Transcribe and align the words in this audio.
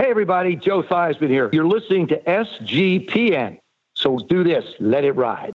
Hey, 0.00 0.10
everybody, 0.10 0.54
Joe 0.54 0.84
Theismann 0.84 1.28
here. 1.28 1.50
You're 1.52 1.66
listening 1.66 2.06
to 2.06 2.20
SGPN. 2.22 3.58
So 3.94 4.16
do 4.16 4.44
this, 4.44 4.64
let 4.78 5.02
it 5.02 5.10
ride. 5.16 5.50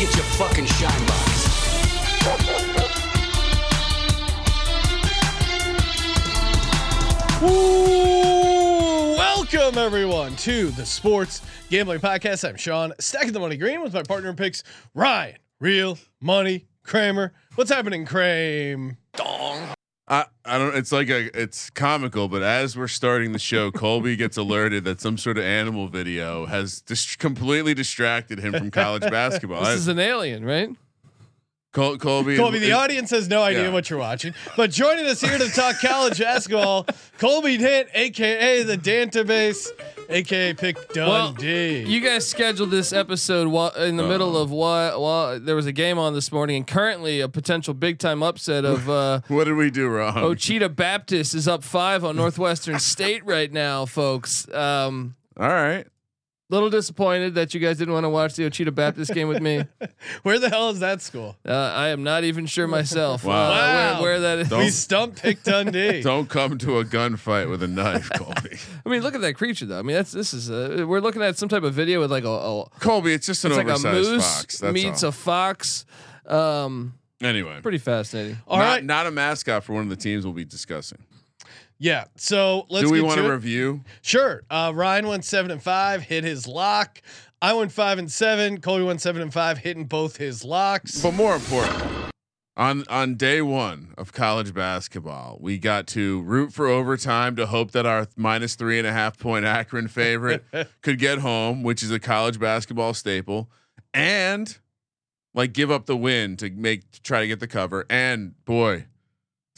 Get 0.00 0.16
your 0.16 0.24
fucking 0.24 0.64
shine 0.64 1.06
box. 1.06 1.46
Welcome 9.18 9.76
everyone 9.76 10.36
to 10.36 10.70
the 10.70 10.86
Sports 10.86 11.42
Gambling 11.68 12.00
Podcast. 12.00 12.48
I'm 12.48 12.56
Sean, 12.56 12.94
stacking 12.98 13.32
the 13.32 13.40
money 13.40 13.58
green 13.58 13.82
with 13.82 13.92
my 13.92 14.02
partner 14.02 14.30
in 14.30 14.36
picks, 14.36 14.62
Ryan. 14.94 15.36
Real 15.60 15.98
money, 16.18 16.64
Kramer. 16.82 17.34
What's 17.56 17.70
happening, 17.70 18.06
Kramer? 18.06 18.96
I, 20.10 20.26
I 20.44 20.58
don't. 20.58 20.74
It's 20.76 20.90
like 20.90 21.08
a. 21.08 21.30
It's 21.40 21.70
comical, 21.70 22.26
but 22.26 22.42
as 22.42 22.76
we're 22.76 22.88
starting 22.88 23.30
the 23.30 23.38
show, 23.38 23.70
Colby 23.70 24.16
gets 24.16 24.36
alerted 24.36 24.82
that 24.82 25.00
some 25.00 25.16
sort 25.16 25.38
of 25.38 25.44
animal 25.44 25.86
video 25.86 26.46
has 26.46 26.80
just 26.82 27.20
completely 27.20 27.74
distracted 27.74 28.40
him 28.40 28.52
from 28.52 28.72
college 28.72 29.02
basketball. 29.02 29.60
This 29.60 29.68
I- 29.68 29.74
is 29.74 29.88
an 29.88 30.00
alien, 30.00 30.44
right? 30.44 30.70
Col- 31.72 31.98
Colby. 31.98 32.36
Colby, 32.36 32.58
the 32.58 32.70
it- 32.70 32.72
audience 32.72 33.10
has 33.10 33.28
no 33.28 33.42
idea 33.42 33.64
Yeah. 33.64 33.70
what 33.72 33.88
you're 33.88 33.98
watching, 33.98 34.34
but 34.56 34.70
joining 34.72 35.06
us 35.06 35.20
here 35.20 35.38
to 35.38 35.48
talk 35.50 35.80
college 35.80 36.18
basketball, 36.18 36.84
Colby 37.18 37.56
Dent, 37.58 37.88
aka 37.94 38.64
the 38.64 38.76
Dantabase, 38.76 39.68
aka 40.08 40.52
Pick 40.54 40.92
Dundee. 40.92 41.84
You 41.86 42.00
guys 42.00 42.26
scheduled 42.28 42.72
this 42.72 42.92
episode 42.92 43.46
while, 43.48 43.70
in 43.76 43.96
the 43.96 44.02
middle 44.02 44.36
of 44.36 44.50
while, 44.50 45.00
while 45.00 45.38
there 45.38 45.54
was 45.54 45.66
a 45.66 45.72
game 45.72 45.96
on 45.96 46.12
this 46.12 46.32
morning, 46.32 46.56
and 46.56 46.66
currently 46.66 47.20
a 47.20 47.28
potential 47.28 47.72
big 47.72 48.00
time 48.00 48.20
upset 48.22 48.64
of 48.64 48.90
uh, 48.90 49.20
What 49.28 49.44
did 49.44 49.54
we 49.54 49.70
do 49.70 49.86
wrong? 49.88 50.14
Ouachita 50.16 50.68
Baptist 50.74 51.34
is 51.36 51.46
up 51.46 51.62
five 51.62 52.04
on 52.04 52.16
Northwestern 52.16 52.80
State 52.80 53.24
right 53.24 53.52
now, 53.52 53.86
folks. 53.86 54.52
Um, 54.52 55.14
All 55.38 55.46
right. 55.48 55.86
Little 56.50 56.68
disappointed 56.68 57.36
that 57.36 57.54
you 57.54 57.60
guys 57.60 57.78
didn't 57.78 57.94
want 57.94 58.02
to 58.04 58.08
watch 58.10 58.34
the 58.34 58.42
Ouachita 58.42 58.72
Baptist 58.74 59.14
game 59.14 59.28
with 59.28 59.40
me. 59.40 59.62
Where 60.24 60.40
the 60.40 60.48
hell 60.50 60.70
is 60.70 60.80
that 60.80 61.00
school? 61.00 61.36
Uh, 61.46 61.52
I 61.52 61.88
am 61.88 62.02
not 62.02 62.24
even 62.24 62.44
sure 62.46 62.66
myself 62.66 63.24
Wow. 63.24 63.34
uh, 63.34 63.48
Wow. 63.54 63.92
where, 63.94 64.02
where 64.02 64.20
that 64.20 64.38
is. 64.40 64.48
Don't- 64.48 64.58
We 64.64 64.70
stumped 64.70 65.22
Pick 65.22 65.44
Dundee. 65.44 66.02
Don't 66.02 66.28
come 66.28 66.58
to 66.58 66.78
a 66.78 66.84
gunfight 66.84 67.48
with 67.48 67.62
a 67.62 67.68
knife, 67.68 68.10
Colby. 68.10 68.58
I 68.84 68.88
mean, 68.88 69.00
look 69.02 69.14
at 69.14 69.20
that 69.20 69.34
creature, 69.34 69.64
though. 69.64 69.78
I 69.78 69.82
mean, 69.82 69.94
that's 69.94 70.10
this 70.10 70.34
is 70.34 70.50
uh, 70.50 70.84
we're 70.88 70.98
looking 71.00 71.22
at 71.22 71.38
some 71.38 71.48
type 71.48 71.62
of 71.62 71.72
video 71.72 72.00
with 72.00 72.10
like 72.10 72.24
a, 72.24 72.28
a 72.28 72.68
Colby, 72.80 73.12
it's 73.14 73.26
just 73.26 73.44
an 73.44 73.52
it's 73.52 73.58
like 73.58 73.68
a 73.68 73.78
moose 73.78 74.24
fox. 74.38 74.58
That's 74.58 74.74
meets 74.74 75.04
all. 75.04 75.10
a 75.10 75.12
fox. 75.12 75.86
Um, 76.26 76.94
anyway, 77.22 77.60
pretty 77.62 77.78
fascinating. 77.78 78.38
All 78.48 78.58
not, 78.58 78.64
right. 78.64 78.84
not 78.84 79.06
a 79.06 79.10
mascot 79.12 79.62
for 79.64 79.72
one 79.74 79.84
of 79.84 79.88
the 79.90 79.96
teams 79.96 80.24
we'll 80.24 80.32
be 80.34 80.44
discussing. 80.44 80.98
Yeah. 81.80 82.04
So 82.16 82.66
let's 82.68 82.86
do 82.86 82.92
we 82.92 83.00
want 83.00 83.16
to 83.16 83.22
to 83.22 83.30
it. 83.30 83.34
review? 83.34 83.82
Sure. 84.02 84.44
Uh, 84.50 84.70
Ryan 84.74 85.08
went 85.08 85.24
seven 85.24 85.50
and 85.50 85.62
five, 85.62 86.02
hit 86.02 86.22
his 86.22 86.46
lock. 86.46 87.02
I 87.42 87.54
went 87.54 87.72
five 87.72 87.98
and 87.98 88.12
seven. 88.12 88.60
Colby 88.60 88.84
went 88.84 89.00
seven 89.00 89.22
and 89.22 89.32
five, 89.32 89.58
hitting 89.58 89.86
both 89.86 90.18
his 90.18 90.44
locks. 90.44 91.00
But 91.00 91.14
more 91.14 91.34
important, 91.34 91.82
on 92.54 92.84
on 92.90 93.14
day 93.14 93.40
one 93.40 93.94
of 93.96 94.12
college 94.12 94.52
basketball, 94.52 95.38
we 95.40 95.56
got 95.56 95.86
to 95.88 96.20
root 96.20 96.52
for 96.52 96.66
overtime 96.66 97.34
to 97.36 97.46
hope 97.46 97.70
that 97.70 97.86
our 97.86 98.06
minus 98.14 98.56
three 98.56 98.76
and 98.78 98.86
a 98.86 98.92
half 98.92 99.18
point 99.18 99.46
Akron 99.46 99.88
favorite 99.88 100.44
could 100.82 100.98
get 100.98 101.18
home, 101.20 101.62
which 101.62 101.82
is 101.82 101.90
a 101.90 101.98
college 101.98 102.38
basketball 102.38 102.92
staple, 102.92 103.50
and 103.94 104.58
like 105.32 105.54
give 105.54 105.70
up 105.70 105.86
the 105.86 105.96
win 105.96 106.36
to 106.36 106.50
make 106.50 106.90
to 106.90 107.02
try 107.02 107.22
to 107.22 107.26
get 107.26 107.40
the 107.40 107.46
cover. 107.48 107.86
And 107.88 108.34
boy, 108.44 108.84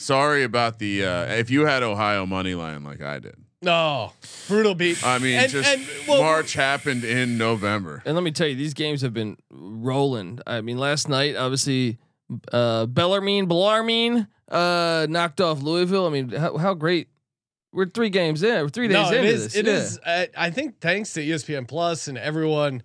sorry 0.02 0.42
about 0.44 0.78
the 0.78 1.04
uh, 1.04 1.24
if 1.34 1.50
you 1.50 1.66
had 1.66 1.82
Ohio 1.82 2.26
money 2.26 2.54
line 2.54 2.84
like 2.84 3.02
I 3.02 3.18
did. 3.18 3.36
No, 3.62 4.12
brutal 4.48 4.74
beat. 4.74 5.06
I 5.06 5.18
mean, 5.18 5.38
And- 5.38 5.50
just 5.50 5.68
and, 5.68 5.86
well, 6.08 6.20
March 6.20 6.54
happened 6.54 7.04
in 7.04 7.38
November. 7.38 8.02
And 8.04 8.16
let 8.16 8.24
me 8.24 8.32
tell 8.32 8.48
you, 8.48 8.56
these 8.56 8.74
games 8.74 9.02
have 9.02 9.14
been 9.14 9.36
rolling. 9.50 10.40
I 10.46 10.60
mean, 10.62 10.78
last 10.78 11.08
night, 11.08 11.36
obviously, 11.36 11.98
uh, 12.52 12.86
Bellarmine, 12.86 13.46
Bellarmine, 13.46 14.26
uh, 14.48 15.06
knocked 15.08 15.40
off 15.40 15.62
Louisville. 15.62 16.06
I 16.06 16.10
mean, 16.10 16.30
how, 16.30 16.56
how 16.56 16.74
great. 16.74 17.08
We're 17.72 17.86
three 17.86 18.10
games 18.10 18.42
in. 18.42 18.62
We're 18.62 18.68
three 18.68 18.88
days 18.88 18.94
no, 18.94 19.16
into 19.16 19.18
it 19.20 19.24
is. 19.24 19.44
this. 19.44 19.56
It 19.56 19.66
yeah. 19.66 19.72
is. 19.72 19.98
I, 20.04 20.28
I 20.36 20.50
think 20.50 20.80
thanks 20.80 21.14
to 21.14 21.24
ESPN 21.24 21.66
Plus 21.66 22.06
and 22.08 22.18
everyone. 22.18 22.82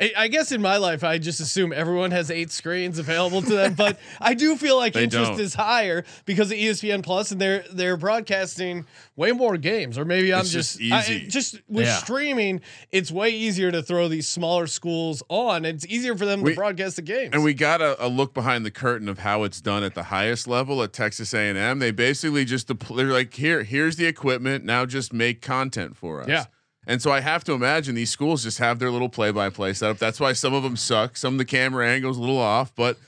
I, 0.00 0.12
I 0.16 0.28
guess 0.28 0.50
in 0.52 0.60
my 0.60 0.76
life, 0.78 1.04
I 1.04 1.18
just 1.18 1.38
assume 1.40 1.72
everyone 1.72 2.10
has 2.10 2.30
eight 2.30 2.50
screens 2.50 2.98
available 2.98 3.42
to 3.42 3.48
them, 3.54 3.74
but 3.74 3.98
I 4.20 4.34
do 4.34 4.56
feel 4.56 4.76
like 4.76 4.92
They 4.94 5.04
interest 5.04 5.32
don't. 5.32 5.40
is 5.40 5.54
higher 5.54 6.04
because 6.24 6.50
of 6.50 6.58
ESPN 6.58 7.02
Plus, 7.04 7.30
and 7.30 7.40
they're 7.40 7.64
they're 7.72 7.96
broadcasting 7.96 8.86
way 9.16 9.32
more 9.32 9.56
games. 9.56 9.96
Or 9.98 10.04
maybe 10.04 10.34
I'm 10.34 10.40
It's 10.40 10.50
just 10.50 10.80
I- 10.80 11.00
easy. 11.00 11.26
just 11.28 11.60
with 11.68 11.86
Yeah. 11.86 11.96
streaming, 11.98 12.60
it's 12.90 13.12
way 13.12 13.30
easier 13.30 13.70
to 13.70 13.82
throw 13.82 14.08
these 14.08 14.28
smaller 14.28 14.66
schools 14.66 15.22
on. 15.28 15.64
It's 15.64 15.86
easier 15.86 16.16
for 16.16 16.26
them 16.26 16.42
We- 16.42 16.50
to 16.50 16.56
broadcast 16.56 16.96
the 16.96 17.02
games. 17.02 17.30
And 17.32 17.44
we 17.44 17.54
got 17.54 17.80
a, 17.80 18.04
a 18.04 18.08
look 18.08 18.34
behind 18.34 18.66
the 18.66 18.70
curtain 18.72 19.08
of 19.08 19.20
how 19.20 19.44
it's 19.44 19.60
done 19.60 19.82
at 19.84 19.94
the 19.94 20.04
highest 20.04 20.48
level 20.48 20.82
at 20.82 20.92
Texas 20.92 21.32
A&M. 21.32 21.78
They 21.78 21.90
basically 21.92 22.44
just 22.44 22.66
depl- 22.68 22.96
they're 22.96 23.06
like, 23.12 23.34
here, 23.34 23.62
here's 23.62 23.96
the 23.96 24.06
equipment. 24.06 24.64
Now 24.64 24.86
just 24.86 25.12
make 25.12 25.40
content 25.40 25.96
for 25.96 26.22
us. 26.22 26.28
Yeah. 26.28 26.44
And 26.86 27.00
so 27.00 27.10
I 27.10 27.20
have 27.20 27.44
to 27.44 27.52
imagine 27.52 27.94
these 27.94 28.10
schools 28.10 28.42
just 28.42 28.58
have 28.58 28.78
their 28.78 28.90
little 28.90 29.08
play-by-play 29.08 29.72
setup. 29.74 29.98
That's 29.98 30.20
why 30.20 30.32
some 30.34 30.52
of 30.54 30.62
them 30.62 30.76
suck. 30.76 31.16
Some 31.16 31.34
of 31.34 31.38
the 31.38 31.44
camera 31.44 31.88
angles 31.88 32.18
a 32.18 32.20
little 32.20 32.38
off, 32.38 32.74
but 32.74 32.98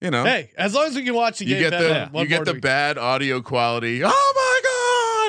you 0.00 0.10
know, 0.10 0.24
hey, 0.24 0.50
as 0.58 0.74
long 0.74 0.86
as 0.86 0.94
we 0.94 1.02
can 1.02 1.14
watch 1.14 1.38
the 1.38 1.46
you 1.46 1.54
game, 1.54 1.70
get 1.70 1.78
the 1.78 2.08
what 2.12 2.22
you 2.22 2.28
get 2.28 2.44
the 2.44 2.54
bad 2.54 2.98
audio 2.98 3.40
quality. 3.40 4.02
Oh 4.04 4.08
my 4.08 4.55
god! 4.55 4.55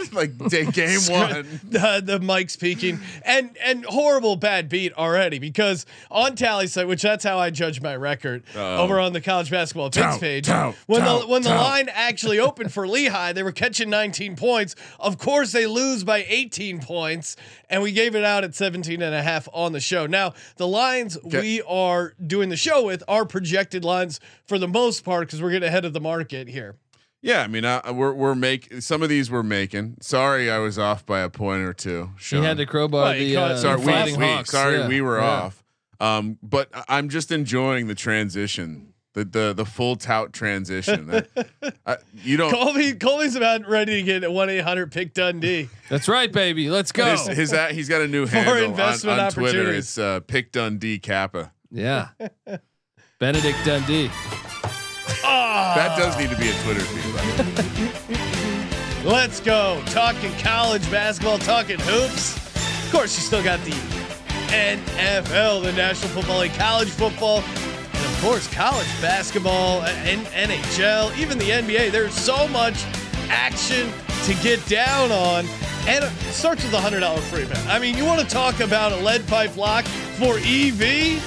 Like 0.17 0.37
day, 0.49 0.65
game 0.65 0.99
one. 1.09 1.59
the 1.69 2.01
the 2.03 2.19
mic 2.19 2.49
speaking 2.49 2.99
and 3.23 3.55
and 3.63 3.85
horrible 3.85 4.35
bad 4.35 4.69
beat 4.69 4.93
already 4.93 5.37
because 5.39 5.85
on 6.09 6.35
Tallysight 6.35 6.87
which 6.87 7.01
that's 7.01 7.23
how 7.23 7.37
I 7.37 7.49
judge 7.49 7.81
my 7.81 7.95
record 7.95 8.43
Uh-oh. 8.55 8.83
over 8.83 8.99
on 8.99 9.13
the 9.13 9.21
college 9.21 9.51
basketball 9.51 9.89
picks 9.91 10.17
page 10.17 10.47
tout, 10.47 10.75
when 10.87 11.01
tout, 11.01 11.21
the 11.21 11.27
when 11.27 11.41
the 11.43 11.49
line 11.49 11.89
actually 11.91 12.39
opened 12.39 12.71
for 12.73 12.87
Lehigh 12.87 13.33
they 13.33 13.43
were 13.43 13.51
catching 13.51 13.89
19 13.89 14.35
points 14.35 14.75
of 14.99 15.17
course 15.17 15.51
they 15.51 15.67
lose 15.67 16.03
by 16.03 16.25
18 16.27 16.79
points 16.79 17.35
and 17.69 17.81
we 17.83 17.91
gave 17.91 18.15
it 18.15 18.23
out 18.23 18.43
at 18.43 18.55
17 18.55 19.01
and 19.01 19.13
a 19.13 19.21
half 19.21 19.47
on 19.53 19.73
the 19.73 19.79
show 19.79 20.05
now 20.07 20.33
the 20.55 20.67
lines 20.67 21.17
Okay. 21.17 21.41
we 21.41 21.61
are 21.63 22.13
doing 22.25 22.49
the 22.49 22.57
show 22.57 22.85
with 22.85 23.03
are 23.07 23.25
projected 23.25 23.83
lines 23.83 24.19
for 24.45 24.57
the 24.57 24.67
most 24.67 25.03
part 25.03 25.27
because 25.27 25.41
we're 25.41 25.51
getting 25.51 25.67
ahead 25.67 25.83
of 25.85 25.93
the 25.93 25.99
market 26.01 26.47
here 26.47 26.75
Yeah, 27.21 27.41
I 27.41 27.47
mean, 27.47 27.65
uh, 27.65 27.81
we're 27.93 28.13
we're 28.13 28.35
making 28.35 28.81
some 28.81 29.01
of 29.01 29.09
these 29.09 29.31
we're 29.31 29.41
making. 29.43 29.97
Sorry, 30.01 30.51
I 30.51 30.59
was 30.59 30.77
off 30.77 31.05
by 31.05 31.21
a 31.21 31.29
point 31.29 31.63
or 31.63 31.73
two. 31.73 32.11
He 32.19 32.37
had 32.37 32.57
to 32.57 32.65
crowbar 32.65 33.01
Well, 33.05 33.13
the 33.13 33.35
uh, 33.37 33.57
sorry, 33.57 33.77
we, 33.77 34.17
we- 34.17 34.43
sorry, 34.45 34.77
Yeah, 34.77 34.87
we 34.87 35.01
were 35.01 35.19
yeah. 35.19 35.25
off. 35.25 35.63
Um, 35.99 36.37
but 36.43 36.69
I- 36.73 36.85
I'm 36.89 37.09
just 37.09 37.31
enjoying 37.31 37.87
the 37.87 37.95
transition, 37.95 38.93
the 39.13 39.25
the 39.25 39.53
the 39.53 39.65
full 39.65 39.95
tout 39.95 40.31
transition. 40.31 41.07
That- 41.07 41.75
I- 41.87 41.97
you 42.23 42.37
don't. 42.37 42.51
Colby, 42.51 42.93
Colby's 42.93 43.35
about 43.35 43.67
ready 43.67 43.95
to 43.95 44.03
get 44.03 44.23
a 44.23 44.31
one 44.31 44.49
eight 44.51 44.59
hundred 44.63 44.91
pick 44.91 45.15
Dundee. 45.15 45.69
That's 45.89 46.07
right, 46.07 46.31
baby. 46.31 46.69
Let's 46.69 46.91
go. 46.91 47.05
His, 47.11 47.25
his 47.27 47.51
a- 47.53 47.73
he's 47.73 47.89
got 47.89 48.01
a 48.01 48.07
new 48.07 48.25
handle 48.27 48.53
on, 48.57 48.63
investment 48.63 49.19
on 49.19 49.31
Twitter. 49.31 49.73
It's 49.73 49.97
uh, 49.97 50.19
Pick 50.19 50.51
Dundee 50.51 50.99
Kappa. 50.99 51.51
yeah. 51.71 52.09
Benedict 53.19 53.57
Dundee. 53.65 54.11
That 55.21 55.95
does 55.97 56.17
need 56.17 56.29
to 56.29 56.37
be 56.37 56.49
a 56.49 56.53
Twitter 56.63 56.81
feed. 56.81 58.07
Let's 59.05 59.39
go. 59.39 59.81
Talking 59.85 60.31
college 60.39 60.89
basketball, 60.91 61.37
talking 61.39 61.79
hoops. 61.79 62.35
Of 62.85 62.91
course, 62.91 63.15
you 63.17 63.23
still 63.23 63.43
got 63.43 63.59
the 63.63 63.71
NFL, 64.51 65.63
the 65.63 65.73
National 65.73 66.09
Football 66.09 66.39
League, 66.39 66.53
college 66.53 66.89
football, 66.89 67.39
and 67.39 68.05
of 68.05 68.21
course, 68.21 68.51
college 68.53 68.87
basketball, 69.01 69.81
uh, 69.81 69.89
and 70.03 70.25
NHL, 70.27 71.17
even 71.17 71.37
the 71.37 71.49
NBA. 71.49 71.91
There's 71.91 72.13
so 72.13 72.47
much 72.47 72.83
action 73.29 73.89
to 74.25 74.33
get 74.43 74.65
down 74.67 75.11
on. 75.11 75.45
And 75.87 76.03
it 76.03 76.11
starts 76.33 76.63
with 76.63 76.73
a 76.73 76.77
$100 76.77 77.19
free 77.19 77.45
bet. 77.45 77.65
I 77.67 77.79
mean, 77.79 77.95
you 77.95 78.03
want 78.03 78.19
to 78.19 78.27
talk 78.27 78.59
about 78.59 78.91
a 78.91 78.97
lead 78.97 79.25
pipe 79.27 79.55
lock 79.55 79.85
for 80.17 80.37
EV? 80.37 81.21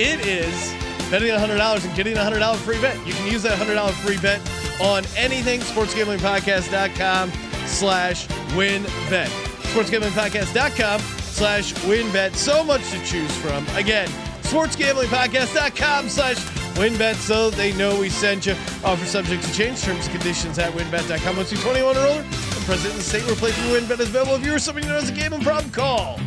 It 0.00 0.26
is 0.26 0.74
betting 1.10 1.30
$100 1.30 1.84
and 1.84 1.94
getting 1.96 2.16
a 2.16 2.20
$100 2.20 2.56
free 2.56 2.80
bet. 2.80 2.96
You 3.06 3.12
can 3.14 3.30
use 3.30 3.42
that 3.42 3.58
$100 3.58 3.92
free 3.92 4.18
bet 4.18 4.40
on 4.80 5.04
anything. 5.16 5.60
SportsGamblingPodcast.com 5.60 7.32
slash 7.66 8.28
win 8.54 8.82
bet. 9.08 9.28
SportsGamblingPodcast.com 9.74 11.00
slash 11.34 11.74
WynnBet. 11.74 12.34
So 12.36 12.64
much 12.64 12.88
to 12.92 13.04
choose 13.04 13.34
from. 13.38 13.66
Again, 13.76 14.08
SportsGamblingPodcast.com 14.42 16.08
slash 16.08 16.36
WynnBet 16.76 17.16
so 17.16 17.50
they 17.50 17.72
know 17.72 17.98
we 17.98 18.08
sent 18.08 18.46
you. 18.46 18.54
Offer 18.84 19.04
subject 19.04 19.42
to 19.42 19.52
change. 19.52 19.82
Terms 19.82 20.06
and 20.06 20.14
conditions 20.14 20.58
at 20.58 20.72
wynnbet.com. 20.72 21.36
Once 21.36 21.52
you're 21.52 21.60
21 21.60 21.96
or 21.96 22.06
older, 22.06 22.22
the 22.22 22.62
president 22.64 22.94
of 22.94 22.98
the 22.98 23.02
state 23.02 23.22
playthrough 23.22 23.80
WynnBet 23.80 24.00
is 24.00 24.08
available. 24.08 24.34
If 24.34 24.44
you 24.44 24.54
or 24.54 24.58
somebody 24.58 24.86
who 24.86 24.92
knows 24.92 25.10
a 25.10 25.12
gambling 25.12 25.42
problem, 25.42 25.70
call 25.72 26.18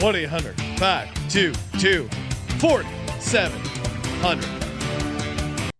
1 0.00 0.16
800 0.16 0.56
522 0.78 2.08
4700. 4.20 5.72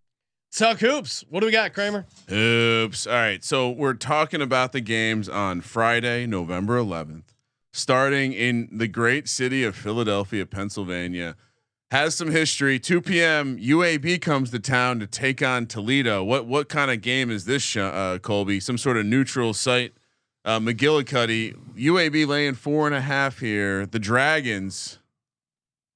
Talk 0.52 0.78
hoops. 0.80 1.24
What 1.30 1.40
do 1.40 1.46
we 1.46 1.52
got, 1.52 1.72
Kramer? 1.72 2.06
Oops. 2.30 3.06
All 3.06 3.12
right. 3.12 3.42
So 3.44 3.70
we're 3.70 3.94
talking 3.94 4.42
about 4.42 4.72
the 4.72 4.80
games 4.80 5.28
on 5.28 5.60
Friday, 5.60 6.26
November 6.26 6.78
11th, 6.78 7.34
starting 7.72 8.32
in 8.32 8.68
the 8.72 8.88
great 8.88 9.28
city 9.28 9.62
of 9.64 9.76
Philadelphia, 9.76 10.44
Pennsylvania. 10.46 11.36
Has 11.90 12.14
some 12.14 12.30
history. 12.30 12.78
2 12.78 13.00
p.m. 13.00 13.58
UAB 13.58 14.20
comes 14.20 14.50
to 14.50 14.58
town 14.60 15.00
to 15.00 15.06
take 15.06 15.42
on 15.42 15.66
Toledo. 15.66 16.22
What 16.22 16.46
what 16.46 16.68
kind 16.68 16.90
of 16.90 17.00
game 17.00 17.30
is 17.30 17.46
this, 17.46 17.74
uh, 17.76 18.18
Colby? 18.22 18.60
Some 18.60 18.78
sort 18.78 18.96
of 18.96 19.06
neutral 19.06 19.52
site. 19.54 19.92
Uh, 20.44 20.60
McGillicuddy, 20.60 21.56
UAB 21.76 22.26
laying 22.28 22.54
four 22.54 22.86
and 22.86 22.94
a 22.94 23.00
half 23.00 23.40
here. 23.40 23.86
The 23.86 23.98
Dragons. 23.98 24.98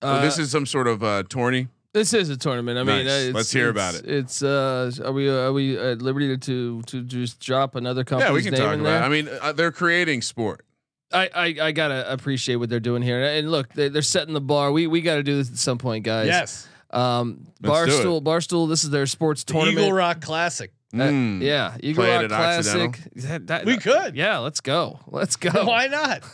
So 0.03 0.09
Uh, 0.09 0.21
this 0.21 0.39
is 0.39 0.51
some 0.51 0.67
sort 0.67 0.89
of 0.89 1.03
uh, 1.05 1.23
tourney. 1.29 1.69
This 1.95 2.13
is 2.13 2.29
a 2.29 2.37
tournament. 2.37 2.77
I 2.79 2.83
mean, 2.83 3.07
Nice. 3.07 3.07
uh, 3.07 3.25
it's, 3.29 3.35
Let's 3.35 3.53
hear 3.53 3.71
it's- 3.71 3.99
about 3.99 4.05
it. 4.05 4.11
It's 4.11 4.43
uh, 4.43 4.91
are 5.05 5.13
we 5.13 5.29
are 5.31 5.53
we 5.53 5.79
at 5.79 6.03
liberty 6.03 6.37
to 6.37 6.83
to 6.83 7.03
just 7.03 7.41
drop 7.41 7.77
another 7.77 8.05
company? 8.05 8.29
Yeah, 8.29 8.35
we 8.35 8.43
can 8.43 8.53
name 8.53 8.61
talk 8.63 8.75
about. 8.75 8.85
there? 8.85 9.01
It. 9.01 9.05
I 9.05 9.09
mean, 9.09 9.29
uh, 9.41 9.53
they're 9.53 9.73
creating 9.73 10.21
sport. 10.23 10.67
I, 11.13 11.31
I 11.35 11.55
I 11.69 11.73
gotta 11.73 12.11
appreciate 12.13 12.57
what 12.57 12.69
they're 12.69 12.81
doing 12.81 13.01
here. 13.03 13.23
And 13.23 13.49
look, 13.51 13.73
they, 13.75 13.89
they're 13.89 14.03
setting 14.03 14.35
the 14.35 14.41
bar. 14.41 14.73
We 14.73 14.89
we 14.89 15.01
got 15.03 15.15
to 15.17 15.23
do 15.23 15.37
this 15.37 15.49
at 15.51 15.57
some 15.59 15.79
point, 15.79 16.05
guys. 16.05 16.27
Yes. 16.27 16.69
Um, 16.91 17.47
Let's 17.63 17.87
do 18.01 18.09
Barstool 18.09 18.23
Barstool. 18.23 18.69
This 18.69 18.83
is 18.85 18.91
their 18.91 19.07
sports 19.07 19.45
tournament. 19.45 19.79
Eagle 19.79 19.93
Rock 19.93 20.21
Classic. 20.21 20.73
Uh, 20.93 20.99
Mm. 20.99 21.43
yeah, 21.43 21.77
Eagle 21.81 22.05
Play 22.05 22.17
Rock 22.19 22.29
Classic. 22.29 22.99
That- 23.17 23.47
that- 23.49 23.65
We 23.65 23.79
could. 23.79 24.15
Yeah, 24.17 24.39
let's 24.39 24.61
go. 24.61 25.01
Let's 25.09 25.35
go. 25.37 25.51
Why 25.65 25.87
not? 25.89 26.23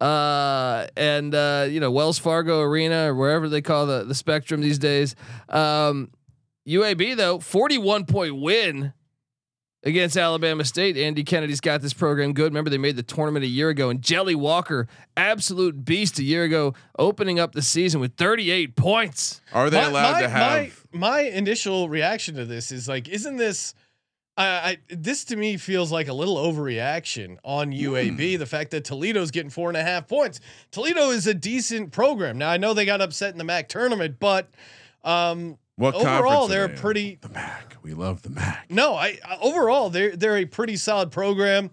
uh, 0.00 0.86
and 0.96 1.34
uh, 1.34 1.66
you 1.68 1.80
know 1.80 1.90
Wells 1.90 2.18
Fargo 2.18 2.60
Arena 2.60 3.10
or 3.10 3.14
wherever 3.14 3.48
they 3.48 3.60
call 3.62 3.86
the 3.86 4.04
the 4.04 4.14
Spectrum 4.14 4.60
these 4.60 4.78
days. 4.78 5.14
Um, 5.48 6.10
UAB 6.68 7.16
though, 7.16 7.38
forty 7.40 7.78
one 7.78 8.04
point 8.04 8.36
win 8.40 8.92
against 9.84 10.16
Alabama 10.16 10.64
State. 10.64 10.96
Andy 10.96 11.22
Kennedy's 11.24 11.60
got 11.60 11.80
this 11.80 11.92
program 11.94 12.32
good. 12.32 12.44
Remember 12.52 12.68
they 12.68 12.78
made 12.78 12.96
the 12.96 13.02
tournament 13.02 13.44
a 13.44 13.48
year 13.48 13.68
ago, 13.70 13.90
and 13.90 14.02
Jelly 14.02 14.34
Walker, 14.34 14.86
absolute 15.16 15.84
beast 15.84 16.18
a 16.18 16.22
year 16.24 16.44
ago, 16.44 16.74
opening 16.98 17.38
up 17.40 17.52
the 17.52 17.62
season 17.62 18.00
with 18.00 18.14
thirty 18.16 18.50
eight 18.50 18.76
points. 18.76 19.40
Are 19.52 19.70
they 19.70 19.80
My- 19.80 19.88
allowed 19.88 20.12
my, 20.12 20.22
to 20.22 20.28
have? 20.28 20.84
my, 20.92 20.98
my 20.98 21.20
initial 21.22 21.88
reaction 21.88 22.34
to 22.36 22.44
this 22.44 22.70
is 22.70 22.88
like, 22.88 23.08
isn't 23.08 23.36
this? 23.36 23.74
I, 24.38 24.46
I 24.46 24.78
this 24.88 25.24
to 25.26 25.36
me 25.36 25.56
feels 25.56 25.90
like 25.90 26.06
a 26.06 26.12
little 26.12 26.36
overreaction 26.36 27.38
on 27.44 27.72
UAB. 27.72 28.34
Hmm. 28.34 28.38
The 28.38 28.46
fact 28.46 28.70
that 28.70 28.84
Toledo's 28.84 29.30
getting 29.32 29.50
four 29.50 29.68
and 29.68 29.76
a 29.76 29.82
half 29.82 30.06
points. 30.06 30.40
Toledo 30.70 31.10
is 31.10 31.26
a 31.26 31.34
decent 31.34 31.90
program. 31.92 32.38
Now 32.38 32.50
I 32.50 32.56
know 32.56 32.72
they 32.72 32.84
got 32.84 33.00
upset 33.00 33.32
in 33.32 33.38
the 33.38 33.44
MAC 33.44 33.68
tournament, 33.68 34.16
but 34.20 34.48
um, 35.02 35.58
what 35.76 35.94
overall 35.94 36.46
they're 36.46 36.68
they 36.68 36.76
pretty. 36.76 37.18
The 37.20 37.30
MAC. 37.30 37.76
We 37.82 37.94
love 37.94 38.22
the 38.22 38.30
MAC. 38.30 38.66
No, 38.70 38.94
I 38.94 39.18
I- 39.24 39.38
overall 39.40 39.90
they're 39.90 40.14
they're 40.16 40.36
a 40.38 40.44
pretty 40.44 40.76
solid 40.76 41.10
program. 41.10 41.70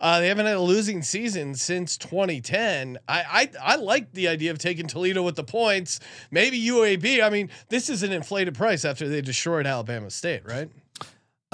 Uh, 0.00 0.20
they 0.20 0.28
haven't 0.28 0.44
had 0.44 0.56
a 0.56 0.60
losing 0.60 1.02
season 1.02 1.54
since 1.54 1.96
2010. 1.96 2.98
I, 3.08 3.50
I 3.58 3.72
I 3.72 3.76
like 3.76 4.12
the 4.12 4.28
idea 4.28 4.50
of 4.50 4.58
taking 4.58 4.86
Toledo 4.86 5.22
with 5.22 5.34
the 5.36 5.44
points. 5.44 5.98
Maybe 6.30 6.60
UAB. 6.60 7.24
I 7.24 7.30
mean, 7.30 7.48
this 7.70 7.88
is 7.88 8.02
an 8.02 8.12
inflated 8.12 8.54
price 8.54 8.84
after 8.84 9.08
they 9.08 9.20
destroyed 9.20 9.66
Alabama 9.66 10.10
State, 10.10 10.44
right? 10.46 10.68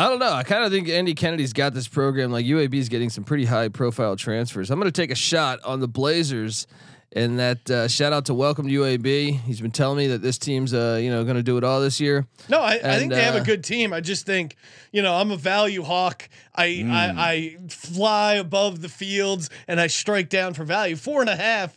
I 0.01 0.09
don't 0.09 0.19
know. 0.19 0.33
I 0.33 0.45
kind 0.45 0.65
of 0.65 0.73
think 0.73 0.89
Andy 0.89 1.13
Kennedy's 1.13 1.53
got 1.53 1.75
this 1.75 1.87
program. 1.87 2.33
Like 2.33 2.47
UAB 2.47 2.73
is 2.73 2.89
getting 2.89 3.11
some 3.11 3.23
pretty 3.23 3.45
high 3.45 3.69
profile 3.69 4.17
transfers. 4.17 4.71
I'm 4.71 4.81
going 4.81 4.91
to 4.91 4.99
take 4.99 5.11
a 5.11 5.15
shot 5.15 5.63
on 5.63 5.81
the 5.81 5.89
Blazers, 5.89 6.67
and 7.13 7.39
that 7.39 7.71
uh, 7.71 7.87
shout 7.87 8.15
out 8.15 8.25
to 8.25 8.33
Welcome 8.35 8.67
to 8.67 8.73
UAB. 8.73 9.41
He's 9.41 9.61
been 9.61 9.71
telling 9.71 9.99
me 9.99 10.07
that 10.07 10.23
this 10.23 10.39
team's 10.39 10.73
uh, 10.73 10.99
you 11.03 11.11
know 11.11 11.23
going 11.25 11.37
to 11.37 11.43
do 11.43 11.59
it 11.59 11.65
all 11.65 11.83
this 11.83 12.01
year. 12.01 12.27
No, 12.49 12.61
I, 12.61 12.77
I 12.77 12.79
think 12.79 13.03
And, 13.03 13.13
they 13.13 13.23
have 13.23 13.35
a 13.35 13.41
uh, 13.41 13.45
good 13.45 13.63
team. 13.63 13.93
I 13.93 14.01
just 14.01 14.25
think, 14.25 14.57
you 14.91 15.03
know, 15.03 15.15
I'm 15.15 15.31
a 15.33 15.37
value 15.37 15.83
hawk. 15.83 16.31
I, 16.55 16.83
I 16.89 17.13
I 17.19 17.57
fly 17.69 18.37
above 18.37 18.81
the 18.81 18.89
fields 18.89 19.51
and 19.69 19.79
I 19.79 19.89
strike 19.89 20.31
down 20.31 20.55
for 20.55 20.65
value. 20.65 20.97
Four 20.97 21.21
and 21.21 21.29
a 21.29 21.37
half 21.37 21.77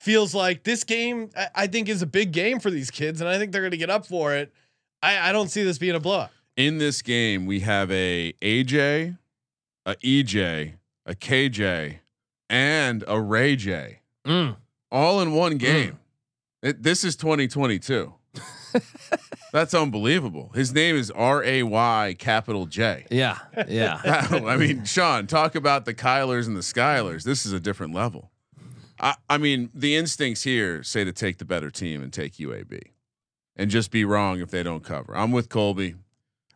feels 0.00 0.34
like 0.34 0.64
this 0.64 0.82
game. 0.82 1.30
I, 1.36 1.48
I 1.54 1.66
think 1.68 1.88
is 1.88 2.02
a 2.02 2.06
big 2.06 2.32
game 2.32 2.58
for 2.58 2.72
these 2.72 2.90
kids, 2.90 3.20
and 3.20 3.30
I 3.30 3.38
think 3.38 3.52
they're 3.52 3.62
going 3.62 3.70
to 3.70 3.76
get 3.76 3.90
up 3.90 4.06
for 4.06 4.34
it. 4.34 4.52
I, 5.00 5.28
I 5.28 5.32
don't 5.32 5.52
see 5.52 5.62
this 5.62 5.78
being 5.78 5.94
a 5.94 6.00
blowout. 6.00 6.30
In 6.60 6.76
this 6.76 7.00
game, 7.00 7.46
we 7.46 7.60
have 7.60 7.90
a 7.90 8.34
AJ, 8.42 9.16
a 9.86 9.94
EJ, 9.96 10.74
a 11.06 11.14
KJ, 11.14 12.00
and 12.50 13.02
a 13.08 13.18
Ray 13.18 13.56
J, 13.56 14.00
Mm. 14.26 14.56
all 14.92 15.22
in 15.22 15.32
one 15.32 15.56
game. 15.56 15.98
It, 16.62 16.82
this 16.82 17.02
is 17.02 17.16
2022. 17.16 18.12
That's 19.54 19.72
unbelievable. 19.72 20.50
His 20.54 20.74
name 20.74 20.96
is 20.96 21.10
R 21.10 21.42
A 21.42 21.62
Y 21.62 22.14
capital 22.18 22.66
J. 22.66 23.06
Yeah, 23.10 23.38
yeah. 23.66 24.02
I 24.30 24.58
mean, 24.58 24.84
Sean, 24.84 25.26
talk 25.26 25.54
about 25.54 25.86
the 25.86 25.94
Kylers 25.94 26.46
and 26.46 26.54
the 26.54 26.60
Skylers. 26.60 27.22
This 27.24 27.46
is 27.46 27.54
a 27.54 27.60
different 27.60 27.94
level. 27.94 28.32
I, 29.00 29.14
I 29.30 29.38
mean, 29.38 29.70
the 29.72 29.96
instincts 29.96 30.42
here 30.42 30.82
say 30.82 31.04
to 31.04 31.12
take 31.14 31.38
the 31.38 31.46
better 31.46 31.70
team 31.70 32.02
and 32.02 32.12
take 32.12 32.34
UAB, 32.34 32.82
and 33.56 33.70
just 33.70 33.90
be 33.90 34.04
wrong 34.04 34.40
if 34.40 34.50
they 34.50 34.62
don't 34.62 34.84
cover. 34.84 35.16
I'm 35.16 35.32
with 35.32 35.48
Colby. 35.48 35.94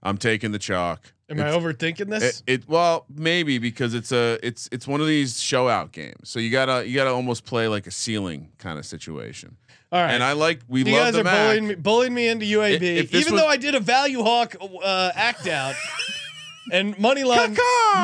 I'm 0.05 0.19
taking 0.19 0.53
the 0.53 0.59
chalk. 0.59 1.01
Am 1.31 1.41
I 1.41 1.45
overthinking 1.45 2.11
this? 2.11 2.43
It, 2.47 2.63
it 2.63 2.69
well 2.69 3.07
maybe 3.15 3.59
because 3.59 3.95
it's 3.95 4.13
a 4.13 4.39
it's 4.47 4.69
it's 4.71 4.87
one 4.87 5.01
of 5.01 5.07
these 5.07 5.41
show 5.41 5.69
out 5.69 5.93
games. 5.93 6.29
So 6.29 6.39
you 6.39 6.51
gotta 6.51 6.87
you 6.87 6.95
gotta 6.95 7.11
almost 7.11 7.45
play 7.47 7.67
like 7.69 7.87
a 7.87 7.91
ceiling 7.91 8.51
kind 8.59 8.79
of 8.79 8.85
situation. 8.85 9.57
All 9.91 10.03
right. 10.03 10.11
And 10.13 10.23
I 10.23 10.33
like 10.33 10.61
we 10.69 10.81
you 10.85 10.93
love 10.93 10.95
guys 11.05 11.15
the 11.15 11.21
are 11.21 11.25
Mac. 11.25 11.47
bullying 11.47 11.69
me, 11.69 11.75
bullying 11.77 12.15
me 12.15 12.29
into 12.29 12.45
UAB, 12.47 12.83
if 12.83 13.15
even 13.15 13.33
was- 13.33 13.41
though 13.43 13.49
I 13.49 13.57
did 13.57 13.75
a 13.75 13.81
value 13.81 14.23
hawk 14.23 14.55
uh, 14.61 15.13
act 15.15 15.47
out. 15.49 15.75
And 16.73 16.97
moneyline, 16.97 17.55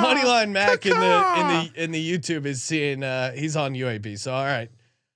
moneyline 0.03 0.51
Mac 0.51 0.85
in 0.85 0.93
the 0.93 1.35
in 1.41 1.49
the 1.49 1.71
in 1.85 1.91
the 1.93 2.19
YouTube 2.19 2.45
is 2.45 2.63
seeing 2.63 3.03
uh, 3.03 3.33
he's 3.33 3.57
on 3.57 3.73
UAB. 3.73 4.19
So 4.19 4.35
all 4.35 4.45
right, 4.45 4.71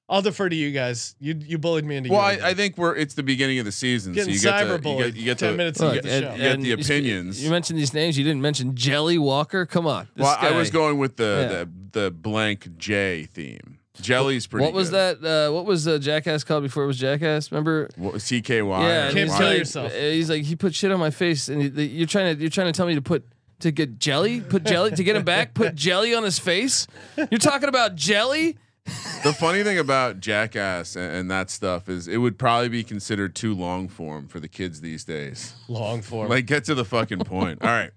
I'll 0.09 0.23
defer 0.23 0.49
to 0.49 0.57
you 0.57 0.71
guys. 0.71 1.15
You 1.19 1.35
you 1.39 1.57
bullied 1.59 1.85
me 1.85 1.97
into 1.97 2.11
Well, 2.11 2.21
I, 2.21 2.39
I 2.43 2.55
think 2.55 2.77
we're 2.77 2.95
it's 2.95 3.15
the 3.15 3.23
beginning 3.23 3.59
of 3.59 3.65
the 3.65 3.73
season, 3.73 4.13
Getting 4.13 4.35
so 4.35 4.37
you 4.37 4.43
get 4.43 4.61
to 4.61 4.67
you 4.67 4.79
cyberbullied 4.79 4.99
get, 4.99 5.15
you 5.17 5.25
get 5.25 5.39
10 5.39 5.51
to 5.53 5.57
minutes 5.57 5.81
you 5.81 5.87
into 5.89 6.03
get, 6.03 6.03
the 6.03 6.21
show. 6.21 6.33
you 6.35 6.39
get 6.39 6.61
the 6.61 6.73
opinions. 6.73 7.43
You 7.43 7.51
mentioned 7.51 7.79
these 7.79 7.95
names. 7.95 8.19
You 8.19 8.25
didn't 8.25 8.43
mention 8.43 8.75
Jelly 8.77 9.17
Walker. 9.19 9.65
Come 9.65 9.87
on. 9.87 10.09
This 10.15 10.25
well, 10.25 10.37
I 10.39 10.51
was 10.53 10.71
going 10.71 10.99
with 10.99 11.17
the 11.17 11.49
Yeah. 11.51 11.65
the 11.93 12.01
the 12.05 12.11
blank 12.11 12.77
J 12.77 13.25
theme. 13.25 13.79
Jelly's 14.01 14.47
pretty. 14.47 14.65
What 14.65 14.75
was 14.75 14.91
good. 14.91 15.21
that? 15.23 15.49
Uh, 15.49 15.53
what 15.53 15.65
was 15.65 15.87
uh, 15.87 15.99
Jackass 15.99 16.43
called 16.45 16.65
before 16.65 16.83
it 16.83 16.87
was 16.89 16.99
Jackass? 16.99 17.53
Remember? 17.53 17.89
What, 17.97 18.17
CKY. 18.17 18.43
Yeah, 18.43 18.67
or 18.67 18.81
and 19.07 19.15
Can't 19.15 19.29
he's 19.31 19.39
kill 19.39 19.47
like, 19.47 19.59
yourself. 19.59 19.93
He's 19.95 20.29
like, 20.29 20.43
he 20.43 20.57
put 20.57 20.75
shit 20.75 20.91
on 20.91 20.99
my 20.99 21.11
face, 21.11 21.49
and 21.49 21.63
he, 21.63 21.69
the, 21.69 21.85
you're 21.87 22.07
trying 22.09 22.35
to 22.37 22.41
you're 22.41 22.51
trying 22.51 22.67
to 22.67 22.73
tell 22.77 22.87
me 22.87 22.97
to 22.97 23.03
put 23.03 23.25
to 23.61 23.71
get 23.71 23.99
jelly, 24.01 24.41
put 24.41 24.65
jelly 24.65 24.91
to 24.91 25.05
get 25.05 25.15
him 25.17 25.23
back, 25.23 25.55
put 25.55 25.75
jelly 25.77 26.13
on 26.15 26.25
his 26.25 26.39
face. 26.41 26.89
You're 27.17 27.39
talking 27.39 27.69
about 27.69 27.95
jelly 27.95 28.59
The 28.87 29.33
funny 29.33 29.63
thing 29.63 29.79
about 29.79 30.21
Jackass 30.21 30.97
and, 30.97 31.15
and 31.15 31.31
that 31.31 31.49
stuff 31.49 31.89
is 31.89 32.07
it 32.07 32.19
would 32.19 32.39
probably 32.39 32.69
be 32.69 32.85
considered 32.85 33.35
too 33.35 33.55
long 33.55 33.89
form 33.89 34.29
for 34.29 34.39
the 34.39 34.49
kids 34.49 34.83
these 34.83 35.05
days. 35.05 35.55
Long 35.69 36.03
form. 36.03 36.29
Like, 36.29 36.45
get 36.47 36.65
to 36.65 36.75
the 36.75 36.85
fucking 36.85 37.21
point. 37.21 37.63
All 37.63 37.71
right. 37.71 37.91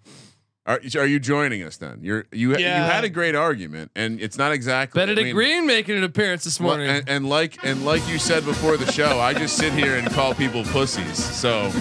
Are, 0.66 0.82
are 0.98 1.06
you 1.06 1.20
joining 1.20 1.64
us 1.64 1.78
then? 1.78 2.00
You're 2.02 2.26
you 2.34 2.58
you 2.58 2.66
had 2.66 3.06
a 3.06 3.10
great 3.10 3.36
argument, 3.36 3.90
and 3.96 4.20
it's 4.20 4.38
not 4.38 4.52
exactly. 4.52 5.00
Benedict 5.00 5.22
I 5.22 5.26
mean, 5.28 5.36
Green 5.36 5.66
making 5.66 5.96
an 5.98 6.04
appearance 6.04 6.44
this 6.44 6.60
morning. 6.60 6.90
and, 6.90 7.08
and 7.08 7.30
like 7.30 7.64
and 7.64 7.86
like 7.86 8.06
you 8.10 8.20
said 8.20 8.44
before 8.44 8.76
the 8.76 8.92
show, 8.92 9.18
I 9.18 9.34
just 9.34 9.56
sit 9.56 9.72
here 9.72 9.96
and 9.96 10.10
call 10.12 10.34
people 10.34 10.64
pussies. 10.66 11.24
So 11.24 11.72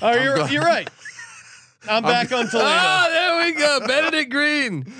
oh, 0.00 0.14
you're 0.14 0.48
you're 0.48 0.62
right. 0.62 0.88
I'm 1.88 2.04
back 2.04 2.30
on 2.30 2.46
Toledo. 2.50 2.68
oh, 2.70 3.06
there 3.10 3.44
we 3.44 3.52
go. 3.52 3.80
Benedict 3.84 4.30
Green. 4.30 4.92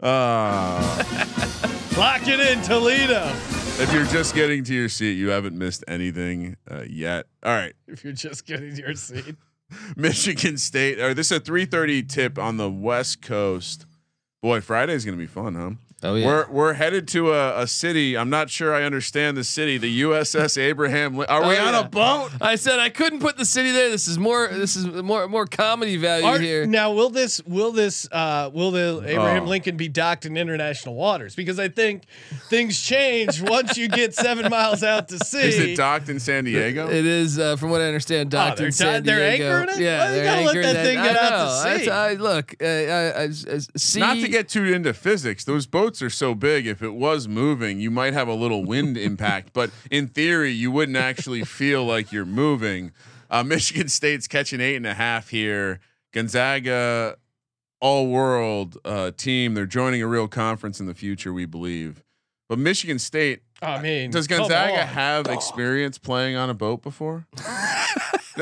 uh, 0.00 1.02
Lock 2.00 2.26
it 2.26 2.40
in, 2.40 2.62
Toledo. 2.62 3.26
if 3.78 3.92
you're 3.92 4.06
just 4.06 4.34
getting 4.34 4.64
to 4.64 4.72
your 4.72 4.88
seat, 4.88 5.18
you 5.18 5.28
haven't 5.28 5.54
missed 5.54 5.84
anything 5.86 6.56
uh, 6.70 6.80
yet. 6.88 7.26
All 7.42 7.52
right. 7.52 7.74
If 7.86 8.04
you're 8.04 8.14
just 8.14 8.46
getting 8.46 8.74
to 8.74 8.80
your 8.80 8.94
seat. 8.94 9.36
Michigan 9.96 10.56
State. 10.56 10.98
Or 10.98 11.12
this 11.12 11.30
is 11.30 11.36
a 11.36 11.40
3:30 11.42 12.08
tip 12.08 12.38
on 12.38 12.56
the 12.56 12.70
West 12.70 13.20
Coast. 13.20 13.84
Boy, 14.40 14.62
Friday's 14.62 15.04
gonna 15.04 15.18
be 15.18 15.26
fun, 15.26 15.54
huh? 15.54 15.72
Oh 16.02 16.14
yeah. 16.14 16.26
We're 16.26 16.46
we're 16.50 16.72
headed 16.72 17.06
to 17.08 17.32
a, 17.34 17.60
a 17.62 17.66
city. 17.66 18.16
I'm 18.16 18.30
not 18.30 18.48
sure 18.48 18.74
I 18.74 18.84
understand 18.84 19.36
the 19.36 19.44
city. 19.44 19.76
The 19.76 20.00
USS 20.00 20.56
Abraham. 20.56 21.18
Lin- 21.18 21.28
Are 21.28 21.42
we 21.46 21.56
Oh, 21.58 21.66
on 21.66 21.74
yeah. 21.74 21.80
a 21.80 21.84
boat? 21.88 22.30
I 22.40 22.54
said 22.56 22.78
I 22.78 22.88
couldn't 22.88 23.20
put 23.20 23.36
the 23.36 23.44
city 23.44 23.70
there. 23.70 23.90
This 23.90 24.08
is 24.08 24.18
more. 24.18 24.48
This 24.48 24.76
is 24.76 24.86
more 24.86 25.28
more 25.28 25.44
comedy 25.46 25.98
value 25.98 26.24
Are- 26.24 26.38
here. 26.38 26.64
now, 26.66 26.92
will 26.92 27.10
this 27.10 27.42
will 27.44 27.70
this 27.72 28.08
uh, 28.12 28.48
will 28.52 28.70
the 28.70 29.02
Abraham 29.06 29.42
Oh. 29.44 29.48
Lincoln 29.48 29.76
be 29.76 29.88
docked 29.88 30.24
in 30.24 30.38
international 30.38 30.94
waters? 30.94 31.34
Because 31.34 31.58
I 31.58 31.68
think 31.68 32.04
things 32.48 32.80
change 32.80 33.42
once 33.42 33.76
you 33.76 33.86
get 33.88 34.14
seven 34.14 34.50
miles 34.50 34.82
out 34.82 35.08
to 35.08 35.18
sea. 35.18 35.40
Is 35.48 35.58
it 35.58 35.76
docked 35.76 36.08
in 36.08 36.18
San 36.18 36.44
Diego? 36.44 36.88
It 36.88 37.04
is, 37.04 37.38
uh, 37.38 37.56
from 37.56 37.68
what 37.68 37.82
I 37.82 37.84
understand, 37.84 38.30
docked 38.30 38.56
they're 38.56 38.66
in 38.68 38.72
San 38.72 39.02
do- 39.02 39.06
they're 39.06 39.36
Diego. 39.36 39.50
anchoring 39.58 39.76
it? 39.76 39.82
Yeah, 39.82 39.98
Well, 39.98 40.08
you 40.08 40.14
they're 40.16 40.24
gotta 40.24 40.40
let 40.46 40.56
anchoring 40.56 40.74
that 40.74 40.84
thing 40.86 40.96
get 41.02 41.16
I 41.16 41.26
out 41.26 41.28
to 41.28 41.36
know. 41.36 41.62
That's- 41.62 41.84
sea. 41.84 41.90
I, 41.90 42.12
look, 42.14 42.54
uh, 42.62 42.64
I, 42.64 42.68
I, 42.70 43.22
I, 43.24 43.28
see, 43.76 44.00
Not 44.00 44.14
to 44.16 44.28
get 44.28 44.48
too 44.48 44.64
into 44.64 44.94
physics, 44.94 45.44
those 45.44 45.66
boats 45.66 45.89
are 46.02 46.10
so 46.10 46.34
big. 46.34 46.66
If 46.66 46.82
it 46.82 46.94
was 46.94 47.26
moving, 47.26 47.80
you 47.80 47.90
might 47.90 48.12
have 48.14 48.28
a 48.28 48.34
little 48.34 48.64
wind 48.64 48.96
impact, 49.10 49.52
but 49.52 49.70
in 49.90 50.06
theory, 50.08 50.50
you 50.50 50.70
wouldn't 50.70 50.96
actually 50.96 51.44
feel 51.60 51.84
like 51.84 52.12
you're 52.12 52.24
moving. 52.24 52.92
Uh, 53.30 53.42
Michigan 53.42 53.88
State's 53.88 54.26
catching 54.26 54.60
eight 54.60 54.76
and 54.76 54.86
a 54.86 54.94
half 54.94 55.28
here. 55.28 55.80
Gonzaga, 56.12 57.16
all 57.80 58.08
world 58.08 58.78
uh, 58.84 59.10
team. 59.16 59.54
They're 59.54 59.66
joining 59.66 60.02
a 60.02 60.06
real 60.06 60.28
conference 60.28 60.80
in 60.80 60.86
the 60.86 60.94
future, 60.94 61.32
we 61.32 61.46
believe. 61.46 62.04
But 62.48 62.58
Michigan 62.58 62.98
State, 62.98 63.42
I 63.62 63.80
mean, 63.80 64.10
does 64.10 64.26
Gonzaga 64.26 64.84
have 64.84 65.26
experience 65.26 65.98
playing 65.98 66.36
on 66.36 66.50
a 66.50 66.54
boat 66.54 66.82
before? 66.82 67.26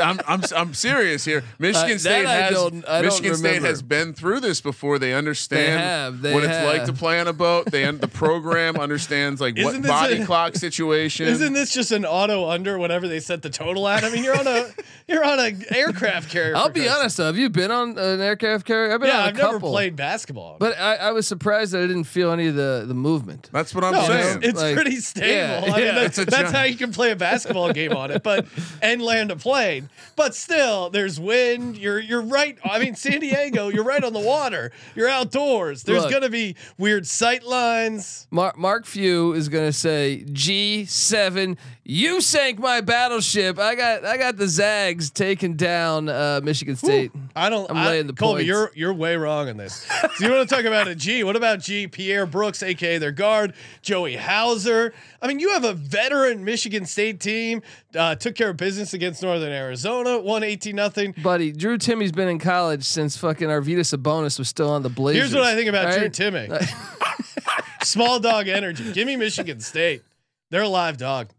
I'm, 0.00 0.20
I'm 0.26 0.42
I'm 0.56 0.74
serious 0.74 1.24
here. 1.24 1.42
Michigan 1.58 1.96
Uh, 1.96 1.98
State 1.98 2.26
has 2.26 2.54
don't- 2.54 2.84
Michigan 3.02 3.34
State 3.36 3.62
has 3.62 3.82
been 3.82 4.12
through 4.12 4.40
this 4.40 4.60
before. 4.60 4.98
They 4.98 5.14
understand 5.14 5.80
have, 5.80 6.22
they 6.22 6.34
what 6.34 6.44
it's 6.44 6.64
like 6.66 6.84
to 6.86 6.92
play 6.92 7.20
on 7.20 7.28
a 7.28 7.32
boat. 7.32 7.66
They 7.70 7.84
un- 7.84 7.98
the 7.98 8.08
program 8.08 8.76
understands 8.76 9.40
like 9.40 9.56
what 9.56 9.68
Isn't 9.70 9.82
this 9.82 9.90
body 9.90 10.14
a- 10.20 10.26
clock 10.26 10.56
situation. 10.56 11.26
Isn't 11.28 11.52
this 11.52 11.72
just 11.72 11.92
an 11.92 12.04
auto 12.04 12.48
under 12.48 12.78
whatever 12.78 13.08
they 13.08 13.20
set 13.20 13.42
the 13.42 13.50
total 13.50 13.86
at? 13.88 14.04
I 14.04 14.10
mean, 14.10 14.24
you're 14.24 14.38
on 14.38 14.46
a 14.46 14.70
you're 15.06 15.24
on 15.24 15.38
an 15.38 15.64
aircraft 15.70 16.30
carrier. 16.30 16.56
I'll 16.56 16.68
be 16.68 16.80
Christ's 16.80 16.98
honest. 16.98 17.16
though. 17.18 17.26
Have 17.26 17.38
you 17.38 17.48
been 17.50 17.70
on 17.70 17.98
an 17.98 18.20
aircraft 18.20 18.66
carrier? 18.66 18.92
I've 18.92 19.00
been 19.00 19.08
Yeah, 19.10 19.18
on 19.18 19.24
a 19.24 19.26
I've 19.28 19.34
couple. 19.36 19.52
never 19.52 19.60
played 19.66 19.96
basketball. 19.96 20.56
But 20.58 20.78
I, 20.78 20.96
I 20.96 21.12
was 21.12 21.26
surprised 21.26 21.72
that 21.72 21.82
I 21.82 21.86
didn't 21.86 22.04
feel 22.04 22.30
any 22.32 22.46
of 22.48 22.54
the 22.54 22.84
the 22.86 22.94
movement. 22.94 23.48
That's 23.52 23.74
what 23.74 23.84
I'm 23.84 23.92
no, 23.94 24.06
saying. 24.06 24.38
it's, 24.38 24.46
it's 24.48 24.60
Like, 24.60 24.74
pretty 24.74 24.96
stable. 25.00 25.28
yeah, 25.28 25.72
I 25.74 25.76
mean, 25.76 25.86
yeah. 25.86 25.92
that's, 25.94 26.18
It's 26.18 26.30
that's 26.30 26.50
gi- 26.50 26.56
how 26.56 26.62
you 26.64 26.76
can 26.76 26.92
play 26.92 27.10
a 27.10 27.16
basketball 27.16 27.72
game 27.72 27.92
on 27.92 28.10
it, 28.10 28.22
but 28.22 28.46
and 28.82 29.00
land 29.02 29.30
a 29.30 29.36
plane. 29.36 29.87
But 30.16 30.34
still, 30.34 30.90
there's 30.90 31.18
wind. 31.20 31.76
You're 31.76 32.00
you're 32.00 32.22
right. 32.22 32.58
I 32.64 32.78
mean, 32.78 32.94
San 32.94 33.20
Diego, 33.20 33.68
you're 33.68 33.84
right 33.84 34.02
on 34.02 34.12
the 34.12 34.20
water. 34.20 34.72
You're 34.94 35.08
outdoors. 35.08 35.82
There's 35.82 36.02
Look. 36.02 36.12
gonna 36.12 36.28
be 36.30 36.56
weird 36.76 37.06
sight 37.06 37.44
lines. 37.44 38.26
Mark 38.30 38.56
Mark 38.58 38.86
Few 38.86 39.32
is 39.32 39.48
going 39.48 39.66
to 39.66 39.72
say 39.72 40.24
G 40.32 40.84
seven. 40.84 41.56
You 41.90 42.20
sank 42.20 42.58
my 42.58 42.82
battleship. 42.82 43.58
I 43.58 43.74
got 43.74 44.04
I 44.04 44.18
got 44.18 44.36
the 44.36 44.46
Zags 44.46 45.08
taking 45.08 45.54
down 45.56 46.10
uh, 46.10 46.38
Michigan 46.44 46.76
State. 46.76 47.12
I 47.34 47.48
don't. 47.48 47.70
I'm 47.70 47.78
I, 47.78 47.86
laying 47.86 48.06
the 48.06 48.12
Colby, 48.12 48.40
points. 48.40 48.46
you're 48.46 48.70
you're 48.74 48.92
way 48.92 49.16
wrong 49.16 49.48
on 49.48 49.56
this. 49.56 49.86
So 50.16 50.26
you 50.26 50.30
want 50.30 50.46
to 50.46 50.54
talk 50.54 50.66
about 50.66 50.86
a 50.86 50.94
G? 50.94 51.24
What 51.24 51.34
about 51.34 51.60
G? 51.60 51.88
Pierre 51.88 52.26
Brooks, 52.26 52.62
aka 52.62 52.98
their 52.98 53.10
guard, 53.10 53.54
Joey 53.80 54.16
Hauser. 54.16 54.92
I 55.22 55.28
mean, 55.28 55.40
you 55.40 55.52
have 55.54 55.64
a 55.64 55.72
veteran 55.72 56.44
Michigan 56.44 56.84
State 56.84 57.20
team. 57.20 57.62
Uh, 57.94 58.14
took 58.14 58.34
care 58.34 58.50
of 58.50 58.58
business 58.58 58.92
against 58.92 59.22
Northern 59.22 59.50
Arizona. 59.52 60.18
Won 60.18 60.42
eighteen 60.42 60.76
nothing. 60.76 61.14
Buddy, 61.22 61.52
Drew 61.52 61.78
Timme's 61.78 62.12
been 62.12 62.28
in 62.28 62.38
college 62.38 62.84
since 62.84 63.16
fucking 63.16 63.48
Arvydas 63.48 63.96
Sabonis 63.96 64.38
was 64.38 64.50
still 64.50 64.68
on 64.68 64.82
the 64.82 64.90
Blazers. 64.90 65.30
Here's 65.30 65.34
what 65.34 65.44
I 65.44 65.54
think 65.54 65.70
about 65.70 65.86
All 65.86 65.98
Drew? 65.98 66.10
Timme. 66.10 67.82
Small 67.82 68.20
dog 68.20 68.46
energy. 68.46 68.92
Give 68.92 69.06
me 69.06 69.16
Michigan 69.16 69.60
State. 69.60 70.02
They're 70.50 70.62
a 70.62 70.68
live 70.68 70.98
dog. 70.98 71.30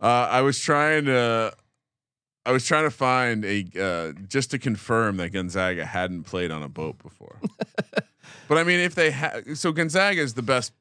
Uh, 0.00 0.28
I 0.30 0.40
was 0.42 0.58
trying 0.60 1.06
to, 1.06 1.52
I 2.46 2.52
was 2.52 2.64
trying 2.66 2.84
to 2.84 2.90
find 2.90 3.44
a 3.44 3.64
uh, 3.78 4.12
just 4.28 4.50
to 4.52 4.58
confirm 4.58 5.16
that 5.18 5.30
Gonzaga 5.32 5.84
hadn't 5.84 6.24
played 6.24 6.50
on 6.50 6.62
a 6.62 6.68
boat 6.68 6.98
before. 7.02 7.36
but 8.48 8.58
I 8.58 8.64
mean, 8.64 8.80
if 8.80 8.94
they 8.94 9.10
had, 9.10 9.56
so 9.58 9.72
Gonzaga 9.72 10.20
is 10.20 10.34
the 10.34 10.42
best. 10.42 10.72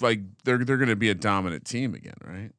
Like 0.00 0.20
they're 0.44 0.58
they're 0.58 0.78
going 0.78 0.88
to 0.88 0.96
be 0.96 1.10
a 1.10 1.14
dominant 1.14 1.64
team 1.66 1.94
again, 1.94 2.14
right? 2.26 2.50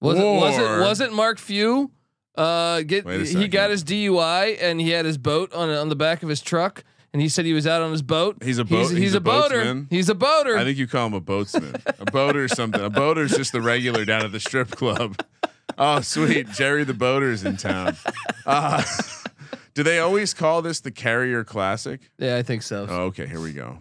Was 0.00 0.18
it 0.18 0.22
was 0.22 0.58
it 0.58 0.62
Or- 0.62 0.80
wasn't 0.82 1.12
Mark 1.14 1.38
Few? 1.38 1.90
Uh, 2.36 2.82
get 2.82 3.06
a 3.06 3.24
he 3.24 3.48
got 3.48 3.70
his 3.70 3.82
DUI 3.84 4.56
and 4.60 4.80
he 4.80 4.90
had 4.90 5.04
his 5.04 5.18
boat 5.18 5.52
on 5.54 5.68
on 5.70 5.88
the 5.88 5.96
back 5.96 6.22
of 6.22 6.28
his 6.28 6.40
truck 6.40 6.82
and 7.12 7.20
he 7.20 7.28
said 7.28 7.44
he 7.44 7.52
was 7.52 7.66
out 7.66 7.82
on 7.82 7.90
his 7.92 8.02
boat. 8.02 8.42
He's 8.42 8.58
a 8.58 8.64
boat- 8.64 8.88
He's, 8.90 8.98
he's 8.98 9.14
a 9.14 9.20
boater. 9.20 9.62
boatsman? 9.62 9.86
He's 9.90 10.08
a 10.08 10.14
boater. 10.14 10.56
I 10.56 10.64
think 10.64 10.78
you 10.78 10.86
call 10.86 11.06
him 11.08 11.14
a 11.14 11.20
boatsman, 11.20 11.80
a 11.98 12.04
boater 12.10 12.44
or 12.44 12.48
something. 12.48 12.80
A 12.80 12.88
boater 12.90 13.22
is 13.24 13.32
just 13.36 13.52
the 13.52 13.60
regular 13.60 14.04
down 14.04 14.24
at 14.24 14.32
the 14.32 14.40
strip 14.40 14.70
club. 14.70 15.16
Oh, 15.78 16.00
sweet, 16.00 16.48
Jerry 16.50 16.84
the 16.84 16.94
boater's 16.94 17.44
in 17.44 17.56
town. 17.56 17.96
Uh, 18.46 18.82
do 19.74 19.82
they 19.82 19.98
always 19.98 20.34
call 20.34 20.62
this 20.62 20.80
the 20.80 20.90
Carrier 20.90 21.44
Classic? 21.44 22.00
yeah, 22.18 22.36
I 22.36 22.42
think 22.42 22.62
so. 22.62 22.86
Oh, 22.88 23.02
okay, 23.04 23.26
here 23.26 23.40
we 23.40 23.52
go. 23.52 23.78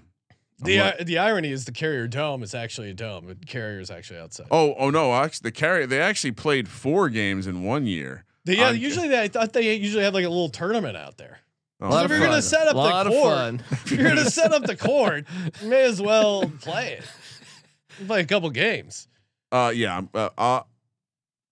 The 0.63 0.79
I'm 0.79 0.93
uh, 0.99 1.03
the 1.03 1.17
irony 1.17 1.51
is 1.51 1.65
the 1.65 1.71
Carrier 1.71 2.07
Dome 2.07 2.43
is 2.43 2.53
actually 2.53 2.91
a 2.91 2.93
dome. 2.93 3.25
The 3.25 3.35
Carrier 3.35 3.79
is 3.79 3.89
actually 3.89 4.19
outside. 4.19 4.45
Oh, 4.51 4.75
oh 4.77 4.91
no! 4.91 5.11
Actually, 5.13 5.47
the 5.49 5.51
Carrier 5.53 5.87
they 5.87 5.99
actually 5.99 6.33
played 6.33 6.67
four 6.69 7.09
games 7.09 7.47
in 7.47 7.63
one 7.63 7.87
year. 7.87 8.25
They- 8.45 8.57
yeah, 8.57 8.69
on- 8.69 8.79
usually 8.79 9.07
they, 9.07 9.21
I 9.23 9.27
thought 9.27 9.53
they 9.53 9.73
usually 9.75 10.03
have 10.03 10.13
like 10.13 10.25
a 10.25 10.29
little 10.29 10.49
tournament 10.49 10.95
out 10.97 11.17
there. 11.17 11.39
Oh, 11.79 11.87
a 11.87 11.89
lot 11.89 11.99
So 11.99 12.05
if 12.05 12.11
you're 12.11 12.19
fun. 12.19 12.29
gonna 12.29 12.41
set 12.43 12.67
up 12.67 12.75
the 12.75 13.09
court, 13.09 13.61
if 13.85 13.91
you're 13.91 14.07
gonna 14.07 14.29
set 14.29 14.53
up 14.53 14.63
the 14.63 14.75
court, 14.75 15.25
may 15.63 15.81
as 15.83 15.99
well 15.99 16.51
play 16.61 16.93
it. 16.99 17.03
Play 18.07 18.21
a 18.21 18.25
couple 18.25 18.49
games. 18.51 19.07
Uh, 19.51 19.71
yeah, 19.75 19.97
I'm, 19.97 20.09
uh, 20.13 20.29
uh, 20.37 20.61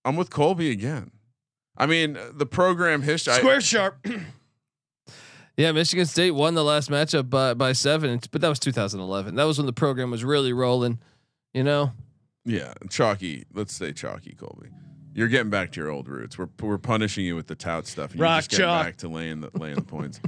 I'm 0.04 0.16
with 0.16 0.30
Colby 0.30 0.70
again. 0.70 1.10
I 1.76 1.86
mean, 1.86 2.18
the 2.32 2.46
program 2.46 3.02
history. 3.02 3.34
I- 3.34 3.38
Square 3.38 3.60
sharp. 3.62 4.06
Yeah, 5.56 5.72
Michigan 5.72 6.06
State 6.06 6.30
won 6.30 6.54
the 6.54 6.64
last 6.64 6.88
matchup 6.88 7.28
by 7.28 7.52
by 7.52 7.72
seven, 7.72 8.18
but 8.30 8.40
that 8.40 8.48
was 8.48 8.58
2011. 8.60 9.34
That 9.34 9.44
was 9.44 9.58
when 9.58 9.66
the 9.66 9.74
program 9.74 10.10
was 10.10 10.24
really 10.24 10.54
rolling. 10.54 11.00
You 11.52 11.64
know, 11.64 11.92
Yeah, 12.46 12.72
chalky. 12.88 13.44
Let's 13.52 13.74
say 13.74 13.92
chalky, 13.92 14.32
Colby. 14.32 14.68
You're 15.12 15.28
getting 15.28 15.50
back 15.50 15.72
to 15.72 15.80
your 15.80 15.90
old 15.90 16.08
roots. 16.08 16.38
We're 16.38 16.48
we're 16.62 16.78
punishing 16.78 17.26
you 17.26 17.36
with 17.36 17.46
the 17.48 17.56
tout 17.56 17.86
stuff. 17.86 18.12
And 18.12 18.20
you're 18.20 18.24
Rock 18.28 18.38
just 18.38 18.50
getting 18.52 18.64
chalk. 18.66 18.86
back 18.86 18.96
to 18.98 19.08
laying 19.08 19.40
the 19.42 19.50
laying 19.52 19.74
the 19.74 19.82
points. 19.82 20.20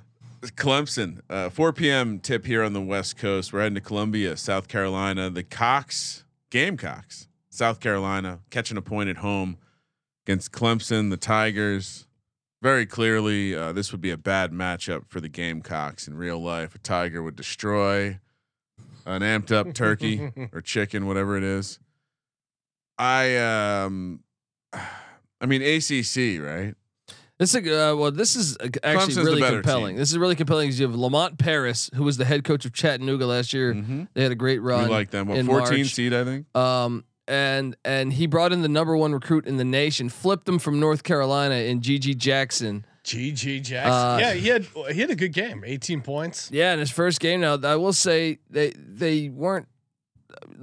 Clemson, 0.42 1.20
uh, 1.28 1.50
4 1.50 1.72
p.m. 1.74 2.18
tip 2.18 2.46
here 2.46 2.64
on 2.64 2.72
the 2.72 2.80
West 2.80 3.16
Coast. 3.16 3.52
We're 3.52 3.60
heading 3.60 3.74
to 3.76 3.80
Columbia, 3.80 4.36
South 4.36 4.66
Carolina. 4.66 5.30
The 5.30 5.42
Cox 5.44 6.24
Gamecocks, 6.50 7.28
South 7.60 7.78
Carolina, 7.78 8.40
catching 8.48 8.78
a 8.78 8.80
point 8.80 9.10
at 9.10 9.18
home 9.18 9.58
against 10.24 10.50
Clemson. 10.50 11.10
The 11.10 11.18
Tigers. 11.18 12.06
Very 12.62 12.86
clearly, 12.86 13.54
uh, 13.54 13.74
this 13.74 13.92
would 13.92 14.00
be 14.00 14.10
a 14.10 14.16
bad 14.16 14.50
matchup 14.50 15.02
for 15.08 15.20
the 15.20 15.28
Gamecocks 15.28 16.08
in 16.08 16.14
real 16.14 16.38
life. 16.42 16.74
A 16.74 16.78
tiger 16.78 17.22
would 17.22 17.36
destroy 17.36 18.18
an 19.04 19.20
amped 19.20 19.52
up 19.52 19.74
turkey 19.74 20.30
or 20.54 20.62
chicken, 20.62 21.06
whatever 21.06 21.36
it 21.36 21.42
is. 21.44 21.78
I 22.96 23.36
um, 23.36 24.20
I 24.72 25.44
mean 25.44 25.60
ACC, 25.60 26.42
right? 26.42 26.74
this 27.38 27.54
is 27.54 27.66
uh, 27.68 27.94
well, 27.94 28.10
this 28.10 28.36
is 28.36 28.56
actually 28.62 28.80
Clemson's 28.80 29.16
really 29.18 29.42
compelling. 29.42 29.96
team. 29.96 29.98
This 29.98 30.10
is 30.10 30.16
really 30.16 30.36
compelling 30.36 30.68
because 30.68 30.80
you 30.80 30.86
have 30.86 30.96
Lamont 30.96 31.38
Paris, 31.38 31.90
who 31.94 32.04
was 32.04 32.16
the 32.16 32.24
head 32.24 32.42
coach 32.42 32.64
of 32.64 32.72
Chattanooga 32.72 33.26
last 33.26 33.52
year. 33.52 33.74
Mm-hmm. 33.74 34.04
They 34.14 34.22
had 34.22 34.32
a 34.32 34.34
great 34.34 34.60
We 34.60 34.68
run. 34.68 34.88
like 34.88 35.10
them. 35.10 35.28
What 35.28 35.44
14 35.44 35.78
March. 35.78 35.94
seed, 35.94 36.14
I 36.14 36.24
think. 36.24 36.56
Um, 36.56 37.04
and 37.30 37.76
and 37.84 38.12
he 38.12 38.26
brought 38.26 38.52
in 38.52 38.62
the 38.62 38.68
number 38.68 38.96
one 38.96 39.12
recruit 39.12 39.46
in 39.46 39.56
the 39.56 39.64
nation, 39.64 40.08
flipped 40.08 40.48
him 40.48 40.58
from 40.58 40.80
North 40.80 41.04
Carolina 41.04 41.54
in 41.54 41.80
GG 41.80 42.16
Jackson. 42.18 42.84
GG 43.04 43.62
Jackson. 43.62 43.92
Uh, 43.92 44.18
yeah, 44.20 44.32
he 44.34 44.48
had 44.48 44.66
he 44.90 45.00
had 45.00 45.10
a 45.10 45.16
good 45.16 45.32
game. 45.32 45.62
18 45.64 46.02
points. 46.02 46.50
Yeah, 46.52 46.72
in 46.72 46.80
his 46.80 46.90
first 46.90 47.20
game. 47.20 47.40
Now 47.40 47.56
I 47.62 47.76
will 47.76 47.92
say 47.92 48.38
they 48.50 48.70
they 48.76 49.28
weren't 49.28 49.68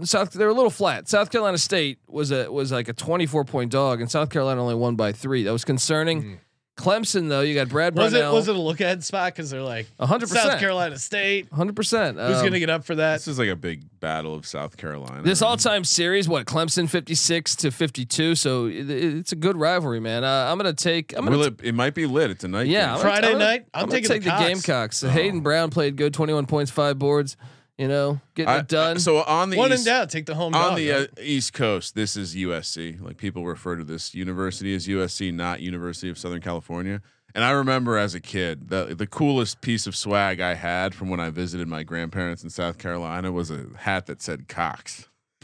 South 0.03 0.31
they're 0.31 0.49
a 0.49 0.53
little 0.53 0.69
flat. 0.69 1.07
South 1.07 1.31
Carolina 1.31 1.57
State 1.57 1.99
was 2.07 2.31
a 2.31 2.51
was 2.51 2.71
like 2.71 2.89
a 2.89 2.93
24 2.93 3.45
point 3.45 3.71
dog, 3.71 4.01
and 4.01 4.11
South 4.11 4.29
Carolina 4.29 4.61
only 4.61 4.75
won 4.75 4.95
by 4.95 5.13
three. 5.13 5.43
That 5.43 5.53
was 5.53 5.65
concerning. 5.65 6.39
Clemson 6.77 7.27
though, 7.27 7.41
you 7.41 7.55
got 7.55 7.69
Brad 7.69 7.95
Was 7.95 8.13
it 8.13 8.23
was 8.31 8.47
it 8.47 8.55
a 8.55 8.59
look 8.59 8.79
ahead 8.79 9.03
spot? 9.03 9.33
Because 9.33 9.49
they're 9.49 9.63
like 9.63 9.87
100%. 9.99 10.27
South 10.27 10.59
Carolina 10.59 10.97
State. 10.99 11.49
100. 11.51 11.75
percent 11.75 12.17
Who's 12.19 12.41
gonna 12.41 12.59
get 12.59 12.69
up 12.69 12.85
for 12.85 12.95
that? 12.95 13.15
This 13.15 13.27
is 13.27 13.39
like 13.39 13.49
a 13.49 13.55
big 13.55 13.83
battle 13.99 14.35
of 14.35 14.45
South 14.45 14.77
Carolina. 14.77 15.23
This 15.23 15.41
all 15.41 15.57
time 15.57 15.83
series? 15.83 16.29
What 16.29 16.45
Clemson 16.45 16.87
56 16.87 17.55
to 17.57 17.71
52. 17.71 18.35
So 18.35 18.67
it, 18.67 18.89
it's 18.89 19.31
a 19.31 19.35
good 19.35 19.57
rivalry, 19.57 19.99
man. 19.99 20.23
Uh, 20.23 20.49
I'm 20.51 20.57
gonna 20.57 20.71
take. 20.73 21.17
I'm 21.17 21.25
gonna 21.25 21.37
Will 21.37 21.45
it, 21.45 21.59
it 21.63 21.73
might 21.73 21.95
be 21.95 22.05
lit. 22.05 22.29
It's 22.29 22.43
a 22.43 22.47
night. 22.47 22.67
Yeah, 22.67 22.93
game. 22.93 23.01
Friday 23.01 23.21
gonna, 23.21 23.27
I'm 23.27 23.39
gonna- 23.39 23.43
night? 23.51 23.65
I'm 23.73 23.83
I'm, 23.83 23.89
gonna 23.89 24.01
taking 24.01 24.09
take 24.09 24.21
the 24.21 24.29
the, 24.29 24.35
Cox. 24.35 24.47
Gamecocks. 24.47 25.01
Hayden 25.01 25.41
Brown 25.41 25.71
played 25.71 25.95
good, 25.95 26.13
21 26.13 26.45
points, 26.45 26.69
five 26.69 26.99
boards. 26.99 27.37
You 27.77 27.87
know, 27.87 28.19
getting 28.33 28.49
I- 28.49 28.57
it 28.59 28.67
done. 28.67 28.99
So 28.99 29.17
on 29.23 29.51
the 29.51 29.57
One 29.57 29.71
east, 29.71 29.85
in 29.87 29.93
doubt, 29.93 30.09
take 30.09 30.25
the 30.25 30.33
home 30.35 30.55
on 30.55 30.69
dog. 30.71 30.77
the 30.77 30.89
right? 30.89 31.01
uh, 31.15 31.21
East 31.21 31.53
Coast, 31.53 31.93
this 31.93 32.17
is 32.17 32.35
USC. 32.35 32.99
Like 32.99 33.17
people 33.17 33.45
refer 33.45 33.75
to 33.75 33.83
this 33.83 34.15
university 34.15 34.73
as 34.73 34.87
USC, 34.87 35.31
not 35.33 35.61
University 35.61 36.09
of 36.09 36.17
Southern 36.17 36.41
California. 36.41 37.01
And 37.35 37.43
I 37.43 37.51
remember 37.51 37.97
as 37.97 38.15
a 38.15 38.19
kid, 38.19 38.69
the 38.69 38.95
the 38.95 39.05
coolest 39.05 39.61
piece 39.61 39.85
of 39.85 39.95
swag 39.95 40.39
I 40.39 40.55
had 40.55 40.95
from 40.95 41.09
when 41.09 41.19
I 41.19 41.29
visited 41.29 41.67
my 41.67 41.83
grandparents 41.83 42.43
in 42.43 42.49
South 42.49 42.79
Carolina 42.79 43.31
was 43.31 43.51
a 43.51 43.67
hat 43.77 44.07
that 44.07 44.23
said 44.23 44.47
Cox. 44.47 45.07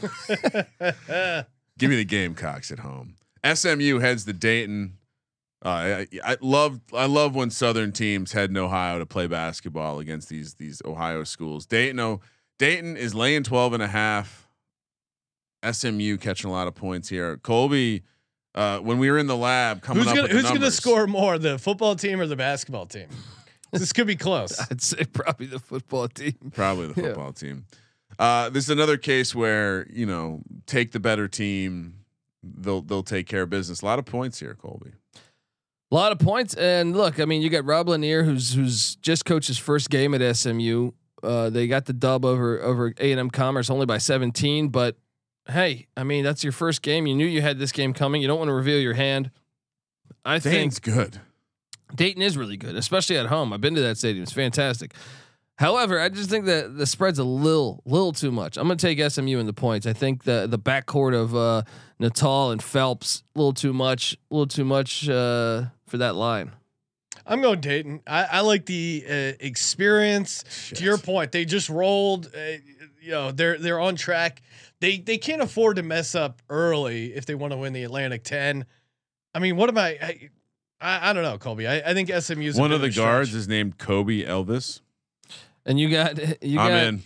Give 1.78 1.90
me 1.90 1.96
the 1.96 2.04
Gamecocks 2.04 2.70
at 2.72 2.80
home. 2.80 3.14
SMU 3.44 3.98
heads 4.00 4.24
to 4.24 4.32
Dayton. 4.32 4.98
Uh, 5.64 5.68
I, 5.68 6.06
I 6.24 6.36
love 6.40 6.80
I 6.92 7.06
love 7.06 7.34
when 7.34 7.50
Southern 7.50 7.90
teams 7.92 8.32
head 8.32 8.50
in 8.50 8.56
Ohio 8.56 8.98
to 8.98 9.06
play 9.06 9.26
basketball 9.26 9.98
against 9.98 10.28
these 10.28 10.54
these 10.54 10.82
Ohio 10.84 11.24
schools. 11.24 11.64
Dayton, 11.64 11.98
oh, 12.00 12.20
Dayton 12.58 12.96
is 12.96 13.14
laying 13.14 13.42
12 13.44 13.72
and 13.74 13.82
a 13.82 13.88
half. 13.88 14.48
SMU 15.70 16.18
catching 16.18 16.50
a 16.50 16.52
lot 16.52 16.68
of 16.68 16.74
points 16.74 17.08
here. 17.08 17.38
Colby, 17.38 18.02
uh, 18.54 18.78
when 18.80 18.98
we 18.98 19.10
were 19.10 19.16
in 19.18 19.26
the 19.26 19.36
lab 19.36 19.80
coming 19.80 20.02
who's 20.02 20.12
up 20.12 20.16
gonna 20.16 20.28
who's 20.28 20.42
gonna 20.42 20.70
score 20.70 21.06
more, 21.06 21.38
the 21.38 21.58
football 21.58 21.96
team 21.96 22.20
or 22.20 22.26
the 22.26 22.36
basketball 22.36 22.86
team? 22.86 23.08
This 23.72 23.92
could 23.92 24.06
be 24.06 24.14
close. 24.14 24.56
I'd 24.70 24.80
say 24.80 25.02
probably 25.04 25.46
the 25.46 25.58
football 25.58 26.06
team. 26.06 26.34
Probably 26.54 26.92
the 26.92 27.00
Yeah. 27.00 27.06
football 27.08 27.32
team. 27.32 27.64
Uh, 28.20 28.48
this 28.48 28.62
is 28.62 28.70
another 28.70 28.96
case 28.96 29.34
where 29.34 29.88
you 29.90 30.06
know 30.06 30.42
take 30.66 30.92
the 30.92 31.00
better 31.00 31.26
team. 31.26 31.94
They'll 32.44 32.82
they'll 32.82 33.02
take 33.02 33.26
care 33.26 33.42
of 33.42 33.50
business. 33.50 33.82
A 33.82 33.84
lot 33.84 33.98
of 33.98 34.04
points 34.04 34.38
here, 34.38 34.54
Colby. 34.54 34.92
A 35.94 35.96
lot 35.96 36.10
of 36.10 36.18
points, 36.18 36.54
and 36.54 36.96
look, 36.96 37.20
I 37.20 37.24
mean, 37.24 37.40
you 37.40 37.48
got 37.48 37.64
Rob 37.64 37.88
Lanier, 37.88 38.24
who's 38.24 38.52
who's 38.52 38.96
just 38.96 39.24
coached 39.24 39.46
his 39.46 39.58
first 39.58 39.90
game 39.90 40.12
at 40.12 40.36
SMU. 40.36 40.90
Uh, 41.22 41.50
they 41.50 41.68
got 41.68 41.84
the 41.84 41.92
dub 41.92 42.24
over 42.24 42.60
over 42.60 42.92
A 42.98 43.12
and 43.12 43.20
M 43.20 43.30
Commerce 43.30 43.70
only 43.70 43.86
by 43.86 43.98
17, 43.98 44.70
but 44.70 44.96
hey, 45.46 45.86
I 45.96 46.02
mean, 46.02 46.24
that's 46.24 46.42
your 46.42 46.52
first 46.52 46.82
game. 46.82 47.06
You 47.06 47.14
knew 47.14 47.24
you 47.24 47.42
had 47.42 47.60
this 47.60 47.70
game 47.70 47.92
coming. 47.92 48.20
You 48.22 48.26
don't 48.26 48.40
want 48.40 48.48
to 48.48 48.54
reveal 48.54 48.80
your 48.80 48.94
hand. 48.94 49.30
I 50.24 50.40
think 50.40 50.54
Dayton's 50.54 50.78
think 50.80 50.96
good. 50.96 51.20
Dayton 51.94 52.22
is 52.22 52.36
really 52.36 52.56
good, 52.56 52.74
especially 52.74 53.16
at 53.16 53.26
home. 53.26 53.52
I've 53.52 53.60
been 53.60 53.76
to 53.76 53.82
that 53.82 53.96
stadium; 53.96 54.24
it's 54.24 54.32
fantastic. 54.32 54.94
However, 55.58 56.00
I 56.00 56.08
just 56.08 56.28
think 56.28 56.46
that 56.46 56.76
the 56.76 56.86
spread's 56.86 57.20
a 57.20 57.24
little, 57.24 57.84
little 57.86 58.10
too 58.10 58.32
much. 58.32 58.56
I'm 58.56 58.66
going 58.66 58.78
to 58.78 58.94
take 58.94 59.12
SMU 59.12 59.38
in 59.38 59.46
the 59.46 59.52
points. 59.52 59.86
I 59.86 59.92
think 59.92 60.24
the 60.24 60.48
the 60.50 60.58
backcourt 60.58 61.14
of 61.14 61.36
uh, 61.36 61.62
Nutall 62.00 62.52
and 62.52 62.62
Phelps 62.62 63.22
a 63.34 63.38
little 63.38 63.52
too 63.52 63.72
much, 63.72 64.14
a 64.30 64.34
little 64.34 64.46
too 64.46 64.64
much 64.64 65.08
uh, 65.08 65.64
for 65.86 65.98
that 65.98 66.14
line. 66.14 66.52
I'm 67.26 67.40
going 67.40 67.60
Dayton. 67.60 68.00
I, 68.06 68.24
I 68.24 68.40
like 68.40 68.66
the 68.66 69.04
uh, 69.08 69.12
experience. 69.40 70.44
To 70.74 70.84
your 70.84 70.98
point, 70.98 71.32
they 71.32 71.44
just 71.44 71.70
rolled. 71.70 72.26
Uh, 72.34 72.58
you 73.00 73.10
know, 73.10 73.32
they're 73.32 73.58
they're 73.58 73.80
on 73.80 73.96
track. 73.96 74.42
They 74.80 74.98
they 74.98 75.16
can't 75.16 75.40
afford 75.40 75.76
to 75.76 75.82
mess 75.82 76.14
up 76.14 76.42
early 76.50 77.14
if 77.14 77.24
they 77.26 77.34
want 77.34 77.52
to 77.52 77.56
win 77.56 77.72
the 77.72 77.84
Atlantic 77.84 78.24
10. 78.24 78.66
I 79.34 79.38
mean, 79.38 79.56
what 79.56 79.68
am 79.70 79.78
I? 79.78 79.88
I, 80.00 80.30
I, 80.80 81.10
I 81.10 81.12
don't 81.12 81.22
know, 81.22 81.38
Colby. 81.38 81.66
I, 81.66 81.78
I 81.78 81.94
think 81.94 82.10
SMU 82.10 82.42
is 82.42 82.56
One 82.56 82.72
of 82.72 82.80
the 82.82 82.90
guards 82.90 83.34
is 83.34 83.48
named 83.48 83.78
Kobe 83.78 84.22
Elvis. 84.22 84.80
And 85.64 85.80
you 85.80 85.90
got 85.90 86.18
you 86.42 86.60
I'm 86.60 86.70
got 86.70 86.82
in. 86.82 87.02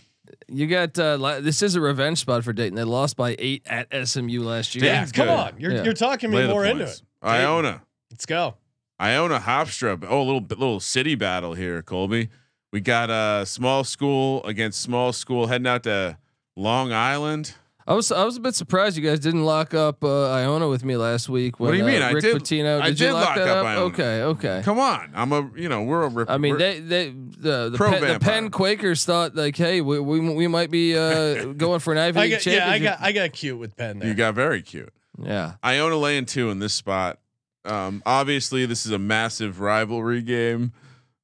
You 0.48 0.66
got 0.66 0.98
uh, 0.98 1.16
li- 1.16 1.40
this 1.40 1.62
is 1.62 1.74
a 1.74 1.80
revenge 1.80 2.18
spot 2.18 2.44
for 2.44 2.52
Dayton. 2.52 2.74
They 2.76 2.84
lost 2.84 3.16
by 3.16 3.36
eight 3.38 3.62
at 3.66 3.88
SMU 4.08 4.42
last 4.42 4.74
year. 4.74 4.84
Dayton's 4.84 5.12
come 5.12 5.26
good. 5.28 5.32
on. 5.38 5.54
You're 5.60 5.72
Yeah. 5.72 5.84
you're 5.84 5.92
talking 5.94 6.30
me 6.30 6.42
the 6.42 6.48
more 6.48 6.64
into 6.64 6.84
points. 6.84 7.00
it. 7.22 7.26
Iona. 7.26 7.82
Let's 8.10 8.26
go. 8.26 8.54
Iona 9.00 9.38
Hofstra. 9.40 10.04
Oh, 10.08 10.20
a 10.20 10.24
little 10.24 10.40
little 10.48 10.80
city 10.80 11.14
battle 11.14 11.54
here, 11.54 11.82
Colby. 11.82 12.28
We 12.72 12.80
got 12.80 13.10
a 13.10 13.46
small 13.46 13.84
school 13.84 14.42
against 14.44 14.80
small 14.80 15.12
school 15.12 15.46
heading 15.46 15.66
out 15.66 15.84
to 15.84 16.18
Long 16.56 16.92
Island. 16.92 17.54
I 17.88 17.94
was 17.94 18.12
I 18.12 18.22
was 18.24 18.36
a 18.36 18.40
bit 18.40 18.54
surprised 18.54 18.98
you 18.98 19.02
guys 19.02 19.18
didn't 19.18 19.46
lock 19.46 19.72
up 19.72 20.04
uh, 20.04 20.30
Iona 20.30 20.68
with 20.68 20.84
me 20.84 20.98
last 20.98 21.30
week. 21.30 21.58
What 21.58 21.70
do 21.70 21.78
you 21.78 21.84
when, 21.84 21.94
mean? 21.94 22.02
uh, 22.02 22.08
I 22.08 22.20
did- 22.20 22.36
Pitino. 22.36 22.82
I 22.82 22.90
Did, 22.90 23.00
you 23.00 23.06
did 23.06 23.12
lock 23.14 23.24
lock 23.28 23.36
that 23.36 23.48
up 23.48 23.56
up? 23.56 23.64
Iona. 23.64 23.80
Okay, 23.86 24.22
okay. 24.22 24.60
Come 24.62 24.78
on, 24.78 25.10
I'm 25.14 25.32
a 25.32 25.50
you 25.56 25.70
know 25.70 25.82
we're 25.84 26.02
a 26.02 26.08
rip. 26.08 26.28
I 26.28 26.36
mean, 26.36 26.58
they 26.58 26.80
they 26.80 27.08
the 27.08 27.70
the, 27.70 27.76
Pro 27.78 27.92
Penn, 27.92 28.02
the. 28.02 28.18
Penn 28.20 28.50
Quakers 28.50 29.06
thought 29.06 29.34
like, 29.34 29.56
hey, 29.56 29.80
we 29.80 29.98
we, 30.00 30.20
we 30.20 30.46
might 30.48 30.70
be 30.70 30.98
uh, 30.98 31.44
going 31.56 31.80
for 31.80 31.92
an 31.94 31.98
Ivy 31.98 32.20
League 32.20 32.30
got, 32.32 32.46
yeah, 32.46 32.70
I 32.70 32.78
got 32.78 33.00
I 33.00 33.12
got 33.12 33.32
cute 33.32 33.58
with 33.58 33.74
Penn 33.74 34.00
there. 34.00 34.08
you 34.08 34.14
got 34.14 34.34
very 34.34 34.60
cute. 34.60 34.92
yeah. 35.18 35.54
Iona 35.64 35.96
laying 35.96 36.26
two 36.26 36.50
in 36.50 36.58
this 36.58 36.74
spot. 36.74 37.18
Um, 37.64 38.02
obviously, 38.04 38.66
this 38.66 38.84
is 38.84 38.92
a 38.92 38.98
massive 38.98 39.60
rivalry 39.60 40.20
game. 40.20 40.72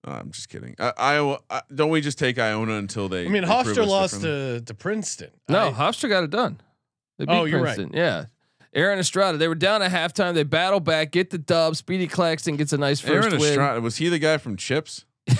Uh, 0.07 0.11
I'm 0.21 0.31
just 0.33 0.49
kidding. 0.49 0.75
Uh, 0.79 0.93
Iowa, 0.99 1.39
uh, 1.49 1.61
don't 1.75 1.91
we 1.91 2.01
just 2.01 2.19
take 2.19 2.39
Iona 2.39 2.75
until 2.75 3.09
they? 3.09 3.25
I 3.25 3.29
mean, 3.29 3.45
Hofstra 3.45 3.87
lost 3.87 4.21
to 4.23 4.61
to 4.61 4.75
Princeton. 4.75 5.31
No, 5.49 5.69
I- 5.69 5.73
Hofstra 5.73 6.09
got 6.09 6.25
it 6.25 6.31
done. 6.31 6.61
They 7.19 7.25
beat 7.27 7.33
Oh, 7.33 7.45
you're 7.45 7.63
right. 7.63 7.79
Yeah. 7.93 8.27
Aaron 8.75 8.99
Estrada. 8.99 9.39
They 9.39 9.47
were 9.47 9.55
down 9.55 9.83
at 9.83 9.93
halftime. 9.93 10.35
They 10.35 10.43
battle 10.43 10.81
back, 10.81 11.13
get 11.13 11.31
the 11.31 11.39
dub. 11.39 11.77
Speedy 11.77 12.09
Claxton 12.09 12.57
gets 12.57 12.73
a 12.73 12.77
nice 12.77 12.99
first 13.01 13.29
Aaron 13.29 13.39
win. 13.39 13.51
Estrada 13.51 13.81
was 13.81 13.97
he 13.99 14.09
the 14.09 14.19
guy 14.19 14.37
from 14.39 14.57
CHiPs? 14.57 15.05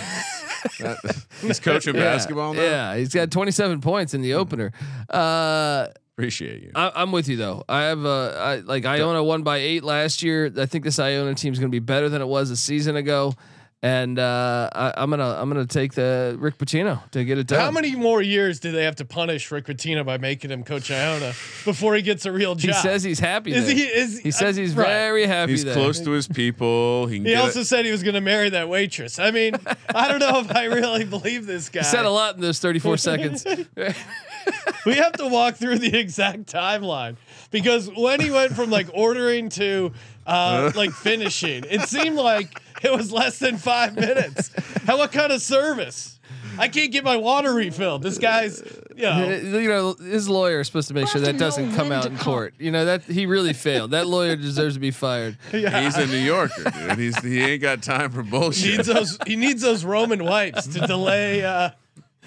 That- 0.81 1.27
he's 1.43 1.61
coaching 1.61 1.95
Yeah, 1.97 2.05
basketball 2.05 2.55
now. 2.55 2.63
Yeah, 2.63 2.97
he's 2.97 3.13
got 3.13 3.31
27 3.31 3.81
points 3.83 4.15
in 4.15 4.23
the 4.23 4.35
opener. 4.35 4.73
Uh, 5.11 5.89
Appreciate 6.17 6.63
you. 6.63 6.71
I, 6.75 6.93
I'm 6.95 7.13
with 7.13 7.29
you 7.29 7.37
though. 7.37 7.65
I 7.69 7.83
have 7.83 8.05
uh, 8.07 8.29
I 8.39 8.57
like 8.61 8.85
Iona 8.87 9.23
won 9.23 9.43
by 9.43 9.59
eight 9.59 9.83
last 9.85 10.23
year. 10.23 10.51
I 10.57 10.65
think 10.67 10.85
this 10.85 10.99
Iona 10.99 11.35
team 11.35 11.53
is 11.53 11.59
going 11.59 11.71
to 11.71 11.75
be 11.75 11.81
better 11.81 12.09
than 12.09 12.23
it 12.23 12.27
was 12.29 12.51
a 12.51 12.57
season 12.57 12.95
ago, 12.97 13.35
and 13.85 14.19
uh, 14.19 14.71
I, 14.73 14.95
I'm 14.97 15.11
gonna 15.11 15.37
I'm 15.39 15.51
gonna 15.51 15.67
take 15.67 15.93
the 15.93 16.37
Rick 16.41 16.57
Pitino 16.57 17.03
to 17.11 17.23
get 17.23 17.37
it 17.37 17.47
done. 17.47 17.61
How 17.61 17.71
many 17.71 17.95
more 17.95 18.23
years 18.23 18.59
do 18.59 18.73
they 18.73 18.85
have 18.85 18.97
to 18.97 19.05
punish 19.05 19.51
Rick 19.51 19.67
Pitino 19.67 20.07
by 20.07 20.17
making 20.17 20.51
him 20.51 20.65
coach 20.65 20.91
Iona 20.91 21.35
before 21.67 21.95
he 21.95 22.01
gets 22.01 22.25
a 22.25 22.33
real 22.33 22.55
job? 22.55 22.75
He 22.75 22.81
says 22.81 23.03
he's 23.03 23.19
happy. 23.19 23.53
is 23.53 23.67
there. 23.67 23.75
he? 23.75 23.83
Is 23.83 24.19
He 24.19 24.31
says 24.31 24.57
he's 24.57 24.75
right. 24.75 24.87
very 24.87 25.27
happy. 25.27 25.53
He's 25.53 25.65
there. 25.67 25.75
close 25.75 26.01
to 26.01 26.13
his 26.13 26.27
people. 26.27 27.09
He 27.09 27.21
He 27.21 27.35
also 27.35 27.61
it. 27.61 27.67
said 27.67 27.85
he 27.85 27.91
was 27.91 28.03
going 28.03 28.15
to 28.15 28.23
marry 28.23 28.49
that 28.49 28.71
waitress. 28.71 29.19
I 29.19 29.31
mean, 29.31 29.55
I 29.95 30.09
don't 30.09 30.21
know 30.21 30.41
if 30.41 30.57
I 30.57 30.65
really 30.65 31.05
believe 31.05 31.45
this 31.45 31.69
guy. 31.69 31.81
He 31.81 31.85
said 31.85 32.07
a 32.07 32.11
lot 32.11 32.37
in 32.37 32.41
those 32.41 32.61
34 32.61 32.97
seconds. 32.97 33.45
we 34.87 34.95
have 34.95 35.13
to 35.13 35.29
walk 35.29 35.57
through 35.57 35.79
the 35.81 35.95
exact 35.99 36.47
timeline 36.47 37.17
because 37.51 37.91
when 37.91 38.21
he 38.21 38.31
went 38.31 38.53
from 38.55 38.71
like 38.71 38.89
ordering 38.93 39.49
to 39.51 39.93
uh, 40.27 40.73
like 40.77 40.91
finishing, 40.91 41.65
it 41.69 41.83
seemed 41.83 42.17
like 42.17 42.61
it 42.83 42.93
was 42.93 43.13
less 43.13 43.39
than 43.39 43.57
five 43.57 43.95
minutes. 43.95 44.51
How 44.87 44.99
what 44.99 45.13
kind 45.13 45.33
of 45.33 45.41
service? 45.43 46.15
I 46.59 46.69
can't 46.69 46.93
get 46.93 47.05
my 47.05 47.17
water 47.17 47.53
refilled. 47.53 48.03
This 48.03 48.19
guy's, 48.19 48.63
you 48.95 49.03
know, 49.03 49.29
you 49.35 49.69
know, 49.69 49.95
his 49.95 50.29
lawyer 50.29 50.61
is 50.61 50.67
supposed 50.69 50.89
to 50.89 50.95
make 50.95 51.09
sure 51.09 51.21
that 51.21 51.39
doesn't 51.39 51.75
come 51.75 51.91
out 51.91 52.07
in 52.07 52.17
court. 52.17 52.55
You 52.59 52.71
know 52.71 52.85
that 52.85 53.03
he 53.05 53.27
really 53.27 53.53
failed. 53.53 53.91
That 53.91 54.07
lawyer 54.07 54.37
deserves 54.37 54.75
to 54.75 54.81
be 54.81 54.91
fired. 54.91 55.37
He's 55.51 55.65
a 55.97 56.07
New 56.07 56.17
Yorker, 56.17 56.71
dude. 56.71 56.99
He's 56.99 57.19
he 57.21 57.43
ain't 57.43 57.63
got 57.63 57.83
time 57.83 58.11
for 58.11 58.23
bullshit. 58.23 58.77
needs 58.77 58.87
those. 58.87 59.19
He 59.27 59.37
needs 59.37 59.63
those 59.63 59.85
Roman 59.85 60.25
wipes 60.25 60.67
to 60.69 60.87
delay. 60.87 61.45
Uh, 61.45 61.71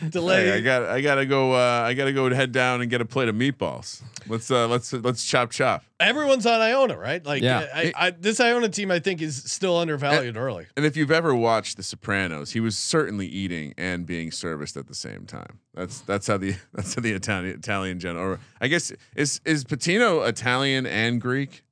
delay. 0.10 0.46
Hey, 0.48 0.58
I 0.58 0.62
got 0.62 0.84
I 0.84 1.02
gotta 1.02 1.26
go. 1.26 1.54
Uh, 1.54 1.82
I 1.86 1.94
gotta 1.94 2.14
go 2.14 2.34
head 2.34 2.52
down 2.52 2.82
and 2.82 2.90
get 2.90 3.02
a 3.02 3.06
plate 3.06 3.30
of 3.30 3.36
meatballs. 3.36 4.02
Let's 4.28 4.50
uh, 4.52 4.68
let's 4.68 4.94
let's 4.94 5.24
chop 5.24 5.52
chop. 5.52 5.84
Everyone's 6.00 6.46
on 6.46 6.62
Iona, 6.62 6.96
right? 6.98 7.26
Like, 7.26 7.42
Yeah. 7.42 7.66
I, 7.74 7.92
I, 7.96 8.10
this 8.12 8.40
Iona 8.40 8.70
team, 8.70 8.92
I 8.92 9.00
think, 9.00 9.20
is 9.20 9.36
still 9.52 9.78
undervalued 9.78 10.38
early. 10.38 10.68
And 10.76 10.86
if 10.86 10.96
you've 10.96 11.10
ever 11.10 11.34
watched 11.34 11.78
The 11.78 11.82
Sopranos, 11.84 12.52
he 12.52 12.60
was 12.60 12.78
certainly 12.78 13.26
eating 13.26 13.74
and 13.80 14.06
being 14.06 14.30
serviced 14.32 14.78
at 14.78 14.86
the 14.88 14.94
same 14.94 15.26
time. 15.26 15.58
That's 15.74 16.02
that's 16.02 16.28
how 16.28 16.38
the 16.38 16.56
that's 16.74 16.94
how 16.96 17.02
the 17.02 17.14
Italian 17.14 17.56
Italian 17.58 18.00
general. 18.00 18.34
Or 18.34 18.40
I 18.62 18.68
guess 18.68 18.92
is 19.16 19.42
is 19.46 19.64
Pitino 19.64 20.28
Italian 20.28 20.86
and 20.86 21.20
Greek? 21.20 21.64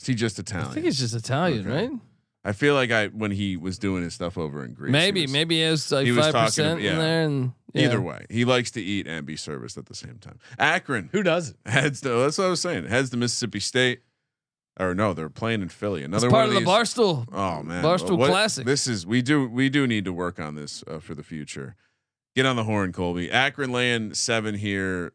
Is 0.00 0.06
he 0.08 0.14
just 0.14 0.38
Italian? 0.38 0.68
I 0.70 0.74
think 0.74 0.84
he's 0.86 0.98
just 0.98 1.14
Italian, 1.14 1.60
Okay. 1.66 1.86
right? 1.88 1.90
I 2.44 2.52
feel 2.52 2.74
like 2.74 2.90
I 2.90 3.06
when 3.08 3.30
he 3.30 3.56
was 3.56 3.78
doing 3.78 4.02
his 4.02 4.14
stuff 4.14 4.36
over 4.36 4.64
in 4.64 4.74
Greece. 4.74 4.88
he 4.88 4.92
Maybe, 4.92 5.22
was- 5.22 5.32
maybe 5.32 5.56
he 5.56 5.60
has 5.62 5.90
like 5.92 6.06
he 6.06 6.12
was 6.12 6.24
five 6.26 6.32
talking 6.32 6.46
percent 6.46 6.78
to- 6.80 6.84
yeah. 6.84 6.92
in 6.92 6.98
there, 6.98 7.24
and 7.24 7.52
yeah. 7.72 7.84
Either 7.86 8.00
way, 8.02 8.26
he 8.28 8.44
likes 8.44 8.70
to 8.72 8.82
eat 8.82 9.06
and 9.06 9.24
be 9.24 9.36
serviced 9.36 9.78
at 9.78 9.86
the 9.86 9.94
same 9.94 10.18
time. 10.18 10.38
Akron 10.58 11.08
Who 11.12 11.22
doesn't? 11.22 11.56
heads 11.66 12.00
to 12.02 12.08
that's 12.10 12.36
what 12.38 12.46
I 12.46 12.50
was 12.50 12.60
saying. 12.60 12.86
Heads 12.86 13.10
to 13.10 13.16
Mississippi 13.16 13.60
State. 13.60 14.00
Or 14.80 14.94
no, 14.94 15.12
they're 15.12 15.28
playing 15.28 15.60
in 15.60 15.68
Philly. 15.68 16.00
It's 16.00 16.06
Another 16.08 16.30
part 16.30 16.48
one 16.48 16.56
of 16.56 16.62
of 16.62 16.64
the 16.64 16.70
Barstool. 16.70 17.26
Oh 17.30 17.62
man, 17.62 17.84
Barstool 17.84 18.16
What- 18.16 18.30
Classic. 18.30 18.64
This 18.66 18.86
is 18.86 19.06
we 19.06 19.20
do 19.22 19.46
we 19.48 19.68
do 19.68 19.86
need 19.86 20.04
to 20.06 20.12
work 20.12 20.40
on 20.40 20.54
this 20.54 20.82
uh, 20.88 20.98
for 20.98 21.14
the 21.14 21.22
future. 21.22 21.76
Get 22.34 22.46
on 22.46 22.56
the 22.56 22.64
horn, 22.64 22.92
Colby. 22.92 23.30
Akron 23.30 23.70
laying 23.70 24.14
seven 24.14 24.54
here. 24.54 25.12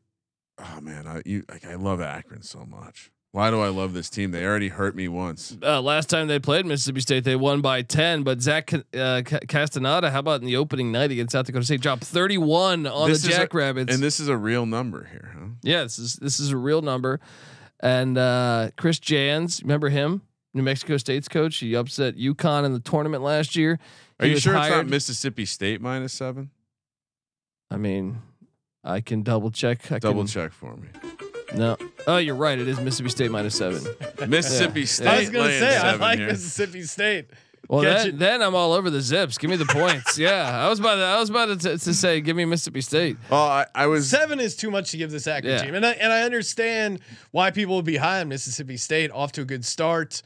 oh 0.60 0.80
man, 0.82 1.08
I 1.08 1.24
you 1.26 1.44
like 1.50 1.66
I 1.66 1.74
love 1.76 2.00
Akron 2.02 2.44
so 2.44 2.66
much. 2.66 3.12
Why 3.34 3.52
do 3.52 3.60
I 3.60 3.68
love 3.68 3.94
this 3.94 4.10
team? 4.10 4.32
They 4.32 4.46
already 4.46 4.70
hurt 4.70 4.96
me 4.96 5.08
once. 5.08 5.56
Uh, 5.62 5.82
last 5.82 6.10
time 6.10 6.28
they 6.28 6.40
played 6.40 6.66
Mississippi 6.66 7.02
State, 7.02 7.24
they 7.24 7.36
won 7.36 7.62
by 7.62 7.82
ten. 7.84 8.24
But 8.24 8.42
Zach 8.42 8.72
uh, 8.74 9.22
Castaneda, 9.48 10.10
how 10.10 10.20
about 10.20 10.40
in 10.42 10.48
the 10.48 10.56
opening 10.56 10.92
night 10.92 11.12
against 11.12 11.34
South 11.34 11.46
Dakota 11.46 11.66
State, 11.66 11.82
dropped 11.82 12.04
thirty-one 12.06 12.88
on 12.88 13.10
This 13.10 13.22
the 13.22 13.34
a- 13.34 13.38
Jackrabbits. 13.38 13.94
And 13.94 14.02
this 14.02 14.20
is 14.20 14.28
a 14.28 14.38
real 14.38 14.66
number 14.66 15.04
here, 15.12 15.36
huh? 15.38 15.48
yeah, 15.62 15.84
this 15.84 16.00
is 16.00 16.16
this 16.16 16.40
is 16.40 16.52
a 16.52 16.58
real 16.58 16.82
number. 16.82 17.20
And 17.80 18.18
uh, 18.18 18.72
Chris 18.76 18.98
Jans, 18.98 19.62
remember 19.62 19.90
him, 19.90 20.24
New 20.56 20.63
Mexico 20.63 20.98
State's 20.98 21.28
coach? 21.28 21.58
He 21.58 21.76
upset 21.76 22.16
UConn 22.18 22.66
in 22.66 22.74
the 22.74 22.80
tournament 22.80 23.22
last 23.24 23.56
year. 23.56 23.78
Are 24.20 24.26
you 24.26 24.40
sure 24.40 24.56
it's 24.58 24.70
not 24.70 24.88
Mississippi 24.88 25.46
State 25.46 25.80
minus 25.80 26.13
seven? 26.13 26.50
I 27.70 27.78
mean, 27.78 28.20
I 28.84 29.02
can 29.02 29.22
double 29.22 29.52
check. 29.52 29.92
I 29.92 30.00
Double 30.00 30.22
can, 30.22 30.28
check 30.28 30.54
for 30.54 30.76
me. 30.78 30.88
No. 31.56 31.78
Oh, 32.08 32.18
you're 32.18 32.36
right. 32.36 32.58
It 32.60 32.68
is 32.68 32.80
Mississippi 32.80 33.10
State 33.10 33.32
minus 33.32 33.56
seven. 33.56 33.84
Mississippi 34.28 34.82
Yeah. 34.82 34.86
State. 34.86 35.08
I 35.08 35.20
was 35.20 35.30
gonna 35.30 35.46
laying 35.46 35.60
say 35.62 35.78
I 35.78 35.82
seven 35.82 36.02
like 36.02 36.20
here. 36.20 36.28
Mississippi 36.28 36.84
State. 36.84 37.26
Well, 37.70 37.84
Catch 37.84 37.98
then, 37.98 38.08
it. 38.08 38.20
then 38.20 38.42
I'm 38.42 38.56
all 38.56 38.72
over 38.72 38.90
the 38.90 39.02
zips. 39.02 39.38
Give 39.38 39.50
me 39.50 39.58
the 39.58 39.66
points. 39.66 40.18
yeah, 40.18 40.66
I 40.66 40.70
was 40.70 40.80
about 40.80 40.96
to, 40.96 41.02
I 41.04 41.20
was 41.20 41.30
about 41.30 41.60
to, 41.60 41.78
to 41.78 41.94
say, 41.94 42.22
give 42.22 42.38
me 42.38 42.46
Mississippi 42.46 42.80
State. 42.82 43.18
Well, 43.30 43.42
I, 43.46 43.66
I 43.76 43.88
was 43.88 44.10
Seven 44.10 44.40
is 44.40 44.56
too 44.56 44.72
much 44.72 44.92
to 44.92 44.98
give 44.98 45.12
this 45.12 45.28
Akron 45.28 45.52
Yeah. 45.54 45.64
team, 45.66 45.76
and 45.76 45.86
I, 45.86 45.92
and 45.92 46.14
I 46.14 46.22
understand 46.24 47.02
why 47.32 47.52
people 47.52 47.76
would 47.76 47.84
be 47.86 47.98
high 47.98 48.22
on 48.22 48.30
Mississippi 48.30 48.78
State, 48.78 49.12
off 49.12 49.34
to 49.34 49.42
a 49.42 49.46
good 49.46 49.66
start. 49.66 50.22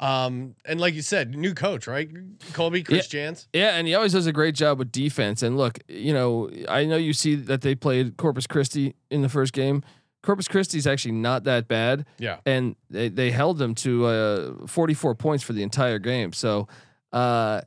Um, 0.00 0.54
and 0.64 0.80
like 0.80 0.94
you 0.94 1.02
said, 1.02 1.34
new 1.34 1.54
coach, 1.54 1.86
right? 1.86 2.10
Colby 2.52 2.82
Chris 2.82 3.08
Jans. 3.08 3.48
Yeah, 3.52 3.76
and 3.76 3.86
he 3.88 3.94
always 3.94 4.12
does 4.12 4.26
a 4.26 4.32
great 4.32 4.54
job 4.54 4.78
with 4.78 4.92
defense. 4.92 5.42
And 5.42 5.56
look, 5.56 5.78
you 5.88 6.12
know, 6.12 6.50
I 6.68 6.84
know 6.84 6.96
you 6.96 7.12
see 7.12 7.34
that 7.36 7.62
they 7.62 7.74
played 7.74 8.16
Corpus 8.16 8.46
Christi 8.46 8.94
in 9.10 9.22
the 9.22 9.28
first 9.28 9.52
game. 9.52 9.82
Corpus 10.24 10.48
Christi 10.48 10.78
is 10.78 10.86
actually 10.86 11.12
not 11.12 11.44
that 11.44 11.68
bad, 11.68 12.06
Yeah, 12.18 12.38
and 12.46 12.74
they, 12.90 13.08
they 13.10 13.30
held 13.30 13.58
them 13.58 13.74
to 13.76 14.06
uh, 14.06 14.66
44 14.66 15.14
points 15.14 15.44
for 15.44 15.52
the 15.52 15.62
entire 15.62 15.98
game. 15.98 16.32
So, 16.32 16.66
uh, 17.12 17.60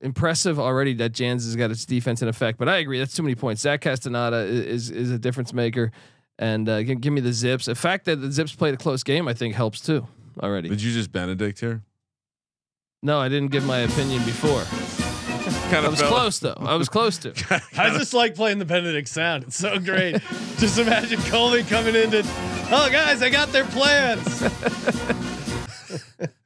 impressive 0.00 0.58
already 0.60 0.94
that 0.94 1.10
Jans 1.12 1.44
has 1.44 1.56
got 1.56 1.70
its 1.70 1.84
defense 1.84 2.22
in 2.22 2.28
effect. 2.28 2.58
But 2.58 2.68
I 2.68 2.76
agree, 2.78 2.98
that's 2.98 3.14
too 3.14 3.22
many 3.22 3.34
points. 3.34 3.62
Zach 3.62 3.80
Castaneda 3.80 4.36
i- 4.36 4.40
is 4.46 4.90
is 4.90 5.10
a 5.10 5.18
difference 5.18 5.52
maker. 5.52 5.90
And 6.38 6.68
uh, 6.68 6.82
give, 6.82 7.00
give 7.00 7.12
me 7.12 7.20
the 7.20 7.32
Zips. 7.32 7.66
The 7.66 7.74
fact 7.76 8.06
that 8.06 8.16
the 8.16 8.30
Zips 8.32 8.54
played 8.56 8.74
a 8.74 8.76
close 8.76 9.02
game, 9.04 9.28
I 9.28 9.34
think, 9.34 9.54
helps 9.54 9.80
too. 9.80 10.06
Already. 10.42 10.68
Did 10.68 10.82
you 10.82 10.92
just 10.92 11.12
Benedict 11.12 11.60
here? 11.60 11.82
No, 13.02 13.20
I 13.20 13.28
didn't 13.28 13.50
give 13.52 13.64
my 13.64 13.78
opinion 13.78 14.24
before. 14.24 15.03
Kind 15.74 15.86
I 15.86 15.88
was 15.88 16.02
close 16.02 16.38
though. 16.38 16.56
I 16.56 16.76
was 16.76 16.88
close 16.88 17.18
to. 17.18 17.32
I 17.76 17.90
just 17.98 18.14
like 18.14 18.36
playing 18.36 18.60
the 18.60 18.64
Benedict 18.64 19.08
sound. 19.08 19.42
It's 19.42 19.58
so 19.58 19.80
great. 19.80 20.12
just 20.58 20.78
imagine 20.78 21.20
Colby 21.22 21.64
coming 21.64 21.96
into, 21.96 22.22
oh 22.70 22.88
guys, 22.92 23.22
I 23.22 23.28
got 23.28 23.48
their 23.50 23.64
plans. 23.64 24.42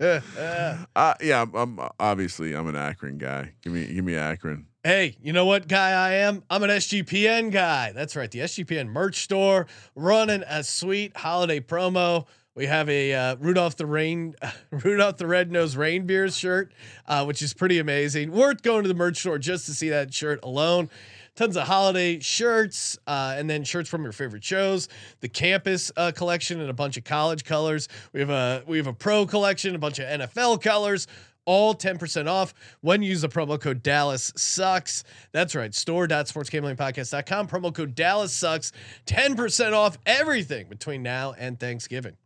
Uh, 0.01 1.15
yeah, 1.21 1.43
I'm, 1.43 1.55
I'm 1.55 1.89
obviously 1.99 2.55
I'm 2.55 2.69
an 2.69 2.77
Akron 2.77 3.19
guy. 3.19 3.53
Give 3.63 3.73
me 3.73 3.87
give 3.87 4.05
me 4.05 4.15
Akron. 4.15 4.67
Hey, 4.85 5.17
you 5.21 5.33
know 5.33 5.45
what 5.45 5.69
guy 5.69 5.91
I 5.91 6.15
am? 6.15 6.43
I'm 6.51 6.63
an 6.63 6.71
SGPN 6.71 7.51
guy. 7.51 7.93
That's 7.93 8.15
right. 8.15 8.31
The 8.31 8.41
SGPN 8.41 8.89
merch 8.89 9.23
store 9.23 9.67
running 9.95 10.43
a 10.49 10.63
sweet 10.63 11.17
holiday 11.17 11.61
promo. 11.61 12.27
We 12.59 12.67
have 12.67 12.89
a 12.89 13.15
uh, 13.15 13.37
Rudolph 13.37 13.77
the 13.77 13.87
Rain, 13.87 14.35
Rudolph 14.73 15.19
the 15.19 15.29
Red 15.29 15.53
Nose 15.53 15.77
Reindeer 15.77 16.29
shirt, 16.29 16.73
uh, 17.07 17.25
which 17.25 17.41
is 17.41 17.55
pretty 17.55 17.79
amazing. 17.79 18.33
Worth 18.33 18.63
going 18.63 18.83
to 18.83 18.89
the 18.89 18.97
merch 18.97 19.19
store 19.19 19.39
just 19.39 19.67
to 19.67 19.75
see 19.75 19.91
that 19.91 20.13
shirt 20.13 20.41
alone. 20.43 20.91
Tons 21.37 21.57
of 21.57 21.69
holiday 21.69 22.19
shirts, 22.19 22.99
uh, 23.07 23.37
and 23.39 23.49
then 23.49 23.63
shirts 23.63 23.89
from 23.89 24.03
your 24.03 24.11
favorite 24.11 24.43
shows. 24.43 24.89
The 25.21 25.29
campus 25.29 25.93
uh, 25.97 26.11
collection 26.11 26.61
and 26.61 26.69
a 26.69 26.73
bunch 26.73 26.97
of 26.97 27.05
college 27.05 27.45
colors. 27.45 27.89
We 28.13 28.19
have 28.19 28.31
a 28.31 28.65
we 28.67 28.77
have 28.79 28.89
a 28.89 28.93
pro 28.93 29.25
collection, 29.25 29.77
a 29.77 29.79
bunch 29.79 30.01
of 30.01 30.07
NFL 30.07 30.61
colors 30.61 31.07
all 31.45 31.75
10% 31.75 32.27
off 32.27 32.53
when 32.83 33.03
you 33.03 33.09
use 33.09 33.23
the 33.23 33.29
promo 33.29 33.59
code 33.59 33.83
Dallas 33.83 34.33
sucks. 34.37 35.03
That's 35.33 35.55
right. 35.55 35.75
Store.sportsgamblingpodcast.com. 35.75 37.49
Promo 37.49 37.73
code 37.73 37.95
Dallas 37.95 38.35
sucks. 38.35 38.73
10% 39.07 39.73
off 39.73 39.97
everything 40.05 40.69
between 40.69 41.03
now 41.03 41.35
and 41.39 41.59
Thanksgiving. 41.59 42.17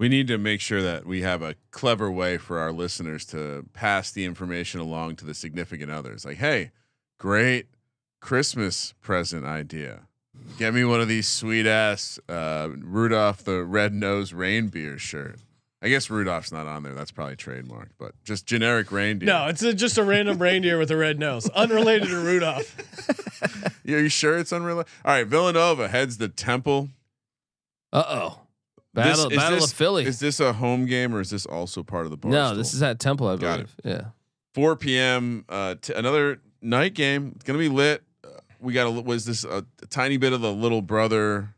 We 0.00 0.08
need 0.08 0.28
to 0.28 0.38
make 0.38 0.62
sure 0.62 0.80
that 0.80 1.04
we 1.04 1.20
have 1.20 1.42
a 1.42 1.56
clever 1.72 2.10
way 2.10 2.38
for 2.38 2.58
our 2.58 2.72
listeners 2.72 3.26
to 3.26 3.66
pass 3.74 4.10
the 4.10 4.24
information 4.24 4.80
along 4.80 5.16
to 5.16 5.26
the 5.26 5.34
significant 5.34 5.90
others. 5.90 6.24
Like, 6.24 6.38
hey, 6.38 6.70
great 7.18 7.66
Christmas 8.18 8.94
present 9.02 9.44
idea. 9.44 10.06
Get 10.58 10.72
me 10.72 10.86
one 10.86 11.02
of 11.02 11.08
these 11.08 11.28
sweet 11.28 11.66
ass 11.66 12.18
uh, 12.30 12.70
Rudolph 12.78 13.44
the 13.44 13.62
Red 13.62 13.92
Nose 13.92 14.32
Reindeer 14.32 14.96
shirt. 14.96 15.38
I 15.82 15.90
guess 15.90 16.08
Rudolph's 16.08 16.50
not 16.50 16.66
on 16.66 16.82
there. 16.82 16.94
That's 16.94 17.10
probably 17.10 17.36
trademarked, 17.36 17.92
but 17.98 18.12
just 18.24 18.46
generic 18.46 18.90
reindeer. 18.90 19.26
No, 19.26 19.48
it's 19.48 19.62
a, 19.62 19.74
just 19.74 19.98
a 19.98 20.02
random 20.02 20.38
reindeer 20.38 20.78
with 20.78 20.90
a 20.90 20.96
red 20.96 21.18
nose, 21.18 21.46
unrelated 21.50 22.08
to 22.08 22.16
Rudolph. 22.16 22.74
Are 23.86 24.00
you 24.00 24.08
sure 24.08 24.38
it's 24.38 24.50
unrelated? 24.50 24.90
All 25.04 25.12
right, 25.12 25.26
Villanova 25.26 25.88
heads 25.88 26.16
the 26.16 26.28
Temple. 26.28 26.88
Uh 27.92 28.04
oh. 28.06 28.38
This- 28.92 29.04
Battle 29.04 29.30
is 29.30 29.36
Battle 29.36 29.58
this- 29.60 29.70
of 29.70 29.76
Philly. 29.76 30.04
Is 30.04 30.18
this 30.18 30.40
a 30.40 30.52
home 30.52 30.86
game 30.86 31.14
or 31.14 31.20
is 31.20 31.30
this 31.30 31.46
also 31.46 31.82
part 31.82 32.04
of 32.06 32.10
the 32.10 32.16
bar? 32.16 32.30
no, 32.32 32.56
this 32.56 32.74
is 32.74 32.82
at 32.82 32.98
Temple, 32.98 33.28
I 33.28 33.36
Got 33.36 33.54
believe. 33.56 33.76
Yeah. 33.84 34.02
4 34.54 34.74
p.m. 34.76 35.44
Uh, 35.48 35.76
t- 35.80 35.92
another 35.94 36.40
night 36.60 36.94
game. 36.94 37.32
It's 37.36 37.44
gonna 37.44 37.58
be 37.60 37.68
lit. 37.68 38.02
Uh, 38.24 38.30
we 38.58 38.72
got 38.72 38.86
a 38.88 38.90
was 38.90 39.24
this 39.26 39.44
a, 39.44 39.64
a 39.82 39.86
tiny 39.86 40.16
bit 40.16 40.32
of 40.32 40.40
the 40.40 40.52
little 40.52 40.82
brother 40.82 41.54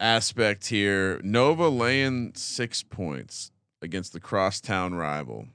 aspect 0.00 0.66
here. 0.66 1.20
Nova 1.22 1.68
laying 1.68 2.32
six 2.34 2.82
points 2.82 3.50
against 3.82 4.12
the 4.12 4.20
crosstown 4.20 4.94
rival. 4.94 5.46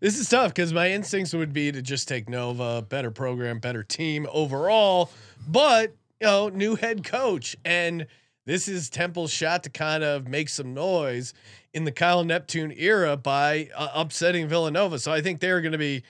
This 0.00 0.18
is 0.18 0.28
tough 0.28 0.48
because 0.52 0.72
my 0.72 0.90
instincts 0.90 1.32
would 1.32 1.52
be 1.52 1.72
to 1.72 1.80
just 1.80 2.08
take 2.08 2.28
Nova, 2.28 2.82
better 2.82 3.10
program, 3.10 3.58
better 3.58 3.82
team 3.82 4.26
overall, 4.32 5.10
but 5.48 5.94
you 6.20 6.26
know, 6.26 6.48
new 6.48 6.74
head 6.76 7.04
coach, 7.04 7.56
and 7.64 8.06
this 8.46 8.68
is 8.68 8.90
Temple's 8.90 9.30
shot 9.32 9.62
to 9.64 9.70
kind 9.70 10.04
of 10.04 10.28
make 10.28 10.48
some 10.48 10.74
noise 10.74 11.32
in 11.72 11.84
the 11.84 11.92
Kyle 11.92 12.24
Neptune 12.24 12.72
era 12.76 13.16
by 13.16 13.70
uh, 13.74 13.88
upsetting 13.94 14.48
Villanova. 14.48 14.98
So 14.98 15.12
I 15.12 15.20
think 15.20 15.40
they're 15.40 15.60
going 15.60 15.72
to 15.72 15.78
be 15.78 16.02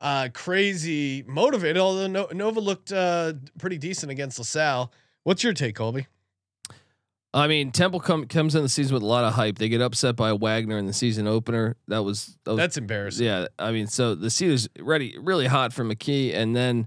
uh, 0.00 0.28
crazy 0.32 1.24
motivated. 1.26 1.78
Although 1.78 2.06
no- 2.06 2.28
Nova 2.32 2.60
looked 2.60 2.92
uh, 2.92 3.34
pretty 3.58 3.78
decent 3.78 4.12
against 4.12 4.38
LaSalle. 4.38 4.92
What's 5.24 5.42
your 5.42 5.52
take, 5.52 5.74
Colby? 5.76 6.06
I 7.32 7.48
mean, 7.48 7.72
Temple 7.72 7.98
come, 7.98 8.26
comes 8.26 8.54
in 8.54 8.62
the 8.62 8.68
season 8.68 8.94
with 8.94 9.02
a 9.02 9.06
lot 9.06 9.24
of 9.24 9.32
hype. 9.34 9.58
They 9.58 9.68
get 9.68 9.80
upset 9.80 10.14
by 10.14 10.32
Wagner 10.32 10.78
in 10.78 10.86
the 10.86 10.92
season 10.92 11.26
opener. 11.26 11.74
That 11.88 12.04
was, 12.04 12.38
that 12.44 12.52
was 12.52 12.58
That's 12.58 12.76
embarrassing. 12.76 13.26
yeah. 13.26 13.48
I 13.58 13.72
mean, 13.72 13.88
so 13.88 14.14
the 14.14 14.30
seat 14.30 14.50
is 14.50 14.68
ready, 14.78 15.16
really 15.18 15.46
hot 15.48 15.72
for 15.72 15.84
McKie, 15.84 16.32
and 16.32 16.54
then 16.54 16.86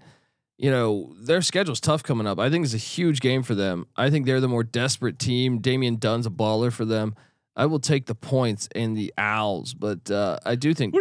you 0.58 0.72
know 0.72 1.14
their 1.20 1.42
schedule's 1.42 1.80
tough 1.80 2.04
coming 2.04 2.28
up. 2.28 2.40
I 2.40 2.50
think 2.50 2.66
it's 2.66 2.74
a 2.74 2.78
huge 2.78 3.20
game 3.20 3.44
for 3.44 3.56
them. 3.56 3.88
I 3.96 4.10
think 4.10 4.26
they're 4.26 4.42
the 4.42 4.48
more 4.48 4.64
desperate 4.64 5.20
team. 5.20 5.60
Damian 5.60 5.98
Dunn's 5.98 6.26
a 6.26 6.32
baller 6.32 6.72
for 6.72 6.86
them. 6.86 7.16
I 7.56 7.66
will 7.66 7.80
take 7.80 8.06
the 8.06 8.16
points 8.16 8.70
and 8.76 8.96
the 8.96 9.12
Owls, 9.18 9.74
but 9.74 10.12
uh, 10.12 10.38
I 10.46 10.56
do 10.56 10.74
think. 10.76 10.94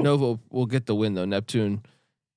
Nova 0.00 0.38
will 0.50 0.66
get 0.66 0.86
the 0.86 0.94
win 0.94 1.14
though. 1.14 1.24
Neptune. 1.24 1.82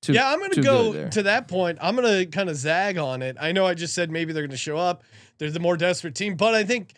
Too, 0.01 0.13
yeah, 0.13 0.31
I'm 0.31 0.37
going 0.39 0.51
to 0.51 0.61
go 0.61 1.09
to 1.09 1.23
that 1.23 1.47
point. 1.47 1.79
I'm 1.81 1.95
going 1.95 2.25
to 2.25 2.25
kind 2.27 2.49
of 2.49 2.55
zag 2.55 2.99
on 2.99 3.23
it. 3.23 3.35
I 3.39 3.51
know 3.51 3.65
I 3.65 3.73
just 3.73 3.95
said 3.95 4.11
maybe 4.11 4.31
they're 4.31 4.43
going 4.43 4.51
to 4.51 4.57
show 4.57 4.77
up. 4.77 5.03
They're 5.37 5.49
the 5.49 5.59
more 5.59 5.75
desperate 5.75 6.13
team, 6.13 6.35
but 6.35 6.53
I 6.53 6.63
think 6.63 6.93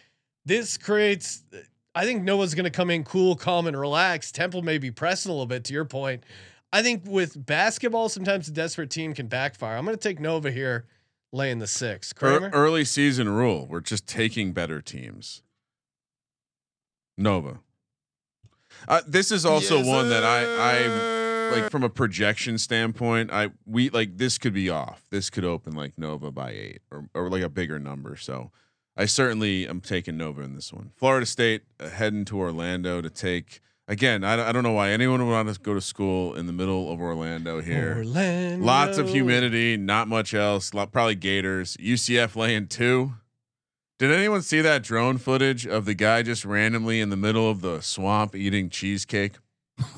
this 0.46 0.78
creates. 0.78 1.44
I 1.96 2.06
think 2.06 2.24
Noah's 2.24 2.56
going 2.56 2.66
to 2.66 2.70
come 2.70 2.90
in 2.90 3.04
cool, 3.04 3.36
calm, 3.36 3.68
and 3.68 3.80
relaxed. 3.80 4.36
Temple 4.36 4.62
may 4.62 4.78
be 4.78 4.92
pressing 4.92 5.30
a 5.30 5.34
little 5.34 5.46
bit. 5.46 5.64
To 5.66 5.74
your 5.74 5.86
point, 5.86 6.24
I 6.72 6.84
think 6.84 7.04
with 7.06 7.46
basketball, 7.46 8.10
sometimes 8.10 8.48
a 8.48 8.52
desperate 8.52 8.90
team 8.90 9.14
can 9.14 9.28
backfire. 9.28 9.76
I'm 9.78 9.86
going 9.86 9.98
to 9.98 10.02
take 10.02 10.20
Nova 10.20 10.52
here, 10.52 10.86
laying 11.32 11.60
the 11.60 11.68
six. 11.68 12.12
Ear- 12.12 12.40
Kramer, 12.40 12.50
early 12.54 12.86
season 12.86 13.30
rule. 13.30 13.66
We're 13.68 13.80
just 13.82 14.08
taking 14.08 14.52
better 14.54 14.82
teams. 14.82 15.42
Nova. 17.18 17.60
Uh, 18.88 19.02
this 19.08 19.32
is 19.32 19.46
also 19.46 19.84
one 19.84 20.10
that 20.10 20.24
I 20.24 20.44
I 20.46 21.60
like 21.62 21.72
from 21.72 21.84
a 21.84 21.90
projection 21.90 22.58
standpoint. 22.58 23.32
I 23.32 23.50
we 23.66 23.90
like 23.90 24.18
this 24.18 24.38
could 24.38 24.54
be 24.54 24.70
off. 24.70 25.04
This 25.10 25.30
could 25.30 25.44
open 25.44 25.74
like 25.74 25.98
Nova 25.98 26.32
by 26.32 26.52
eight 26.52 26.82
or 26.92 27.06
or 27.14 27.30
like 27.30 27.42
a 27.42 27.50
bigger 27.50 27.80
number. 27.80 28.16
So 28.16 28.52
I 28.96 29.06
certainly 29.06 29.68
am 29.68 29.82
taking 29.82 30.18
Nova 30.18 30.42
in 30.44 30.56
this 30.56 30.72
one. 30.72 30.92
Florida 30.96 31.26
State 31.26 31.64
uh, 31.80 31.90
heading 31.90 32.26
to 32.26 32.40
Orlando 32.40 33.02
to 33.02 33.10
take 33.10 33.60
again. 33.90 34.24
I, 34.24 34.38
don't- 34.38 34.48
I 34.48 34.52
don't 34.54 34.64
know 34.64 34.72
why 34.72 34.92
anyone 34.92 35.26
would 35.26 35.32
want 35.32 35.54
to 35.54 35.60
go 35.60 35.74
to 35.74 35.82
school 35.82 36.36
in 36.36 36.46
the 36.48 36.54
middle 36.54 36.90
of 36.94 37.02
Orlando 37.02 37.60
here. 37.60 37.96
Orlando. 37.98 38.66
Lots 38.66 38.98
of 38.98 39.10
humidity, 39.10 39.76
not 39.76 40.08
much 40.08 40.34
else. 40.34 40.74
Lot, 40.74 40.94
probably 40.94 41.16
Gators. 41.16 41.76
UCF 41.78 42.38
laying 42.38 42.68
two. 42.68 43.14
Did 43.98 44.12
anyone 44.12 44.42
see 44.44 44.62
that 44.62 44.82
drone 44.84 45.18
footage 45.18 45.68
of 45.68 45.84
the 45.84 45.94
guy 45.94 46.22
just 46.24 46.46
randomly 46.46 47.02
in 47.02 47.10
the 47.10 47.18
middle 47.18 47.50
of 47.50 47.60
the 47.60 47.82
swamp 47.82 48.34
eating 48.34 48.70
cheesecake? 48.70 49.34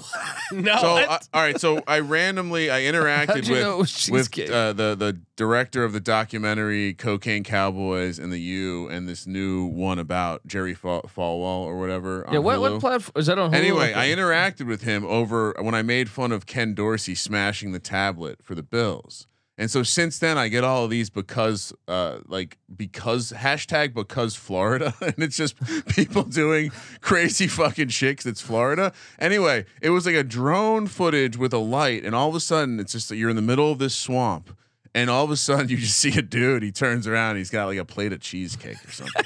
No. 0.54 0.78
So 0.78 0.98
uh, 0.98 1.20
all 1.34 1.42
right, 1.42 1.60
so 1.60 1.82
I 1.88 2.00
randomly 2.00 2.70
I 2.70 2.82
interacted 2.82 3.50
with 3.50 3.62
know 3.62 3.76
it 3.76 3.78
was 3.78 4.10
with 4.12 4.38
uh, 4.52 4.74
the 4.74 4.96
the 4.96 5.22
director 5.38 5.86
of 5.86 5.94
the 5.94 6.02
documentary 6.02 6.94
Cocaine 6.94 7.46
Cowboys 7.46 8.20
and 8.20 8.34
the 8.34 8.40
U 8.40 8.90
and 8.90 9.08
this 9.08 9.26
new 9.26 9.64
one 9.64 9.98
about 9.98 10.46
Jerry 10.46 10.74
Fa- 10.74 11.04
Falwell 11.04 11.64
or 11.64 11.80
whatever. 11.80 12.26
yeah, 12.32 12.40
what 12.40 12.58
Hulu. 12.58 12.62
what 12.74 12.82
platform 12.82 13.14
is 13.16 13.28
that 13.28 13.40
on? 13.40 13.52
Hulu? 13.52 13.56
Anyway, 13.56 13.94
I 13.94 14.10
interacted 14.10 14.68
with 14.68 14.82
him 14.82 15.06
over 15.06 15.56
when 15.60 15.74
I 15.74 15.84
made 15.84 16.10
fun 16.10 16.34
of 16.34 16.46
Ken 16.46 16.74
Dorsey 16.74 17.16
smashing 17.16 17.72
the 17.72 17.80
tablet 17.80 18.44
for 18.44 18.54
the 18.54 18.64
Bills. 18.64 19.28
And 19.62 19.70
so 19.70 19.84
since 19.84 20.18
then 20.18 20.40
I 20.40 20.48
get 20.48 20.64
all 20.64 20.86
of 20.86 20.90
these 20.90 21.12
because 21.12 21.72
uh 21.88 22.18
like 22.28 22.58
because 22.76 23.32
hashtag 23.32 23.94
because 23.94 24.36
Florida 24.36 24.92
and 25.02 25.14
it's 25.20 25.38
just 25.38 25.54
people 25.88 26.24
doing 26.24 26.72
crazy 27.00 27.48
fucking 27.48 27.90
shit 27.90 28.18
'cause 28.18 28.26
it's 28.26 28.42
Florida. 28.42 28.92
Anyway, 29.20 29.66
it 29.80 29.92
was 29.92 30.08
like 30.08 30.16
a 30.16 30.24
drone 30.24 30.88
footage 30.88 31.38
with 31.38 31.54
a 31.54 31.60
light 31.60 32.04
and 32.04 32.16
all 32.16 32.28
of 32.28 32.34
a 32.34 32.40
sudden 32.40 32.80
it's 32.80 32.92
just 32.92 33.08
that 33.10 33.18
you're 33.18 33.30
in 33.30 33.36
the 33.36 33.42
middle 33.44 33.72
of 33.72 33.78
this 33.78 33.94
swamp 33.94 34.50
and 34.96 35.12
all 35.12 35.24
of 35.24 35.30
a 35.30 35.38
sudden 35.38 35.70
you 35.70 35.78
just 35.78 35.98
see 35.98 36.18
a 36.18 36.24
dude 36.24 36.64
he 36.64 36.72
turns 36.72 37.06
around 37.06 37.36
he's 37.36 37.52
got 37.52 37.66
like 37.68 37.78
a 37.78 37.86
plate 37.86 38.12
of 38.12 38.20
cheesecake 38.20 38.84
or 38.84 38.92
something. 38.92 39.24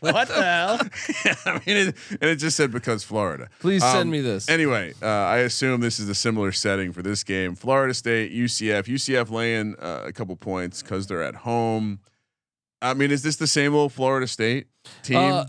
What 0.00 0.28
the 0.28 0.34
hell? 0.42 0.80
yeah, 1.24 1.34
I 1.46 1.52
mean, 1.66 1.76
it, 1.88 1.96
and 2.20 2.30
it 2.30 2.36
just 2.36 2.56
said 2.56 2.70
because 2.72 3.04
Florida. 3.04 3.48
Please 3.60 3.82
send 3.82 3.98
Um, 4.02 4.10
me 4.10 4.20
this. 4.20 4.48
Anyway, 4.48 4.94
uh, 5.02 5.06
I 5.06 5.38
assume 5.38 5.80
this 5.80 6.00
is 6.00 6.08
a 6.08 6.14
similar 6.14 6.52
setting 6.52 6.92
for 6.92 7.02
this 7.02 7.22
game. 7.24 7.54
Florida 7.54 7.94
State, 7.94 8.32
UCF, 8.32 8.84
UCF 8.84 9.30
laying 9.30 9.76
uh, 9.78 10.02
a 10.06 10.12
couple 10.12 10.34
points 10.36 10.82
because 10.82 11.06
they're 11.06 11.22
at 11.22 11.34
home. 11.36 12.00
I 12.82 12.94
mean, 12.94 13.10
is 13.10 13.22
this 13.22 13.36
the 13.36 13.46
same 13.46 13.74
old 13.74 13.92
Florida 13.92 14.26
State 14.26 14.66
team? 15.02 15.18
Uh, 15.18 15.44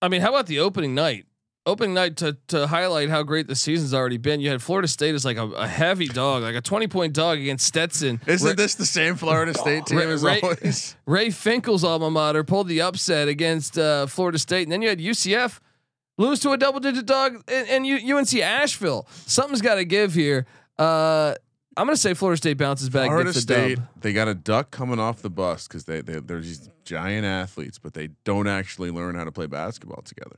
I 0.00 0.08
mean, 0.08 0.20
how 0.20 0.30
about 0.30 0.46
the 0.46 0.58
opening 0.58 0.94
night? 0.94 1.26
Opening 1.64 1.94
night 1.94 2.16
to 2.16 2.36
to 2.48 2.66
highlight 2.66 3.08
how 3.08 3.22
great 3.22 3.46
the 3.46 3.54
season's 3.54 3.94
already 3.94 4.16
been. 4.16 4.40
You 4.40 4.50
had 4.50 4.60
Florida 4.60 4.88
State 4.88 5.14
as 5.14 5.24
like 5.24 5.36
a, 5.36 5.46
a 5.46 5.68
heavy 5.68 6.08
dog, 6.08 6.42
like 6.42 6.56
a 6.56 6.60
twenty 6.60 6.88
point 6.88 7.12
dog 7.12 7.38
against 7.38 7.66
Stetson. 7.66 8.20
Isn't 8.26 8.48
Ray, 8.48 8.54
this 8.54 8.74
the 8.74 8.84
same 8.84 9.14
Florida 9.14 9.54
State 9.54 9.86
team 9.86 9.98
Ray- 9.98 10.10
as 10.10 10.24
Ray- 10.24 10.40
always? 10.40 10.96
Ray 11.06 11.28
Finkle's 11.28 11.84
alma 11.84 12.10
mater 12.10 12.42
pulled 12.42 12.66
the 12.66 12.80
upset 12.80 13.28
against 13.28 13.78
uh, 13.78 14.06
Florida 14.06 14.40
State, 14.40 14.64
and 14.64 14.72
then 14.72 14.82
you 14.82 14.88
had 14.88 14.98
UCF 14.98 15.60
lose 16.18 16.40
to 16.40 16.50
a 16.50 16.56
double 16.56 16.80
digit 16.80 17.06
dog 17.06 17.42
and, 17.46 17.86
and 17.86 18.10
UNC 18.10 18.34
Asheville. 18.34 19.06
Something's 19.26 19.62
got 19.62 19.76
to 19.76 19.84
give 19.84 20.14
here. 20.14 20.46
Uh, 20.80 21.34
I'm 21.76 21.86
gonna 21.86 21.96
say 21.96 22.12
Florida 22.14 22.38
State 22.38 22.58
bounces 22.58 22.90
back. 22.90 23.06
Florida 23.06 23.32
State, 23.32 23.76
dub. 23.76 23.86
they 24.00 24.12
got 24.12 24.26
a 24.26 24.34
duck 24.34 24.72
coming 24.72 24.98
off 24.98 25.22
the 25.22 25.30
bus 25.30 25.68
because 25.68 25.84
they, 25.84 26.00
they 26.00 26.18
they're 26.18 26.40
these 26.40 26.68
giant 26.84 27.24
athletes, 27.24 27.78
but 27.78 27.94
they 27.94 28.08
don't 28.24 28.48
actually 28.48 28.90
learn 28.90 29.14
how 29.14 29.22
to 29.22 29.30
play 29.32 29.46
basketball 29.46 30.02
together. 30.02 30.36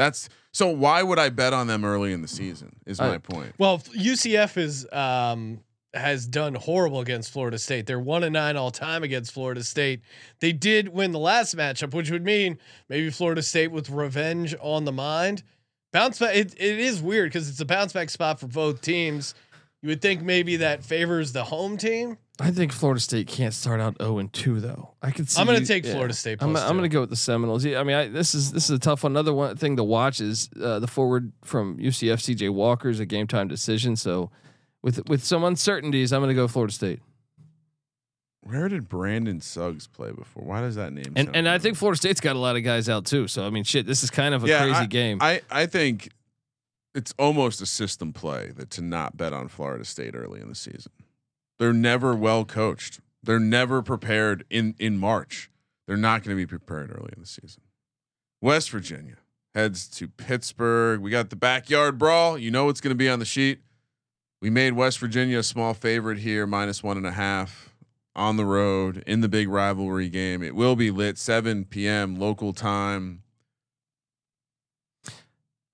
That's 0.00 0.30
so. 0.50 0.66
Why 0.68 1.02
would 1.02 1.18
I 1.18 1.28
bet 1.28 1.52
on 1.52 1.66
them 1.66 1.84
early 1.84 2.14
in 2.14 2.22
the 2.22 2.28
season? 2.28 2.76
Is 2.86 2.98
I- 2.98 3.08
my 3.08 3.18
point. 3.18 3.52
Well, 3.58 3.80
UCF 3.80 4.56
is 4.56 4.90
um, 4.90 5.60
has 5.92 6.26
done 6.26 6.54
horrible 6.54 7.00
against 7.00 7.30
Florida 7.30 7.58
State. 7.58 7.84
They're 7.84 8.00
one 8.00 8.24
and 8.24 8.32
nine 8.32 8.56
all 8.56 8.70
time 8.70 9.02
against 9.02 9.30
Florida 9.30 9.62
State. 9.62 10.00
They 10.40 10.52
did 10.52 10.88
win 10.88 11.12
the 11.12 11.18
last 11.18 11.54
matchup, 11.54 11.92
which 11.92 12.10
would 12.10 12.24
mean 12.24 12.56
maybe 12.88 13.10
Florida 13.10 13.42
State 13.42 13.72
with 13.72 13.90
revenge 13.90 14.54
on 14.62 14.86
the 14.86 14.92
mind. 14.92 15.42
Bounce 15.92 16.18
back. 16.18 16.34
It, 16.34 16.54
it 16.54 16.78
is 16.78 17.02
weird 17.02 17.30
because 17.30 17.50
it's 17.50 17.60
a 17.60 17.66
bounce 17.66 17.92
back 17.92 18.08
spot 18.08 18.40
for 18.40 18.46
both 18.46 18.80
teams. 18.80 19.34
You 19.82 19.88
would 19.88 20.02
think 20.02 20.22
maybe 20.22 20.56
that 20.56 20.84
favors 20.84 21.32
the 21.32 21.44
home 21.44 21.78
team. 21.78 22.18
I 22.38 22.50
think 22.50 22.72
Florida 22.72 23.00
State 23.00 23.26
can't 23.26 23.54
start 23.54 23.80
out 23.80 23.96
0 24.00 24.18
and 24.18 24.32
2 24.32 24.60
though. 24.60 24.90
I 25.02 25.10
could 25.10 25.30
see 25.30 25.40
I'm 25.40 25.46
gonna 25.46 25.60
you- 25.60 25.66
take 25.66 25.86
Florida 25.86 26.12
State 26.14 26.38
I'm, 26.42 26.54
I'm 26.56 26.76
gonna 26.76 26.88
go 26.88 27.00
with 27.00 27.10
the 27.10 27.16
Seminoles. 27.16 27.64
Yeah, 27.64 27.80
I 27.80 27.84
mean, 27.84 27.96
I, 27.96 28.08
this 28.08 28.34
is 28.34 28.52
this 28.52 28.64
is 28.64 28.70
a 28.70 28.78
tough 28.78 29.02
one. 29.04 29.12
Another 29.12 29.32
one 29.32 29.56
thing 29.56 29.76
to 29.76 29.84
watch 29.84 30.20
is 30.20 30.50
uh, 30.60 30.78
the 30.80 30.86
forward 30.86 31.32
from 31.44 31.78
UCF, 31.78 32.14
CJ 32.14 32.50
Walker, 32.50 32.88
is 32.88 33.00
a 33.00 33.06
game 33.06 33.26
time 33.26 33.48
decision. 33.48 33.96
So, 33.96 34.30
with 34.82 35.08
with 35.08 35.24
some 35.24 35.44
uncertainties, 35.44 36.12
I'm 36.12 36.20
gonna 36.20 36.34
go 36.34 36.48
Florida 36.48 36.72
State. 36.72 37.00
Where 38.42 38.68
did 38.68 38.88
Brandon 38.88 39.40
Suggs 39.40 39.86
play 39.86 40.12
before? 40.12 40.42
Why 40.42 40.62
does 40.62 40.76
that 40.76 40.92
name? 40.92 41.12
And 41.14 41.26
sound 41.26 41.36
and 41.36 41.48
I 41.48 41.58
think 41.58 41.76
Florida 41.76 41.98
State's 41.98 42.20
got 42.20 42.36
a 42.36 42.38
lot 42.38 42.56
of 42.56 42.64
guys 42.64 42.88
out 42.88 43.04
too. 43.04 43.28
So 43.28 43.46
I 43.46 43.50
mean, 43.50 43.64
shit, 43.64 43.86
this 43.86 44.02
is 44.02 44.10
kind 44.10 44.34
of 44.34 44.44
a 44.44 44.46
crazy 44.46 44.72
I, 44.72 44.86
game. 44.86 45.18
I 45.20 45.42
I 45.50 45.66
think 45.66 46.10
it's 46.94 47.14
almost 47.18 47.60
a 47.60 47.66
system 47.66 48.12
play 48.12 48.52
that 48.56 48.70
to 48.70 48.82
not 48.82 49.16
bet 49.16 49.32
on 49.32 49.48
Florida 49.48 49.84
State 49.84 50.14
early 50.14 50.40
in 50.40 50.48
the 50.48 50.54
season. 50.54 50.92
They're 51.58 51.72
never 51.72 52.14
well 52.14 52.44
coached. 52.44 53.00
They're 53.22 53.38
never 53.38 53.82
prepared 53.82 54.44
in 54.50 54.74
in 54.78 54.98
March. 54.98 55.50
They're 55.86 55.96
not 55.96 56.22
going 56.22 56.36
to 56.36 56.40
be 56.40 56.46
prepared 56.46 56.90
early 56.90 57.10
in 57.14 57.20
the 57.20 57.26
season. 57.26 57.62
West 58.40 58.70
Virginia 58.70 59.16
heads 59.54 59.88
to 59.88 60.08
Pittsburgh. 60.08 61.00
We 61.00 61.10
got 61.10 61.30
the 61.30 61.36
backyard 61.36 61.98
brawl. 61.98 62.38
You 62.38 62.50
know 62.50 62.66
what's 62.66 62.80
going 62.80 62.92
to 62.92 62.98
be 62.98 63.08
on 63.08 63.18
the 63.18 63.24
sheet. 63.24 63.60
We 64.40 64.48
made 64.48 64.72
West 64.72 64.98
Virginia 64.98 65.40
a 65.40 65.42
small 65.42 65.74
favorite 65.74 66.18
here, 66.18 66.46
minus 66.46 66.82
one 66.82 66.96
and 66.96 67.06
a 67.06 67.12
half 67.12 67.74
on 68.16 68.36
the 68.36 68.44
road 68.44 69.02
in 69.06 69.20
the 69.20 69.28
big 69.28 69.48
rivalry 69.48 70.08
game. 70.08 70.42
It 70.42 70.54
will 70.54 70.76
be 70.76 70.90
lit 70.90 71.18
7 71.18 71.66
p.m. 71.66 72.16
local 72.16 72.52
time. 72.52 73.22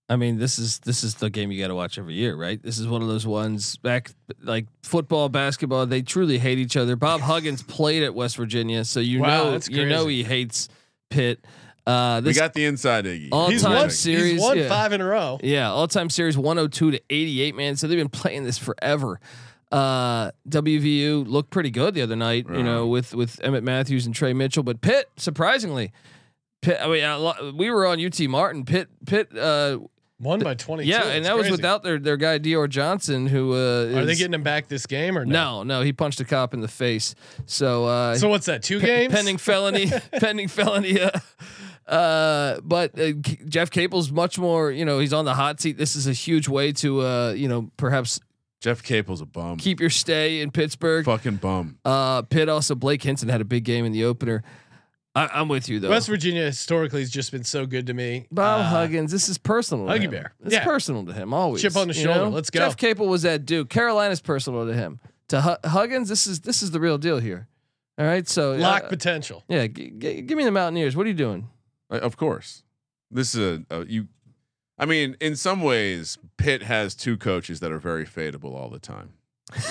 I 0.09 0.14
mean, 0.16 0.38
this 0.38 0.59
is 0.59 0.79
this 0.81 1.03
is 1.03 1.16
the 1.16 1.29
game 1.31 1.51
you 1.51 1.61
got 1.61 1.69
to 1.69 1.75
watch 1.75 1.99
every 1.99 2.14
year, 2.14 2.37
right? 2.37 2.62
This 2.62 2.79
is 2.79 2.87
one 2.87 3.03
of 3.03 3.09
those 3.09 3.27
ones 3.27 3.77
back 3.79 4.12
like 4.42 4.66
football, 4.83 5.29
basketball. 5.29 5.85
They 5.87 6.03
truly 6.03 6.38
hate 6.38 6.59
each 6.59 6.77
other. 6.77 6.95
Bob 6.95 7.21
Huggins 7.23 7.62
played 7.62 8.03
at 8.05 8.14
West 8.14 8.37
Virginia, 8.37 8.85
so 8.85 9.01
you 9.01 9.21
Wow, 9.21 9.51
know 9.51 9.61
you 9.69 9.85
know 9.87 10.07
he 10.07 10.23
hates 10.23 10.69
Pitt. 11.11 11.45
Uh, 11.87 12.21
We 12.25 12.35
got 12.35 12.53
the 12.55 12.64
inside 12.64 13.05
Iggy. 13.05 13.29
All 13.33 13.49
He's 13.51 13.62
time 13.62 13.75
won, 13.77 13.90
series, 13.90 14.33
he's 14.33 14.40
won 14.40 14.59
yeah. 14.59 14.69
five 14.69 14.92
in 14.92 15.01
a 15.01 15.05
row. 15.05 15.38
Yeah, 15.42 15.71
all 15.71 15.87
time 15.88 16.09
series 16.11 16.37
102 16.37 16.90
to 16.92 17.01
88, 17.11 17.55
man. 17.57 17.77
So 17.77 17.87
they've 17.88 17.99
been 17.99 18.09
playing 18.09 18.45
this 18.45 18.59
forever. 18.59 19.21
Uh, 19.73 20.31
WVU 20.49 21.27
looked 21.27 21.51
pretty 21.51 21.71
good 21.71 21.95
the 21.95 22.03
other 22.03 22.14
night, 22.16 22.47
you 22.49 22.62
know, 22.62 22.87
with 22.87 23.12
with 23.14 23.40
Emmett 23.42 23.64
Matthews 23.64 24.07
and 24.07 24.14
Tre 24.14 24.33
Mitchell. 24.33 24.62
But 24.62 24.81
Pitt, 24.81 25.11
surprisingly, 25.16 25.92
Pitt. 26.62 26.79
I 26.81 26.87
mean, 26.88 27.03
a 27.05 27.19
lo- 27.19 27.53
we 27.57 27.71
were 27.71 27.87
on 27.87 28.05
UT 28.05 28.19
Martin. 28.29 28.64
Pitt, 28.64 28.88
Pitt. 29.07 29.37
Uh, 29.37 29.79
Won 30.18 30.40
by 30.40 30.55
twenty. 30.55 30.85
yeah, 30.85 31.02
and 31.09 31.18
It's 31.18 31.26
that 31.29 31.37
was 31.37 31.50
without 31.50 31.83
their 31.83 31.98
their 31.98 32.16
guy 32.16 32.38
Dior 32.38 32.68
Johnson, 32.68 33.26
who 33.26 33.52
uh, 33.52 33.98
Are 33.98 34.05
they 34.07 34.14
getting 34.14 34.33
him 34.33 34.42
back 34.42 34.66
this 34.68 34.87
game 34.87 35.18
or 35.18 35.26
no? 35.26 35.62
No, 35.62 35.62
no, 35.62 35.83
he 35.83 35.92
punched 35.92 36.20
a 36.20 36.24
cop 36.24 36.55
in 36.55 36.61
the 36.62 36.68
face. 36.68 37.14
So, 37.44 37.85
uh, 37.85 38.14
So 38.16 38.29
what's 38.31 38.46
that? 38.46 38.62
Two 38.62 38.81
pe- 38.81 38.87
games? 38.87 39.12
pending 39.12 39.37
felony, 39.37 39.90
pending 40.12 40.48
felony. 40.48 40.98
Uh, 41.00 41.11
uh, 41.87 42.61
but 42.62 42.98
uh, 42.98 43.12
K- 43.22 43.38
Jeff 43.46 43.70
Capel's 43.70 44.11
much 44.11 44.38
more. 44.38 44.70
You 44.70 44.85
know, 44.85 44.98
he's 44.98 45.12
on 45.12 45.24
the 45.24 45.35
hot 45.35 45.61
seat. 45.61 45.76
This 45.79 45.94
is 45.96 46.07
a 46.07 46.12
huge 46.12 46.48
way 46.48 46.72
to, 46.72 47.02
uh, 47.02 47.33
you 47.37 47.48
know, 47.48 47.70
perhaps 47.76 48.18
Jeff 48.61 48.83
Capel's 48.83 49.20
a 49.20 49.26
bum. 49.26 49.59
keep 49.59 49.81
your 49.81 49.90
stay 49.90 50.40
in 50.40 50.50
Pittsburgh. 50.50 51.05
fucking 51.05 51.37
bum. 51.37 51.79
Uh, 51.85 52.22
Pitt 52.22 52.48
also 52.48 52.74
Blake 52.74 53.02
Hinson 53.02 53.29
had 53.29 53.40
a 53.40 53.44
big 53.44 53.64
game 53.64 53.85
in 53.85 53.92
the 53.92 54.05
opener. 54.05 54.42
I, 55.16 55.29
I'm 55.40 55.48
with 55.48 55.68
you 55.68 55.81
though. 55.81 55.88
West 55.88 56.09
Virginia 56.09 56.42
historically 56.44 57.00
has 57.00 57.11
just 57.11 57.33
been 57.33 57.42
so 57.42 57.64
good 57.64 57.87
to 57.87 57.94
me. 57.94 58.26
Bob 58.31 58.61
Uh, 58.61 58.64
Huggins, 58.68 59.11
this 59.11 59.29
is 59.31 59.38
personal. 59.38 59.87
to 59.87 59.92
Huggy 59.92 60.02
him. 60.02 60.11
Bear. 60.11 60.35
It's 60.44 60.52
Yeah. 60.55 60.64
personal 60.64 61.07
to 61.07 61.12
him 61.14 61.33
always. 61.33 61.62
Chip 61.62 61.74
on 61.76 61.88
the 61.88 61.94
shoulder. 61.94 62.20
know? 62.24 62.29
Let's 62.29 62.50
go. 62.50 62.61
Jeff 62.61 62.76
Capel 62.76 63.07
was 63.09 63.24
at 63.24 63.46
Duke. 63.46 63.68
Carolina's 63.70 64.20
personal 64.20 64.66
to 64.66 64.74
him. 64.74 65.00
To 65.29 65.40
Hu- 65.40 65.68
Huggins, 65.70 66.09
this 66.11 66.26
is 66.26 66.40
this 66.40 66.62
is 66.62 66.70
the 66.70 66.79
real 66.81 66.98
deal 66.98 67.18
here. 67.18 67.48
All 67.98 68.05
right, 68.07 68.29
so 68.29 68.52
Lock 68.57 68.85
uh, 68.85 68.88
potential. 68.88 69.42
yeah, 69.48 69.66
g- 69.66 69.90
g- 69.96 70.20
give 70.20 70.37
me 70.37 70.44
the 70.44 70.50
Mountaineers. 70.50 70.94
What 70.94 71.07
are 71.07 71.09
you 71.09 71.14
doing? 71.14 71.48
Uh, 71.90 71.96
Of 72.00 72.18
course, 72.18 72.62
this 73.11 73.35
is 73.35 73.61
a, 73.70 73.74
a 73.81 73.87
you. 73.87 74.09
I 74.79 74.85
mean, 74.85 75.16
in 75.20 75.35
some 75.35 75.62
ways, 75.62 76.18
Pitt 76.37 76.62
has 76.64 76.94
two 76.94 77.16
coaches 77.16 77.61
that 77.61 77.72
are 77.72 77.79
very 77.79 78.05
fadeable 78.05 78.52
all 78.55 78.68
the 78.68 78.79
time. 78.79 79.14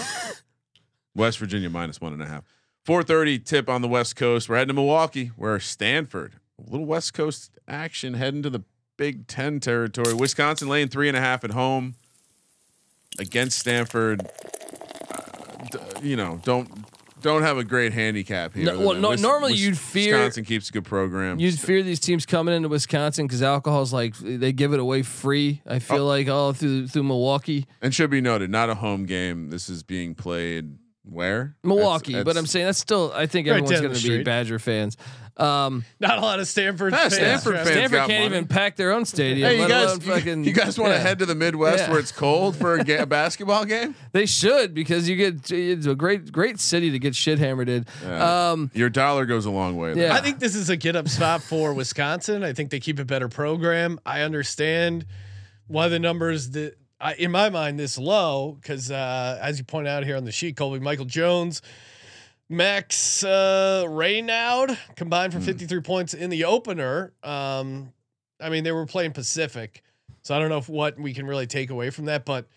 West 1.15 1.37
Virginia 1.37 1.69
minus 1.69 2.01
one 2.01 2.13
and 2.13 2.21
a 2.21 2.25
half. 2.25 2.43
Four 2.85 3.01
thirty 3.01 3.39
tip 3.39 3.67
on 3.67 3.81
the 3.81 3.87
West 3.87 4.15
Coast. 4.15 4.47
We're 4.47 4.57
heading 4.57 4.67
to 4.67 4.73
Milwaukee, 4.75 5.31
where 5.35 5.59
Stanford, 5.59 6.33
a 6.59 6.69
little 6.69 6.85
West 6.85 7.15
Coast 7.15 7.49
action, 7.67 8.13
heading 8.13 8.43
to 8.43 8.49
the 8.51 8.63
Big 8.95 9.25
Ten 9.25 9.59
territory. 9.59 10.13
Wisconsin 10.13 10.69
laying 10.69 10.87
three 10.89 11.07
and 11.07 11.17
a 11.17 11.19
half 11.19 11.43
at 11.43 11.51
home 11.51 11.95
against 13.17 13.57
Stanford. 13.57 14.21
Uh, 15.11 15.19
d- 15.71 15.79
you 16.09 16.15
know, 16.15 16.39
don't 16.43 16.69
don't 17.21 17.41
have 17.41 17.57
a 17.57 17.63
great 17.63 17.91
handicap 17.91 18.53
here. 18.53 18.65
No, 18.65 18.79
well, 18.79 18.93
no- 18.93 19.09
Wis- 19.09 19.21
normally 19.21 19.53
Wis- 19.53 19.61
you'd 19.61 19.77
fear- 19.79 20.13
Wisconsin 20.17 20.45
keeps 20.45 20.69
a 20.69 20.71
good 20.71 20.85
program. 20.85 21.39
You'd 21.39 21.59
fear 21.59 21.81
these 21.81 21.99
teams 21.99 22.23
coming 22.27 22.53
into 22.53 22.69
Wisconsin 22.69 23.25
because 23.25 23.41
alcohol's 23.41 23.93
like 23.93 24.15
they 24.19 24.51
give 24.53 24.73
it 24.73 24.79
away 24.79 25.01
free. 25.01 25.63
I 25.65 25.79
feel 25.79 26.03
Oh. 26.03 26.07
like 26.07 26.29
all 26.29 26.53
through 26.53 26.87
through 26.89 27.03
Milwaukee, 27.03 27.65
And 27.81 27.95
should 27.95 28.11
be 28.11 28.21
noted, 28.21 28.51
not 28.51 28.69
a 28.69 28.75
home 28.75 29.07
game. 29.07 29.49
This 29.49 29.69
is 29.69 29.81
being 29.81 30.13
played 30.13 30.77
where? 31.09 31.55
Milwaukee. 31.63 32.13
That's- 32.13 32.25
but 32.25 32.37
I'm 32.37 32.45
saying 32.45 32.65
that's 32.65 32.79
still. 32.79 33.11
I 33.13 33.25
think 33.27 33.47
Right 33.47 33.57
everyone's 33.57 33.81
going 33.81 33.93
to 33.93 34.17
be. 34.17 34.23
Badger 34.23 34.59
fans. 34.59 34.97
Um, 35.37 35.83
Not 35.99 36.17
a 36.17 36.21
lot 36.21 36.39
of 36.39 36.47
Stanford 36.47 36.93
Yeah, 36.93 36.99
fans. 36.99 37.15
Stanford 37.15 37.55
fans 37.55 37.67
Stanford 37.67 37.97
can't 37.99 38.09
money. 38.09 38.25
even 38.25 38.47
pack 38.47 38.77
their 38.77 38.93
own 38.93 39.03
stadium. 39.03 39.49
Hey, 39.49 39.61
you 39.61 39.67
guys, 39.67 39.87
alone 39.87 39.99
you, 39.99 40.07
fucking, 40.13 40.43
you 40.45 40.53
guys 40.53 40.79
want 40.79 40.93
to 40.93 40.97
yeah. 40.97 41.03
head 41.03 41.19
to 41.19 41.25
the 41.25 41.35
Midwest 41.35 41.79
Yeah. 41.79 41.89
where 41.91 41.99
it's 41.99 42.13
cold 42.13 42.55
for 42.55 42.75
a, 42.75 42.83
ga- 42.85 42.99
a 42.99 43.05
basketball 43.05 43.65
game? 43.65 43.95
They 44.13 44.27
should 44.27 44.73
because 44.73 45.09
you 45.09 45.17
get 45.17 45.51
it's 45.51 45.87
a 45.87 45.93
great 45.95 46.31
great 46.31 46.61
city 46.61 46.89
to 46.91 46.99
get 46.99 47.15
shit 47.15 47.37
hammered 47.37 47.67
in. 47.67 47.85
Yeah. 48.01 48.51
Um, 48.51 48.71
Your 48.73 48.89
dollar 48.89 49.25
goes 49.25 49.45
a 49.45 49.51
long 49.51 49.75
way. 49.75 49.93
there. 49.93 50.07
Yeah. 50.07 50.13
I 50.15 50.21
think 50.21 50.39
this 50.39 50.55
is 50.55 50.69
a 50.69 50.77
get 50.77 50.95
up 50.95 51.09
spot 51.09 51.43
for 51.43 51.73
Wisconsin. 51.73 52.41
I 52.41 52.53
think 52.53 52.69
they 52.69 52.79
keep 52.79 52.97
a 52.99 53.05
better 53.05 53.27
program. 53.27 53.99
I 54.05 54.21
understand 54.21 55.05
why 55.67 55.89
the 55.89 55.99
numbers 55.99 56.51
that 56.51 56.77
I, 56.99 57.13
in 57.15 57.31
my 57.31 57.49
mind 57.49 57.79
this 57.79 57.97
low 57.97 58.57
because 58.61 58.89
uh, 58.89 59.39
as 59.41 59.57
you 59.57 59.65
point 59.65 59.87
out 59.87 60.03
here 60.03 60.15
on 60.15 60.23
the 60.23 60.31
sheet, 60.31 60.55
Colby 60.55 60.79
Michael 60.79 61.05
Jones, 61.05 61.61
Max 62.49 63.23
uh, 63.23 63.83
Raynaud 63.87 64.77
combined 64.95 65.33
for 65.33 65.39
53 65.39 65.81
points 65.81 66.13
in 66.13 66.29
the 66.29 66.45
opener. 66.45 67.11
Um, 67.23 67.91
I 68.39 68.49
mean, 68.49 68.63
they 68.63 68.71
were 68.71 68.85
playing 68.85 69.11
Pacific, 69.11 69.81
so 70.21 70.35
I 70.35 70.39
don't 70.39 70.49
know 70.49 70.57
if 70.57 70.69
what 70.69 70.99
we 70.99 71.13
can 71.13 71.25
really 71.25 71.47
take 71.47 71.69
away 71.69 71.89
from 71.89 72.05
that, 72.05 72.25
but 72.25 72.47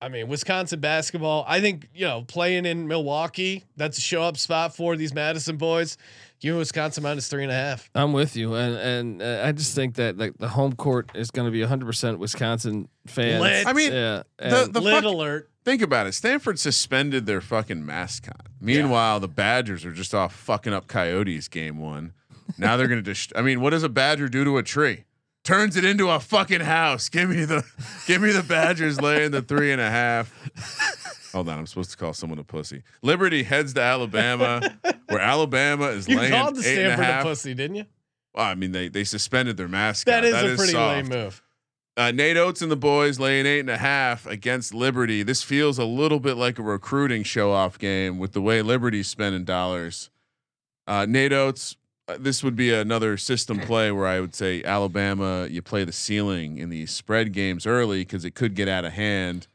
I 0.00 0.08
mean, 0.08 0.28
Wisconsin 0.28 0.80
basketball. 0.80 1.44
I 1.46 1.60
think 1.60 1.88
you 1.94 2.06
know 2.06 2.22
playing 2.22 2.66
in 2.66 2.86
Milwaukee, 2.86 3.64
that's 3.76 3.98
a 3.98 4.00
show 4.00 4.22
up 4.22 4.36
spot 4.36 4.74
for 4.74 4.96
these 4.96 5.12
Madison 5.12 5.56
boys. 5.56 5.98
Give 6.40 6.54
me 6.54 6.58
Wisconsin 6.58 7.02
minus 7.02 7.28
three 7.28 7.42
and 7.42 7.52
a 7.52 7.54
half. 7.54 7.90
I'm 7.94 8.12
with 8.14 8.34
you, 8.34 8.54
and 8.54 8.74
and 8.76 9.22
uh, 9.22 9.42
I 9.44 9.52
just 9.52 9.74
think 9.74 9.96
that 9.96 10.16
like 10.16 10.38
the 10.38 10.48
home 10.48 10.72
court 10.74 11.10
is 11.14 11.30
going 11.30 11.46
to 11.46 11.52
be 11.52 11.60
100 11.60 11.84
percent 11.84 12.18
Wisconsin 12.18 12.88
fans. 13.06 13.42
Lit. 13.42 13.66
I 13.66 13.72
mean, 13.74 13.92
yeah, 13.92 14.22
the, 14.38 14.62
and- 14.64 14.72
the 14.72 14.80
Lit 14.80 14.94
fuck- 14.94 15.04
alert. 15.04 15.50
think 15.64 15.82
about 15.82 16.06
it. 16.06 16.12
Stanford 16.12 16.58
suspended 16.58 17.26
their 17.26 17.40
fucking 17.42 17.84
mascot. 17.84 18.46
Meanwhile, 18.60 19.20
the 19.20 19.28
Badgers 19.28 19.84
are 19.84 19.92
just 19.92 20.14
off 20.14 20.34
fucking 20.34 20.72
up 20.72 20.86
Coyotes 20.86 21.48
game 21.48 21.78
one. 21.78 22.14
Now 22.56 22.76
they're 22.78 22.88
gonna. 22.88 23.02
Dist- 23.10 23.32
I 23.36 23.42
mean, 23.42 23.60
what 23.60 23.70
does 23.70 23.82
a 23.82 23.88
Badger 23.90 24.28
do 24.28 24.42
to 24.44 24.56
a 24.56 24.62
tree? 24.62 25.04
Turns 25.44 25.76
it 25.76 25.84
into 25.86 26.08
a 26.10 26.20
fucking 26.20 26.60
house. 26.60 27.08
Give 27.08 27.28
me 27.30 27.44
the, 27.46 27.64
give 28.06 28.20
me 28.22 28.30
the 28.32 28.42
Badgers 28.42 29.00
laying 29.00 29.30
the 29.30 29.40
three 29.42 29.72
and 29.72 29.80
a 29.80 29.90
half. 29.90 30.30
Hold 31.32 31.48
on, 31.48 31.58
I'm 31.58 31.66
supposed 31.66 31.90
to 31.92 31.96
call 31.96 32.12
someone 32.12 32.38
a 32.38 32.44
pussy. 32.44 32.82
Liberty 33.02 33.42
heads 33.42 33.74
to 33.74 33.80
Alabama, 33.80 34.78
where 35.06 35.20
Alabama 35.20 35.86
is 35.86 36.08
laying 36.08 36.20
a. 36.20 36.22
You 36.22 36.30
laying 36.30 36.42
called 36.42 36.56
the 36.56 36.68
eight 36.68 36.78
and 36.78 36.86
a 36.86 36.96
Stanford 36.96 37.20
a, 37.20 37.22
pussy, 37.22 37.54
didn't 37.54 37.76
you? 37.76 37.84
Well, 38.34 38.46
I 38.46 38.54
mean, 38.54 38.72
they 38.72 38.88
they 38.88 39.04
suspended 39.04 39.56
their 39.56 39.68
mascot. 39.68 40.22
That 40.22 40.24
is 40.24 40.34
a 40.34 40.56
pretty 40.56 40.72
soft. 40.72 40.96
lame 40.96 41.08
move. 41.08 41.42
Uh, 41.96 42.12
Nate 42.12 42.36
Oats 42.36 42.62
and 42.62 42.70
the 42.70 42.76
boys 42.76 43.18
laying 43.18 43.46
eight 43.46 43.60
and 43.60 43.70
a 43.70 43.76
half 43.76 44.26
against 44.26 44.72
Liberty. 44.72 45.22
This 45.22 45.42
feels 45.42 45.78
a 45.78 45.84
little 45.84 46.20
bit 46.20 46.36
like 46.36 46.58
a 46.58 46.62
recruiting 46.62 47.24
show 47.24 47.52
off 47.52 47.78
game 47.78 48.18
with 48.18 48.32
the 48.32 48.40
way 48.40 48.62
Liberty's 48.62 49.08
spending 49.08 49.44
dollars. 49.44 50.08
Uh, 50.86 51.04
Nate 51.06 51.32
Oats, 51.32 51.76
uh, 52.08 52.16
this 52.18 52.42
would 52.42 52.56
be 52.56 52.72
another 52.72 53.16
system 53.16 53.58
play 53.66 53.92
where 53.92 54.06
I 54.06 54.20
would 54.20 54.34
say 54.34 54.62
Alabama, 54.64 55.46
you 55.50 55.62
play 55.62 55.84
the 55.84 55.92
ceiling 55.92 56.58
in 56.58 56.70
these 56.70 56.90
spread 56.90 57.32
games 57.32 57.66
early 57.66 58.00
because 58.00 58.24
it 58.24 58.34
could 58.34 58.54
get 58.54 58.68
out 58.68 58.84
of 58.84 58.92
hand. 58.92 59.46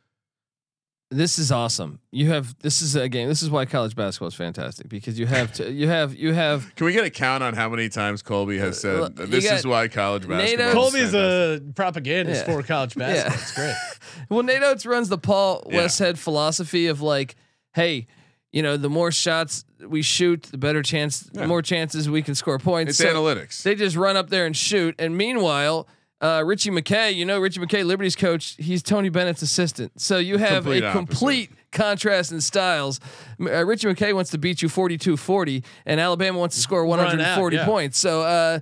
This 1.11 1.37
is 1.37 1.51
awesome. 1.51 1.99
You 2.11 2.29
have 2.29 2.57
this 2.59 2.81
is 2.81 2.95
a 2.95 3.07
game. 3.07 3.27
This 3.29 3.43
is 3.43 3.49
why 3.49 3.65
college 3.65 3.95
basketball 3.95 4.27
is 4.29 4.33
fantastic 4.33 4.89
because 4.89 5.19
you 5.19 5.27
have 5.27 5.53
to, 5.53 5.71
you 5.71 5.87
have 5.87 6.15
you 6.15 6.33
have 6.33 6.73
Can 6.75 6.85
we 6.85 6.93
get 6.93 7.05
a 7.05 7.11
count 7.11 7.43
on 7.43 7.53
how 7.53 7.69
many 7.69 7.89
times 7.89 8.23
Colby 8.23 8.57
has 8.57 8.81
said 8.81 9.15
this 9.15 9.49
is 9.49 9.67
why 9.67 9.87
college 9.87 10.27
Nate 10.27 10.57
basketball? 10.57 10.67
Oats- 10.85 10.93
Colby's 10.93 11.13
a 11.13 11.61
propagandist 11.75 12.47
Yeah. 12.47 12.53
for 12.53 12.63
college 12.63 12.95
basketball. 12.97 13.33
Yeah. 13.33 13.41
It's 13.41 13.51
great. 13.53 13.75
well, 14.29 14.43
Nate 14.43 14.85
runs 14.85 15.09
the 15.09 15.19
Paul 15.19 15.67
Yeah. 15.69 15.83
Westhead 15.85 16.17
philosophy 16.17 16.87
of 16.87 17.01
like, 17.01 17.35
hey, 17.73 18.07
you 18.51 18.63
know, 18.63 18.75
the 18.75 18.89
more 18.89 19.11
shots 19.11 19.63
we 19.87 20.01
shoot, 20.01 20.43
the 20.43 20.57
better 20.57 20.81
chance, 20.81 21.19
the 21.19 21.45
more 21.45 21.61
chances 21.61 22.09
we 22.09 22.23
can 22.23 22.33
score 22.33 22.57
points. 22.57 22.91
It's 22.91 22.97
So 22.99 23.13
analytics. 23.13 23.61
They 23.61 23.75
just 23.75 23.95
run 23.95 24.17
up 24.17 24.29
there 24.31 24.45
and 24.47 24.55
shoot. 24.57 24.95
And 24.97 25.15
meanwhile, 25.17 25.87
uh, 26.25 26.43
Ritchie 26.43 26.71
McKay, 26.71 27.13
you 27.13 27.25
know, 27.25 27.39
Ritchie 27.39 27.59
McKay, 27.59 27.85
Liberty's 27.85 28.15
coach, 28.15 28.55
he's 28.57 28.81
Tony 28.81 29.09
Bennett's 29.09 29.41
assistant. 29.41 29.99
So 30.01 30.17
you 30.17 30.37
have 30.37 30.63
Complete 30.63 30.83
a 30.83 30.87
opposite. 30.87 31.07
complete 31.07 31.51
contrast 31.71 32.31
in 32.31 32.41
styles. 32.41 32.99
Uh, 33.39 33.63
Ritchie 33.65 33.87
McKay 33.87 34.13
wants 34.13 34.31
to 34.31 34.37
beat 34.37 34.61
you 34.61 34.69
42 34.69 35.17
40, 35.17 35.63
and 35.85 35.99
Alabama 35.99 36.39
wants 36.39 36.55
to 36.55 36.61
score 36.61 36.83
Run 36.83 36.99
out, 36.99 37.07
140 37.07 37.55
yeah. 37.55 37.65
points. 37.65 37.99
So, 37.99 38.21
uh, 38.21 38.59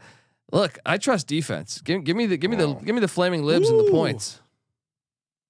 look, 0.51 0.77
I 0.85 0.97
trust 0.97 1.27
defense. 1.27 1.79
Give, 1.81 2.03
give 2.03 2.17
me 2.17 2.25
the, 2.25 2.37
give 2.37 2.51
me 2.51 2.57
the, 2.57 2.73
give 2.73 2.95
me 2.95 3.01
the 3.01 3.07
flaming 3.07 3.43
libs 3.43 3.69
and 3.69 3.79
the 3.79 3.91
points. 3.91 4.41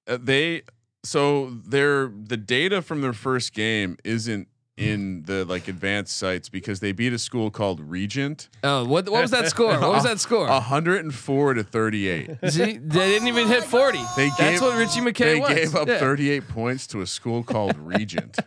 Uh, 0.08 0.18
they 0.22 0.64
so 1.06 1.50
their 1.50 2.08
the 2.08 2.38
data 2.38 2.82
from 2.82 3.02
their 3.02 3.14
first 3.14 3.54
game 3.54 3.98
isn't 4.04 4.48
in 4.76 5.22
the 5.24 5.46
like 5.46 5.68
advanced 5.68 6.16
sites 6.18 6.50
because 6.50 6.80
they 6.80 6.92
beat 6.92 7.14
a 7.14 7.20
school 7.20 7.52
called 7.52 7.80
Regent. 7.80 8.50
Oh, 8.64 8.84
what, 8.86 9.08
what 9.08 9.22
was 9.22 9.32
that 9.32 9.48
score? 9.48 9.80
What 9.80 9.92
was 9.92 10.04
that 10.04 10.20
score? 10.20 10.48
104 10.50 11.54
to 11.54 11.64
38. 11.64 12.30
See, 12.50 12.78
they 12.78 12.80
didn't 12.80 13.28
even 13.28 13.48
hit 13.48 13.64
40. 13.64 14.00
They 14.18 14.30
That's 14.38 14.62
what 14.62 14.76
Ritchie 14.78 15.02
McKay 15.02 15.18
They 15.18 15.40
wants. 15.40 15.56
gave 15.56 15.76
up 15.76 15.88
Yeah. 15.88 16.00
38 16.00 16.48
points 16.48 16.88
to 16.88 17.02
a 17.02 17.06
school 17.08 17.44
called 17.44 17.78
Regent. 17.78 18.38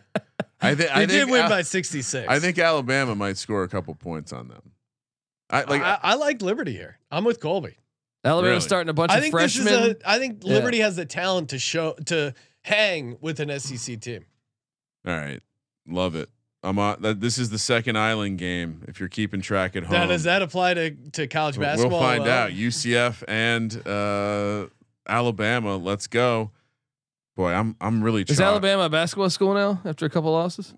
I, 0.59 0.75
thi- 0.75 0.83
They 0.83 0.89
I 0.89 1.05
did 1.05 1.29
win 1.29 1.41
Al- 1.43 1.49
by 1.49 1.61
66. 1.61 2.27
I 2.27 2.39
think 2.39 2.59
Alabama 2.59 3.15
might 3.15 3.37
score 3.37 3.63
a 3.63 3.69
couple 3.69 3.95
points 3.95 4.33
on 4.33 4.47
them. 4.49 4.71
I 5.49 5.63
like 5.63 5.81
I, 5.81 5.97
I 6.03 6.15
like 6.15 6.41
Liberty 6.41 6.73
here. 6.73 6.99
I'm 7.09 7.23
with 7.23 7.39
Colby. 7.39 7.77
Alabama's 8.25 8.49
Really? 8.49 8.61
starting 8.61 8.89
a 8.89 8.93
bunch 8.93 9.11
I 9.13 9.17
of 9.17 9.21
think 9.21 9.31
freshmen. 9.31 9.65
this 9.65 9.73
is 9.73 9.89
a. 10.03 10.09
I 10.09 10.17
think 10.19 10.39
Yeah. 10.43 10.55
Liberty 10.55 10.79
has 10.79 10.97
the 10.97 11.05
talent 11.05 11.51
to 11.51 11.59
show 11.59 11.93
to 12.07 12.33
hang 12.65 13.17
with 13.21 13.39
an 13.39 13.57
SEC 13.59 14.01
team. 14.01 14.25
all 15.07 15.13
right. 15.15 15.39
Love 15.87 16.15
it. 16.15 16.29
I'm 16.63 16.79
on 16.79 17.01
that 17.01 17.21
this 17.21 17.37
is 17.37 17.49
the 17.49 17.59
second 17.59 17.97
island 17.97 18.39
game 18.39 18.83
if 18.87 18.99
you're 18.99 19.09
keeping 19.09 19.41
track 19.41 19.75
at 19.75 19.83
home. 19.83 19.93
Now, 19.99 20.07
does 20.07 20.23
that 20.23 20.41
apply 20.41 20.73
to 20.73 20.91
to 21.13 21.27
college 21.27 21.57
basketball? 21.59 21.99
We'll 21.99 22.07
find 22.07 22.23
as 22.23 22.27
well? 22.27 22.43
out. 22.45 22.51
UCF 22.51 23.23
and 23.27 23.87
uh, 23.87 24.67
Alabama. 25.07 25.77
Let's 25.77 26.07
go. 26.07 26.51
Boy, 27.35 27.51
I'm 27.51 27.75
I'm 27.79 28.03
really 28.03 28.23
is 28.23 28.37
chalk- 28.37 28.39
Alabama 28.47 28.83
a 28.83 28.89
basketball 28.89 29.29
school 29.29 29.53
now 29.53 29.81
after 29.85 30.05
a 30.05 30.09
couple 30.09 30.31
losses? 30.31 30.73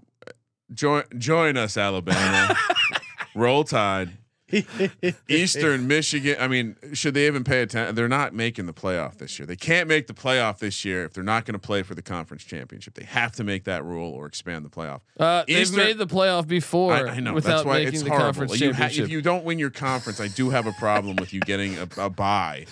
Join 0.74 1.04
join 1.18 1.58
us, 1.58 1.78
Alabama. 1.78 2.56
Roll 3.36 3.64
Tide. 3.64 4.12
Eastern 5.28 5.88
Michigan. 5.88 6.36
I 6.40 6.48
mean, 6.48 6.76
should 6.94 7.14
they 7.14 7.28
even 7.28 7.44
pay 7.44 7.62
attention? 7.62 7.96
They're 7.96 8.08
not 8.08 8.34
making 8.34 8.66
the 8.66 8.74
playoff 8.74 9.18
this 9.18 9.38
year. 9.40 9.46
They 9.46 9.56
can't 9.56 9.88
make 9.88 10.08
the 10.08 10.14
playoff 10.14 10.60
this 10.60 10.84
year 10.86 11.06
if 11.06 11.14
they're 11.14 11.24
not 11.24 11.46
going 11.46 11.54
to 11.54 11.60
play 11.60 11.84
for 11.84 11.96
the 11.96 12.02
conference 12.02 12.44
championship. 12.44 12.94
They 12.96 13.06
have 13.06 13.32
to 13.34 13.44
make 13.44 13.66
that 13.66 13.84
rule 13.84 14.12
or 14.14 14.26
expand 14.26 14.66
the 14.66 14.70
playoff. 14.70 15.02
Uh, 15.20 15.44
they've 15.48 15.72
made 15.74 15.98
the 15.98 16.08
playoff 16.08 16.48
before 16.48 16.94
I, 16.94 17.10
I 17.10 17.20
know 17.20 17.34
without 17.34 17.50
that's 17.58 17.66
why 17.66 17.80
making 17.80 17.94
it's 17.94 18.04
the 18.04 18.10
horrible. 18.10 18.26
conference 18.26 18.60
You 18.62 18.68
ha- 18.74 18.80
championship. 18.80 19.06
if 19.06 19.12
you 19.12 19.22
don't 19.22 19.44
win 19.46 19.60
your 19.60 19.70
conference, 19.70 20.20
I 20.20 20.28
do 20.28 20.50
have 20.50 20.66
a 20.68 20.74
problem 20.74 21.16
with 21.18 21.34
you 21.34 21.40
getting 21.42 21.78
a, 21.78 21.88
a 21.98 22.10
bye. 22.10 22.66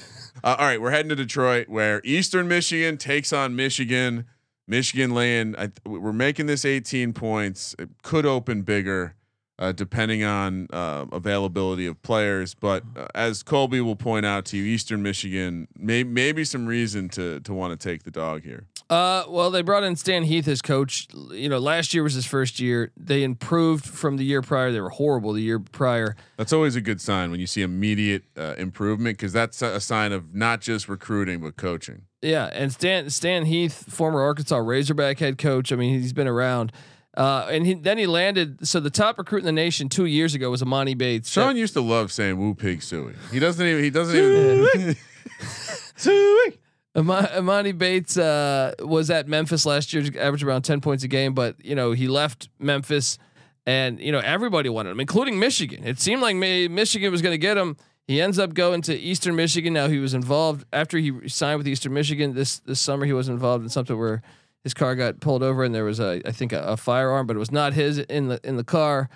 Uh, 0.43 0.55
all 0.59 0.65
right, 0.65 0.79
we're 0.81 0.91
heading 0.91 1.09
to 1.09 1.15
Detroit, 1.15 1.67
where 1.67 2.01
Eastern 2.03 2.47
Michigan 2.47 2.97
takes 2.97 3.33
on 3.33 3.55
Michigan. 3.55 4.25
Michigan 4.67 5.13
laying. 5.13 5.55
I, 5.57 5.71
we're 5.85 6.11
making 6.13 6.45
this 6.45 6.65
18 6.65 7.13
points. 7.13 7.73
It 7.79 7.89
could 8.03 8.25
open 8.25 8.63
bigger, 8.63 9.15
uh, 9.59 9.71
depending 9.71 10.23
on 10.23 10.67
uh, 10.71 11.05
availability 11.11 11.85
of 11.85 12.01
players. 12.01 12.53
But 12.53 12.83
uh, 12.95 13.07
as 13.15 13.43
Colby 13.43 13.81
will 13.81 13.95
point 13.95 14.25
out 14.25 14.45
to 14.45 14.57
you, 14.57 14.63
Eastern 14.63 15.01
Michigan 15.01 15.67
may, 15.77 16.03
maybe 16.03 16.43
some 16.43 16.65
reason 16.65 17.09
to 17.09 17.39
to 17.41 17.53
want 17.53 17.79
to 17.79 17.89
take 17.89 18.03
the 18.03 18.11
dog 18.11 18.43
here. 18.43 18.65
Uh, 18.89 19.25
well, 19.27 19.51
they 19.51 19.61
brought 19.61 19.83
in 19.83 19.95
Stan 19.95 20.23
Heath 20.23 20.47
as 20.47 20.61
coach. 20.61 21.07
You 21.31 21.49
know, 21.49 21.59
last 21.59 21.93
year 21.93 22.03
was 22.03 22.13
his 22.13 22.25
first 22.25 22.59
year. 22.59 22.91
They 22.95 23.23
improved 23.23 23.85
from 23.85 24.15
the 24.15 24.23
year 24.23 24.41
prior. 24.41 24.71
They 24.71 24.79
were 24.79 24.89
horrible 24.89 25.33
the 25.33 25.41
year 25.41 25.59
prior. 25.59 26.15
That's 26.37 26.53
always 26.53 26.75
a 26.75 26.81
good 26.81 27.01
sign 27.01 27.31
when 27.31 27.39
you 27.39 27.47
see 27.47 27.63
immediate 27.63 28.23
uh, 28.37 28.55
improvement 28.57 29.17
because 29.17 29.33
that's 29.33 29.61
a, 29.61 29.75
a 29.75 29.81
sign 29.81 30.13
of 30.13 30.33
not 30.33 30.61
just 30.61 30.87
recruiting 30.87 31.41
but 31.41 31.57
coaching. 31.57 32.03
Yeah, 32.21 32.49
and 32.53 32.71
Stan 32.71 33.09
Stan 33.09 33.45
Heath, 33.45 33.91
former 33.91 34.21
Arkansas 34.21 34.57
Razorback 34.57 35.19
head 35.19 35.37
coach. 35.37 35.71
I 35.71 35.75
mean, 35.75 35.99
he's 35.99 36.13
been 36.13 36.27
around. 36.27 36.71
Uh, 37.17 37.47
and 37.49 37.65
he, 37.65 37.73
then 37.73 37.97
he 37.97 38.05
landed. 38.05 38.65
So 38.67 38.79
the 38.79 38.91
top 38.91 39.17
recruit 39.17 39.39
in 39.39 39.45
the 39.45 39.51
nation 39.51 39.89
two 39.89 40.05
years 40.05 40.35
ago 40.35 40.51
was 40.51 40.61
Emoni 40.61 40.95
Bates. 40.95 41.31
Sean 41.31 41.57
used 41.57 41.73
to 41.73 41.81
love 41.81 42.11
saying 42.11 42.37
"Woo 42.37 42.53
Pig 42.53 42.83
Suey." 42.83 43.15
He 43.31 43.39
doesn't 43.39 43.65
even. 43.65 43.83
He 43.83 43.89
doesn't 43.89 44.15
even. 44.15 44.95
Ama- 46.95 47.29
Emoni 47.33 47.75
Bates 47.75 48.17
uh, 48.17 48.73
was 48.79 49.09
at 49.09 49.27
Memphis 49.27 49.65
last 49.65 49.93
year, 49.93 50.03
averaged 50.19 50.43
around 50.43 50.61
ten 50.61 50.79
points 50.79 51.03
a 51.03 51.07
game. 51.07 51.33
But 51.33 51.55
you 51.65 51.73
know 51.73 51.91
he 51.91 52.07
left 52.07 52.49
Memphis, 52.59 53.17
and 53.65 53.99
you 53.99 54.11
know 54.11 54.19
everybody 54.19 54.69
wanted 54.69 54.91
him, 54.91 54.99
including 54.99 55.39
Michigan. 55.39 55.83
It 55.85 55.99
seemed 55.99 56.21
like 56.21 56.35
Michigan 56.35 57.11
was 57.11 57.23
going 57.23 57.33
to 57.33 57.39
get 57.39 57.57
him. 57.57 57.77
He 58.07 58.21
ends 58.21 58.37
up 58.37 58.53
going 58.53 58.83
to 58.83 58.95
Eastern 58.95 59.35
Michigan. 59.35 59.73
Now 59.73 59.87
he 59.87 59.97
was 59.97 60.13
involved 60.13 60.65
after 60.71 60.99
he 60.99 61.27
signed 61.27 61.57
with 61.57 61.67
Eastern 61.67 61.93
Michigan 61.93 62.35
this 62.35 62.59
this 62.59 62.79
summer. 62.79 63.05
He 63.05 63.13
was 63.13 63.27
involved 63.27 63.63
in 63.63 63.69
something 63.69 63.97
where 63.97 64.21
his 64.67 64.73
car 64.73 64.95
got 64.95 65.19
pulled 65.19 65.43
over 65.43 65.63
and 65.63 65.73
there 65.73 65.83
was 65.85 65.99
a 65.99 66.21
I 66.25 66.31
think 66.31 66.51
a, 66.53 66.61
a 66.61 66.77
firearm, 66.77 67.25
but 67.27 67.35
it 67.35 67.39
was 67.39 67.51
not 67.51 67.73
his 67.73 67.97
in 67.99 68.27
the 68.27 68.39
in 68.43 68.57
the 68.57 68.63
car. 68.63 69.09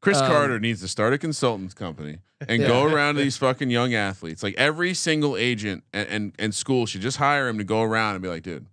Chris 0.00 0.18
Um, 0.18 0.26
Carter 0.28 0.58
needs 0.60 0.80
to 0.80 0.88
start 0.88 1.12
a 1.12 1.18
consultants 1.18 1.74
company 1.74 2.18
and 2.48 2.60
go 2.64 2.84
around 2.84 3.14
to 3.16 3.22
these 3.22 3.36
fucking 3.36 3.70
young 3.70 3.94
athletes. 3.94 4.42
Like 4.42 4.54
every 4.58 4.94
single 4.94 5.36
agent 5.36 5.84
and, 5.92 6.08
and 6.08 6.32
and 6.38 6.54
school 6.54 6.86
should 6.86 7.00
just 7.02 7.18
hire 7.18 7.48
him 7.48 7.58
to 7.58 7.64
go 7.64 7.82
around 7.82 8.14
and 8.14 8.22
be 8.22 8.28
like, 8.28 8.42
dude, 8.42 8.66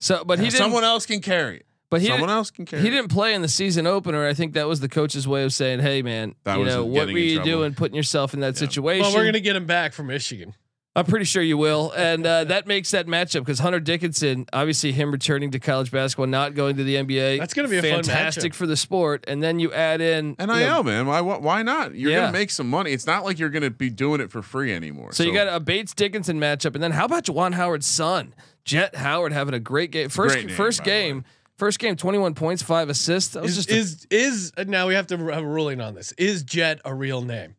So, 0.00 0.24
but 0.24 0.38
he 0.38 0.50
someone 0.50 0.84
else 0.84 1.06
can 1.06 1.20
carry 1.20 1.56
it. 1.58 1.66
but 1.88 2.00
he 2.00 2.06
someone 2.08 2.28
didn't, 2.28 2.36
else 2.36 2.50
can 2.50 2.66
carry. 2.66 2.82
He 2.82 2.88
it. 2.88 2.90
didn't 2.92 3.08
play 3.10 3.32
in 3.34 3.42
the 3.42 3.48
season 3.48 3.86
opener. 3.86 4.26
I 4.26 4.34
think 4.34 4.52
that 4.54 4.66
was 4.68 4.80
the 4.80 4.88
coach's 4.88 5.26
way 5.26 5.44
of 5.44 5.52
saying, 5.52 5.80
"Hey, 5.80 6.02
man, 6.02 6.34
That 6.44 6.58
you 6.58 6.64
was 6.64 6.74
know 6.74 6.84
what 6.84 7.06
were 7.06 7.18
you 7.18 7.36
trouble. 7.36 7.50
doing, 7.52 7.74
putting 7.74 7.96
yourself 7.96 8.34
in 8.34 8.40
that 8.40 8.56
situation?" 8.58 9.02
Well, 9.02 9.14
we're 9.14 9.24
gonna 9.24 9.40
get 9.40 9.56
him 9.56 9.66
back 9.66 9.92
from 9.94 10.08
Michigan. 10.08 10.54
I'm 10.96 11.04
pretty 11.04 11.24
sure 11.24 11.40
you 11.40 11.56
will, 11.56 11.92
and 11.96 12.26
uh, 12.26 12.42
that 12.44 12.66
makes 12.66 12.90
that 12.90 13.06
matchup 13.06 13.40
because 13.42 13.60
Hunter 13.60 13.78
Dickinson, 13.78 14.46
obviously 14.52 14.90
him 14.90 15.12
returning 15.12 15.52
to 15.52 15.60
college 15.60 15.92
basketball, 15.92 16.26
not 16.26 16.54
going 16.54 16.76
to 16.78 16.82
the 16.84 16.96
NBA. 16.96 17.38
That's 17.38 17.54
gonna 17.54 17.68
be 17.68 17.78
a 17.78 17.82
fantastic 17.82 18.52
matchup. 18.52 18.56
for 18.56 18.66
the 18.66 18.76
sport. 18.76 19.24
And 19.28 19.40
then 19.40 19.60
you 19.60 19.72
add 19.72 20.00
in 20.00 20.34
NIL, 20.36 20.58
you 20.58 20.66
know, 20.66 20.82
man. 20.82 21.06
Why? 21.06 21.20
Why 21.20 21.62
not? 21.62 21.94
You're 21.94 22.10
Yeah. 22.10 22.20
gonna 22.22 22.32
make 22.32 22.50
some 22.50 22.68
money. 22.68 22.90
It's 22.90 23.06
not 23.06 23.24
like 23.24 23.38
you're 23.38 23.50
gonna 23.50 23.70
be 23.70 23.88
doing 23.88 24.20
it 24.20 24.32
for 24.32 24.42
free 24.42 24.72
anymore. 24.74 25.12
So, 25.12 25.22
you 25.22 25.32
got 25.32 25.46
a 25.46 25.60
Bates 25.60 25.94
Dickinson 25.94 26.40
matchup, 26.40 26.74
and 26.74 26.82
then 26.82 26.90
how 26.90 27.04
about 27.04 27.24
Juwan 27.24 27.54
Howard's 27.54 27.86
son, 27.86 28.34
Jett 28.64 28.96
Howard, 28.96 29.32
having 29.32 29.54
a 29.54 29.60
great 29.60 29.92
game. 29.92 30.08
First 30.08 30.34
great 30.34 30.46
name, 30.48 30.56
first 30.56 30.80
by 30.80 30.84
the 30.86 30.90
way. 30.90 31.02
game, 31.02 31.24
first 31.56 31.78
game, 31.78 31.94
21 31.94 32.34
points, 32.34 32.62
five 32.64 32.88
assists. 32.90 33.34
That 33.34 33.44
was 33.44 33.56
Is 33.56 33.64
just 33.66 33.70
a- 34.10 34.16
is, 34.16 34.52
is 34.56 34.66
now 34.66 34.88
we 34.88 34.94
have 34.94 35.06
to 35.06 35.16
have 35.18 35.44
a 35.44 35.46
ruling 35.46 35.80
on 35.80 35.94
this. 35.94 36.10
Is 36.18 36.42
Jet 36.42 36.80
a 36.84 36.92
real 36.92 37.22
name? 37.22 37.54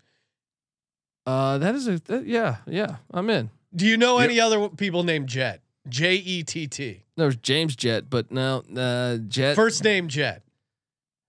Uh, 1.25 1.57
that 1.59 1.75
is 1.75 1.87
a 1.87 1.99
that, 2.05 2.25
yeah 2.25 2.57
yeah. 2.67 2.97
I'm 3.11 3.29
in. 3.29 3.49
Do 3.75 3.85
you 3.85 3.95
know 3.97 4.19
Yep. 4.19 4.29
any 4.29 4.39
other 4.39 4.69
people 4.69 5.03
named 5.03 5.27
Jet? 5.29 5.61
J 5.87 6.15
E 6.15 6.43
T 6.43 6.67
T. 6.67 7.03
There's 7.17 7.35
James 7.37 7.75
Jett, 7.75 8.09
but 8.09 8.31
no 8.31 8.63
uh, 8.75 9.17
Jet. 9.17 9.55
First 9.55 9.83
name 9.83 10.07
Jet. 10.07 10.43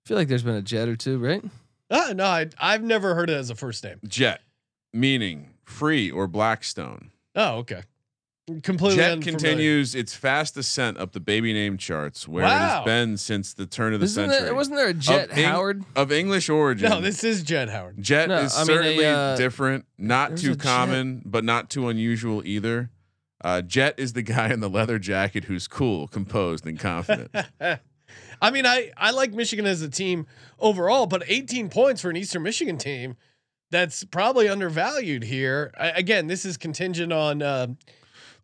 I 0.04 0.08
feel 0.08 0.16
like 0.16 0.28
there's 0.28 0.42
been 0.42 0.56
a 0.56 0.62
Jet 0.62 0.88
or 0.88 0.96
two, 0.96 1.18
right? 1.18 1.42
Uh, 1.90 2.12
no, 2.16 2.24
I, 2.24 2.48
I've 2.58 2.82
never 2.82 3.14
heard 3.14 3.30
it 3.30 3.34
as 3.34 3.50
a 3.50 3.54
first 3.54 3.84
name. 3.84 3.98
Jet, 4.06 4.40
meaning 4.92 5.50
free 5.64 6.10
or 6.10 6.26
Blackstone. 6.26 7.10
Oh, 7.34 7.56
okay. 7.58 7.82
Completely. 8.64 8.96
Jet 8.96 9.12
unfamiliar. 9.12 9.38
continues 9.38 9.94
its 9.94 10.14
fast 10.16 10.56
ascent 10.56 10.98
up 10.98 11.12
the 11.12 11.20
baby 11.20 11.52
name 11.52 11.78
charts, 11.78 12.26
where 12.26 12.44
it 12.44 12.48
has 12.48 12.84
been 12.84 13.16
since 13.16 13.54
the 13.54 13.66
turn 13.66 13.94
of 13.94 14.00
the 14.00 14.06
Isn't 14.06 14.30
century. 14.30 14.44
there, 14.46 14.54
wasn't 14.54 14.76
there 14.78 14.88
a 14.88 14.94
Jet 14.94 15.30
Of 15.30 15.38
Eng- 15.38 15.44
Howard? 15.44 15.84
of 15.94 16.10
English 16.10 16.48
origin. 16.48 16.90
No, 16.90 17.00
this 17.00 17.22
is 17.22 17.44
Jett 17.44 17.68
Howard. 17.68 18.02
Jet 18.02 18.28
No, 18.28 18.38
is 18.38 18.56
I 18.56 18.60
mean, 18.60 18.62
a, 18.62 18.64
certainly 18.74 19.06
uh, 19.06 19.36
different, 19.36 19.86
not 19.96 20.36
too 20.36 20.52
a 20.52 20.54
Jet. 20.56 20.58
common, 20.58 21.22
but 21.24 21.44
not 21.44 21.70
too 21.70 21.88
unusual 21.88 22.42
either. 22.44 22.90
Uh, 23.44 23.62
Jet 23.62 23.94
is 23.96 24.12
the 24.12 24.22
guy 24.22 24.48
in 24.52 24.58
the 24.58 24.68
leather 24.68 24.98
jacket 24.98 25.44
who's 25.44 25.68
cool, 25.68 26.08
composed, 26.08 26.66
and 26.66 26.80
confident. 26.80 27.30
I 28.42 28.50
mean, 28.50 28.66
I 28.66 28.90
I 28.96 29.12
like 29.12 29.32
Michigan 29.32 29.66
as 29.66 29.82
a 29.82 29.88
team 29.88 30.26
overall, 30.58 31.06
but 31.06 31.22
18 31.28 31.68
points 31.68 32.00
for 32.02 32.10
an 32.10 32.16
Eastern 32.16 32.42
Michigan 32.42 32.76
team, 32.76 33.14
that's 33.70 34.02
probably 34.02 34.48
undervalued 34.48 35.22
here. 35.22 35.72
I, 35.78 35.90
again, 35.90 36.26
this 36.26 36.44
is 36.44 36.56
contingent 36.56 37.12
on 37.12 37.40
uh, 37.40 37.68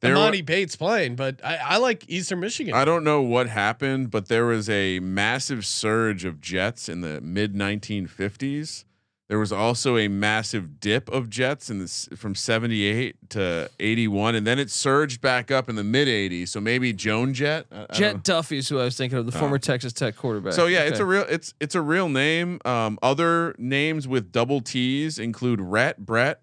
There 0.01 0.15
Emoni 0.15 0.45
Bates 0.47 0.77
playing, 0.77 1.17
but 1.17 1.45
I, 1.45 1.57
I 1.57 1.77
like 1.79 2.09
Eastern 2.09 2.41
Michigan. 2.41 2.73
I 2.75 2.85
don't 2.85 3.03
know 3.03 3.21
what 3.21 3.49
happened, 3.49 4.11
but 4.11 4.29
there 4.29 4.47
was 4.47 4.69
a 4.71 5.01
massive 5.01 5.67
surge 5.67 6.25
of 6.25 6.41
Jets 6.41 6.89
in 6.89 7.01
the 7.01 7.21
mid 7.21 7.55
1950s. 7.55 8.85
There 9.29 9.39
was 9.39 9.53
also 9.53 9.99
a 9.99 10.09
massive 10.09 10.81
dip 10.81 11.11
of 11.11 11.29
Jets 11.29 11.69
in 11.69 11.81
this 11.81 12.09
from 12.17 12.35
78 12.35 13.17
to 13.31 13.69
81, 13.79 14.35
and 14.37 14.47
then 14.47 14.59
it 14.59 14.71
surged 14.71 15.21
back 15.21 15.51
up 15.51 15.69
in 15.69 15.77
the 15.77 15.85
mid 15.85 16.09
80s. 16.09 16.49
So 16.49 16.61
maybe 16.63 16.95
Joan 16.95 17.35
Jett. 17.35 17.67
I- 17.71 17.87
I. 17.91 17.93
Jett 17.93 18.23
Duffy 18.23 18.57
is 18.59 18.69
who 18.71 18.79
I 18.79 18.85
was 18.85 18.97
thinking 18.97 19.19
of, 19.19 19.27
the 19.27 19.33
former 19.33 19.59
Texas 19.59 19.93
Tech 19.93 20.17
quarterback. 20.17 20.55
So 20.55 20.67
yeah, 20.67 20.85
it's 20.85 20.99
a 21.01 21.05
real 21.05 21.27
it's 21.29 21.53
it's 21.61 21.75
a 21.75 21.83
real 21.83 22.09
name. 22.09 22.59
Um, 22.65 22.99
other 23.03 23.55
names 23.59 24.09
with 24.09 24.33
double 24.33 24.61
T's 24.63 25.19
include 25.19 25.61
Rhett, 25.61 25.99
Brett, 26.07 26.41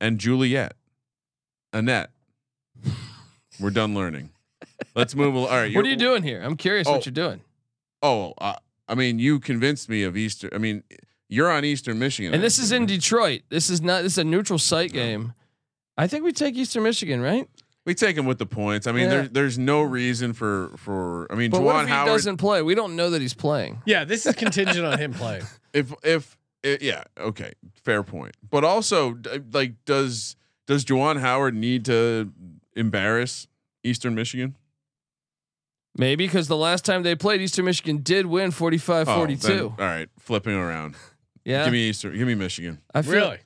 and 0.00 0.18
Juliet, 0.20 0.74
Annette. 1.72 2.10
We're 3.60 3.70
done 3.70 3.94
learning. 3.94 4.30
Let's 4.94 5.14
move. 5.14 5.36
All 5.36 5.46
right. 5.48 5.74
What 5.74 5.84
are 5.84 5.88
you're- 5.88 5.96
doing 5.96 6.22
here? 6.22 6.40
I'm 6.42 6.56
curious 6.56 6.86
Oh. 6.88 6.92
what 6.92 7.06
you're 7.06 7.12
doing. 7.12 7.40
Oh, 8.02 8.34
uh, 8.38 8.54
I 8.88 8.94
mean, 8.94 9.18
you 9.18 9.38
convinced 9.40 9.88
me 9.88 10.02
of 10.02 10.16
Easter. 10.16 10.48
I 10.52 10.58
mean, 10.58 10.82
you're 11.28 11.50
on 11.50 11.64
Eastern 11.64 11.98
Michigan, 11.98 12.34
And 12.34 12.42
this 12.42 12.58
is 12.58 12.70
in? 12.72 12.86
Detroit. 12.86 13.42
This 13.48 13.70
is 13.70 13.80
not. 13.80 14.02
This 14.02 14.12
is 14.12 14.18
a 14.18 14.24
neutral 14.24 14.58
site 14.58 14.92
game. 14.92 15.32
I 15.96 16.06
think 16.06 16.24
we 16.24 16.32
take 16.32 16.54
Eastern 16.56 16.82
Michigan, 16.82 17.20
right? 17.20 17.48
We 17.86 17.94
take 17.94 18.16
him 18.16 18.24
with 18.26 18.38
the 18.38 18.46
points. 18.46 18.86
I 18.86 18.92
mean, 18.92 19.04
Yeah. 19.04 19.10
there's 19.10 19.30
there's 19.30 19.58
no 19.58 19.82
reason 19.82 20.32
for 20.32 20.70
for. 20.76 21.30
I 21.30 21.34
mean, 21.36 21.50
But 21.50 21.62
what 21.62 21.76
if 21.82 21.86
he 21.86 21.92
Howard. 21.92 22.08
doesn't 22.08 22.36
play? 22.38 22.62
We 22.62 22.74
don't 22.74 22.96
know 22.96 23.10
that 23.10 23.20
he's 23.22 23.34
playing. 23.34 23.82
yeah, 23.86 24.04
this 24.04 24.26
is 24.26 24.34
contingent 24.34 24.84
on 24.86 24.98
him 24.98 25.12
playing. 25.22 25.44
if 25.72 25.92
if 26.02 26.36
i- 26.64 26.78
yeah, 26.80 27.04
okay, 27.18 27.52
fair 27.82 28.02
point. 28.02 28.36
But 28.50 28.64
also, 28.64 29.18
like, 29.52 29.74
does 29.84 30.36
does 30.66 30.84
Juwan 30.84 31.20
Howard 31.20 31.54
need 31.54 31.84
to 31.86 32.32
embarrass 32.76 33.46
Eastern 33.82 34.14
Michigan? 34.14 34.56
Maybe 35.96 36.26
because 36.26 36.48
the 36.48 36.56
last 36.56 36.84
time 36.84 37.02
they 37.04 37.14
played, 37.14 37.40
Eastern 37.40 37.66
Michigan 37.66 37.98
did 37.98 38.26
win 38.26 38.50
45 38.50 39.08
Oh, 39.08 39.14
42. 39.16 39.46
then- 39.46 39.62
all 39.62 39.74
right, 39.78 40.08
flipping 40.18 40.54
around. 40.54 40.96
yeah. 41.44 41.64
Give 41.64 41.72
me 41.72 41.88
Eastern. 41.88 42.16
Give 42.16 42.26
me 42.26 42.34
Michigan. 42.34 42.80
I 42.94 43.02
feel, 43.02 43.12
Really? 43.12 43.38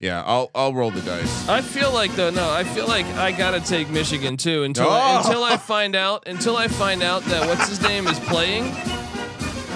Yeah, 0.00 0.22
I'll 0.24 0.50
I'll 0.54 0.74
roll 0.74 0.90
the 0.90 1.00
dice. 1.02 1.48
I 1.48 1.60
feel 1.60 1.92
like 1.92 2.12
though, 2.16 2.30
no, 2.30 2.50
I 2.50 2.64
feel 2.64 2.88
like 2.88 3.06
I 3.14 3.30
gotta 3.30 3.60
take 3.60 3.88
Michigan 3.88 4.36
too 4.36 4.64
until 4.64 4.88
Oh. 4.88 5.18
until 5.24 5.44
I 5.44 5.56
find 5.56 5.94
out 5.94 6.26
until 6.26 6.56
I 6.56 6.66
find 6.66 7.04
out 7.04 7.22
that 7.26 7.46
what's 7.46 7.68
his 7.68 7.80
name 7.82 8.08
is 8.08 8.18
playing. 8.20 8.64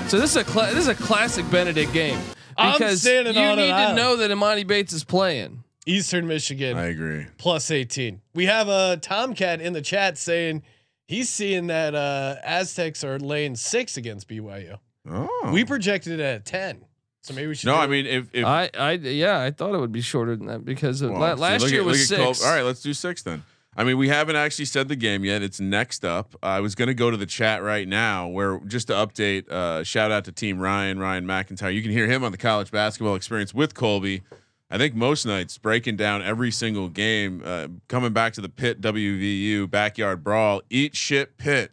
So 0.09 0.19
this 0.19 0.31
is 0.31 0.37
a 0.37 0.43
cla- 0.45 0.71
this 0.73 0.79
is 0.79 0.89
a 0.89 0.97
classic 0.97 1.49
Benedict 1.51 1.93
game 1.93 2.19
I'm 2.57 2.73
because 2.73 3.05
you 3.05 3.19
on 3.19 3.25
need 3.27 3.35
to 3.35 3.73
island. 3.73 3.97
know 3.97 4.17
that 4.17 4.31
Emoni 4.33 4.67
Bates 4.67 4.93
is 4.93 5.05
playing. 5.05 5.63
Eastern 5.87 6.27
Michigan 6.27 6.77
I 6.77 6.87
agree. 6.87 7.27
plus 7.39 7.71
18. 7.71 8.21
We 8.35 8.47
have 8.47 8.69
a 8.69 8.97
Tomcat 9.01 9.61
in 9.61 9.73
the 9.73 9.81
chat 9.83 10.19
saying 10.19 10.63
he's 11.07 11.29
seeing 11.31 11.69
that 11.69 11.95
uh, 11.95 12.37
Aztecs 12.45 13.05
are 13.05 13.19
laying 13.19 13.55
six 13.57 13.97
against 13.97 14.29
BYU. 14.29 14.79
Oh, 15.09 15.51
We 15.53 15.65
projected 15.65 16.19
it 16.19 16.23
at 16.23 16.45
10. 16.45 16.85
So 17.23 17.35
maybe 17.35 17.49
we 17.49 17.55
should. 17.57 17.67
no. 17.67 17.75
I 17.77 17.87
mean, 17.89 18.07
if 18.07 18.29
if 18.33 18.45
I 18.45 18.71
I 18.79 18.93
yeah, 18.93 19.41
I 19.41 19.51
thought 19.51 19.75
it 19.75 19.79
would 19.79 19.91
be 19.93 20.01
shorter 20.01 20.37
than 20.37 20.47
that 20.47 20.65
because 20.65 21.03
of, 21.03 21.11
Well, 21.11 21.21
la- 21.21 21.35
last 21.35 21.63
look 21.63 21.71
year 21.73 21.81
at- 21.81 21.87
was 21.87 22.09
look 22.11 22.21
Col- 22.21 22.35
six. 22.35 22.47
All 22.47 22.55
right, 22.55 22.63
let's 22.63 22.83
do 22.83 22.93
six 22.95 23.23
then. 23.23 23.43
I 23.77 23.85
mean, 23.85 23.99
we 23.99 24.09
haven't 24.09 24.37
actually 24.37 24.65
said 24.65 24.89
the 24.89 24.97
game 24.97 25.25
yet. 25.25 25.43
It's 25.43 25.61
next 25.61 26.05
up. 26.05 26.35
I 26.43 26.61
was 26.61 26.75
going 26.75 26.87
to 26.89 26.95
go 26.95 27.11
to 27.11 27.17
the 27.17 27.27
chat 27.27 27.63
right 27.63 27.87
now, 27.87 28.27
where 28.29 28.59
just 28.67 28.87
to 28.87 28.95
update, 28.95 29.51
uh, 29.51 29.85
shout 29.85 30.11
out 30.11 30.25
to 30.25 30.33
Team 30.33 30.59
Ryan, 30.61 30.99
Ryan 30.99 31.27
McIntyre. 31.27 31.75
You 31.75 31.83
can 31.83 31.91
hear 31.91 32.07
him 32.07 32.25
on 32.25 32.33
the 32.33 32.39
college 32.39 32.71
basketball 32.71 33.17
experience 33.17 33.53
with 33.53 33.75
Colby. 33.75 34.23
I 34.71 34.79
think 34.79 34.95
most 34.95 35.25
nights 35.27 35.59
breaking 35.59 35.97
down 35.97 36.23
every 36.23 36.51
single 36.51 36.89
game, 36.89 37.43
uh, 37.45 37.69
coming 37.89 38.13
back 38.13 38.33
to 38.35 38.41
the 38.41 38.49
Pitt 38.49 38.81
WVU 38.81 39.71
backyard 39.71 40.25
brawl. 40.25 40.63
Eat 40.71 40.97
shit 40.97 41.39
Pitt. 41.39 41.71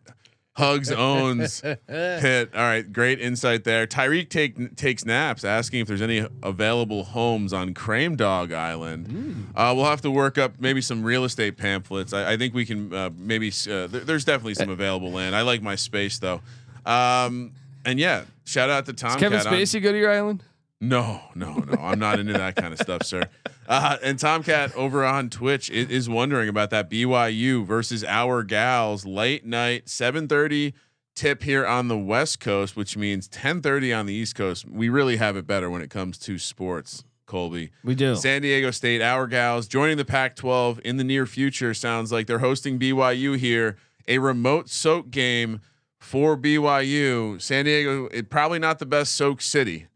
Hugs 0.55 0.91
owns 0.91 1.61
Pitt. 1.87 2.51
All 2.53 2.61
right, 2.61 2.93
great 2.93 3.19
insight 3.19 3.63
there. 3.63 3.87
Tyreek 3.87 4.29
take 4.29 4.75
takes 4.75 5.03
naps, 5.03 5.43
asking 5.43 5.79
if 5.79 5.87
there's 5.87 6.03
any 6.03 6.27
available 6.43 7.05
homes 7.05 7.53
on 7.53 7.73
Crame 7.73 8.15
Dog 8.15 8.53
Island. 8.53 9.51
Uh, 9.55 9.73
we'll 9.75 9.85
have 9.85 10.01
to 10.01 10.11
work 10.11 10.37
up 10.37 10.59
maybe 10.59 10.79
some 10.79 11.01
real 11.03 11.23
estate 11.23 11.57
pamphlets. 11.57 12.13
I, 12.13 12.33
I 12.33 12.37
think 12.37 12.53
we 12.53 12.65
can 12.67 12.93
uh, 12.93 13.09
maybe. 13.17 13.49
Uh, 13.49 13.87
there, 13.87 14.01
there's 14.01 14.25
definitely 14.25 14.53
some 14.53 14.69
available 14.69 15.11
land. 15.11 15.35
I 15.35 15.41
like 15.41 15.63
my 15.63 15.73
space 15.73 16.19
though. 16.19 16.41
Um, 16.85 17.53
and 17.83 17.99
yeah, 17.99 18.25
shout 18.45 18.69
out 18.69 18.85
to 18.85 18.93
Tom. 18.93 19.19
Kevin 19.19 19.39
Spacey 19.39 19.81
go 19.81 19.91
to 19.91 19.97
your 19.97 20.11
island? 20.11 20.43
No, 20.83 21.21
no, 21.33 21.53
no. 21.59 21.73
I'm 21.81 21.97
not 21.99 22.19
into 22.19 22.33
that 22.33 22.55
kind 22.55 22.73
of 22.73 22.79
stuff, 22.79 23.03
sir. 23.03 23.23
Uh, 23.67 23.97
and 24.03 24.19
Tomcat 24.19 24.75
over 24.75 25.05
on 25.05 25.29
Twitch 25.29 25.71
i- 25.71 25.73
is 25.73 26.09
wondering 26.09 26.49
about 26.49 26.69
that 26.71 26.89
BYU 26.89 27.65
versus 27.65 28.03
our 28.03 28.43
gals 28.43 29.05
late 29.05 29.45
night 29.45 29.87
7:30 29.87 30.73
tip 31.15 31.43
here 31.43 31.65
on 31.65 31.87
the 31.87 31.97
West 31.97 32.39
Coast, 32.39 32.75
which 32.75 32.97
means 32.97 33.27
10:30 33.29 33.93
on 33.93 34.05
the 34.07 34.13
East 34.13 34.35
Coast. 34.35 34.65
We 34.69 34.89
really 34.89 35.15
have 35.17 35.37
it 35.37 35.47
better 35.47 35.69
when 35.69 35.81
it 35.81 35.89
comes 35.89 36.17
to 36.19 36.37
sports, 36.37 37.03
Colby. 37.27 37.71
We 37.83 37.95
do. 37.95 38.15
San 38.15 38.41
Diego 38.41 38.71
State, 38.71 39.01
our 39.01 39.25
gals 39.27 39.67
joining 39.67 39.95
the 39.97 40.05
Pac-12 40.05 40.79
in 40.81 40.97
the 40.97 41.03
near 41.05 41.25
future. 41.25 41.73
Sounds 41.73 42.11
like 42.11 42.27
they're 42.27 42.39
hosting 42.39 42.77
BYU 42.77 43.37
here, 43.37 43.77
a 44.07 44.17
remote 44.17 44.69
soak 44.69 45.11
game 45.11 45.61
for 45.99 46.35
BYU. 46.35 47.39
San 47.41 47.63
Diego, 47.65 48.07
it 48.07 48.29
probably 48.29 48.59
not 48.59 48.79
the 48.79 48.85
best 48.85 49.15
soak 49.15 49.41
city. 49.41 49.87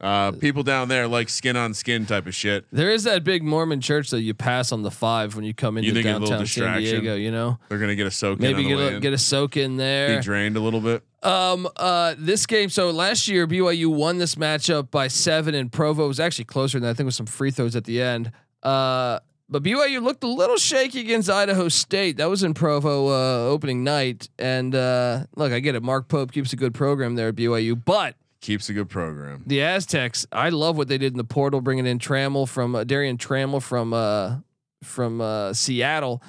Uh, 0.00 0.32
people 0.32 0.62
down 0.62 0.88
there 0.88 1.06
like 1.06 1.28
skin 1.28 1.56
on 1.56 1.74
skin 1.74 2.06
type 2.06 2.26
of 2.26 2.34
shit. 2.34 2.64
There 2.72 2.90
is 2.90 3.04
that 3.04 3.22
big 3.22 3.42
Mormon 3.42 3.82
church 3.82 4.10
that 4.10 4.22
you 4.22 4.32
pass 4.32 4.72
on 4.72 4.82
the 4.82 4.90
five 4.90 5.36
when 5.36 5.44
you 5.44 5.52
come 5.52 5.76
into 5.76 5.88
You 5.88 5.94
think 5.94 6.06
a 6.06 6.12
little 6.12 6.28
downtown 6.28 6.46
San? 6.46 6.78
Diego. 6.78 7.16
You 7.16 7.30
know, 7.30 7.58
They're 7.68 7.78
gonna 7.78 7.94
get 7.94 8.06
a 8.06 8.10
soak 8.10 8.40
maybe 8.40 8.62
in 8.62 8.76
get 8.76 8.94
a, 8.94 9.00
get 9.00 9.12
a 9.12 9.18
soak 9.18 9.58
in 9.58 9.76
there. 9.76 10.16
be 10.16 10.22
drained 10.22 10.56
a 10.56 10.60
little 10.60 10.80
bit. 10.80 11.02
Um, 11.22 11.68
uh, 11.76 12.14
this 12.18 12.46
game. 12.46 12.70
So 12.70 12.90
last 12.90 13.28
year 13.28 13.46
BYU 13.46 13.88
won 13.94 14.16
this 14.16 14.36
matchup 14.36 14.90
by 14.90 15.08
seven, 15.08 15.54
and 15.54 15.70
Provo 15.70 16.08
was 16.08 16.18
actually 16.18 16.46
closer 16.46 16.78
than 16.78 16.84
that. 16.84 16.90
I 16.90 16.94
think 16.94 17.04
with 17.04 17.14
some 17.14 17.26
free 17.26 17.50
throws 17.50 17.76
at 17.76 17.84
the 17.84 18.00
end. 18.00 18.32
Uh, 18.62 19.18
but 19.50 19.62
BYU 19.62 20.00
looked 20.00 20.22
a 20.22 20.28
little 20.28 20.56
shaky 20.56 21.00
against 21.00 21.28
Idaho 21.28 21.68
State. 21.68 22.18
That 22.18 22.30
was 22.30 22.42
in 22.44 22.54
Provo 22.54 23.08
uh, 23.08 23.50
opening 23.50 23.82
night. 23.82 24.28
And 24.38 24.74
uh, 24.74 25.24
look, 25.34 25.52
I 25.52 25.58
get 25.60 25.74
it. 25.74 25.82
Mark 25.82 26.08
Pope 26.08 26.30
keeps 26.32 26.52
a 26.52 26.56
good 26.56 26.72
program 26.72 27.16
there 27.16 27.28
at 27.28 27.34
BYU, 27.34 27.82
but 27.84 28.14
Keeps 28.40 28.70
a 28.70 28.72
good 28.72 28.88
program. 28.88 29.42
the 29.46 29.62
Aztecs, 29.62 30.26
I 30.32 30.48
love 30.48 30.76
what 30.76 30.88
they 30.88 30.96
did 30.96 31.12
in 31.12 31.18
the 31.18 31.24
portal, 31.24 31.60
bringing 31.60 31.86
in 31.86 31.98
Trammell 31.98 32.48
from 32.48 32.74
uh, 32.74 32.84
Darrion 32.84 33.18
Trammell 33.18 33.62
from 33.62 33.92
uh, 33.92 34.38
from 34.82 35.20
uh, 35.20 35.52
Seattle. 35.52 36.22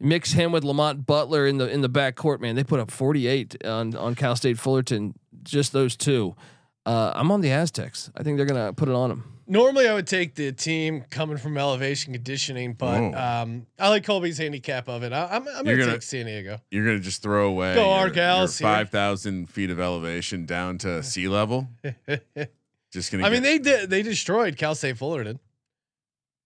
Mix 0.00 0.32
him 0.32 0.52
with 0.52 0.64
Lamont 0.64 1.04
Butler 1.04 1.46
in 1.46 1.58
the 1.58 1.68
in 1.68 1.82
the 1.82 1.88
back 1.88 2.14
court. 2.14 2.40
Man, 2.40 2.54
they 2.54 2.64
put 2.64 2.80
up 2.80 2.90
48 2.90 3.66
on 3.66 3.94
on 3.96 4.14
Cal 4.14 4.34
State 4.36 4.58
Fullerton. 4.58 5.14
Just 5.42 5.72
those 5.72 5.96
two. 5.96 6.34
Uh, 6.88 7.12
I'm 7.14 7.30
on 7.30 7.42
the 7.42 7.50
Aztecs. 7.50 8.10
I 8.16 8.22
think 8.22 8.38
they're 8.38 8.46
gonna 8.46 8.72
put 8.72 8.88
it 8.88 8.94
on 8.94 9.10
them. 9.10 9.34
Normally, 9.46 9.86
I 9.86 9.92
would 9.92 10.06
take 10.06 10.34
the 10.34 10.52
team 10.52 11.04
coming 11.10 11.36
from 11.36 11.58
elevation 11.58 12.14
conditioning, 12.14 12.72
but 12.72 13.14
um, 13.14 13.66
I 13.78 13.90
like 13.90 14.04
Colby's 14.04 14.38
handicap 14.38 14.88
of 14.88 15.02
it. 15.02 15.12
I, 15.12 15.26
I'm, 15.26 15.46
I'm 15.48 15.64
gonna, 15.64 15.76
gonna- 15.76 15.92
take 15.92 16.02
San 16.02 16.24
Diego. 16.24 16.62
You're 16.70 16.86
gonna 16.86 16.98
just 17.00 17.22
throw 17.22 17.48
away 17.48 17.74
Go 17.74 17.94
your, 17.94 18.14
your 18.14 18.48
five 18.48 18.88
thousand 18.88 19.50
feet 19.50 19.68
of 19.68 19.78
elevation 19.78 20.46
down 20.46 20.78
to 20.78 21.02
sea 21.02 21.28
level. 21.28 21.68
just 22.90 23.12
gonna. 23.12 23.26
I 23.26 23.28
mean, 23.28 23.42
they 23.42 23.58
did. 23.58 23.90
They 23.90 24.00
destroyed 24.00 24.56
Cal 24.56 24.74
State 24.74 24.96
Fullerton. 24.96 25.40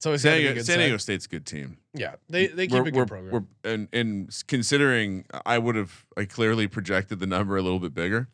So 0.01 0.13
it's 0.13 0.25
San 0.25 0.33
gotta 0.33 0.39
be 0.41 0.45
Diego, 0.49 0.63
San 0.63 0.79
Diego. 0.79 0.97
State's 0.97 1.27
a 1.27 1.29
good 1.29 1.47
team. 1.47 1.79
Yeah, 1.95 2.17
they 2.29 2.49
they 2.49 2.67
keep 2.67 2.75
we're, 2.75 2.81
a 2.81 2.85
good 2.91 2.95
we're, 2.97 3.07
program. 3.07 3.47
we're 3.63 3.71
and, 3.73 3.89
and 3.93 4.43
considering 4.49 5.25
I 5.47 5.59
would 5.59 5.77
have 5.77 6.05
I 6.17 6.25
clearly 6.25 6.67
projected 6.67 7.21
the 7.21 7.29
number 7.29 7.57
a 7.57 7.63
little 7.63 7.79
bit 7.79 7.95
bigger. 7.95 8.29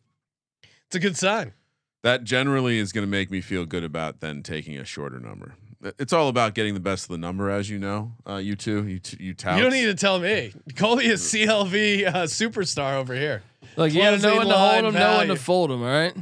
it's 0.87 0.95
a 0.95 0.99
good 0.99 1.15
sign. 1.15 1.53
That 2.01 2.23
generally 2.23 2.77
is 2.79 2.91
going 2.91 3.05
to 3.05 3.09
make 3.09 3.29
me 3.29 3.41
feel 3.41 3.65
good 3.65 3.83
about 3.83 4.21
then 4.21 4.41
taking 4.41 4.77
a 4.77 4.85
shorter 4.85 5.19
number. 5.19 5.55
It's 5.97 6.11
all 6.11 6.27
about 6.27 6.55
getting 6.55 6.73
the 6.73 6.79
best 6.79 7.05
of 7.05 7.09
the 7.09 7.17
number, 7.17 7.49
as 7.49 7.69
you 7.69 7.79
know. 7.79 8.11
Uh, 8.27 8.35
you 8.35 8.55
two, 8.55 8.85
you 8.85 8.99
t- 8.99 9.17
you 9.23 9.33
touts. 9.33 9.57
You 9.57 9.63
don't 9.63 9.71
need 9.71 9.85
to 9.85 9.95
tell 9.95 10.19
me. 10.19 10.53
Colby 10.75 11.05
is 11.05 11.21
CLV 11.21 12.05
uh, 12.07 12.13
superstar 12.23 12.95
over 12.95 13.13
here. 13.13 13.43
Like 13.77 13.93
you 13.93 14.01
gotta 14.01 14.17
know 14.17 14.33
Closing 14.33 14.37
when 14.39 14.47
to 14.47 14.57
hold 14.57 14.71
line 14.71 14.83
them, 14.83 14.93
know 14.93 15.17
when 15.17 15.27
to 15.29 15.35
fold 15.37 15.69
them. 15.69 15.81
All 15.81 15.87
right, 15.87 16.13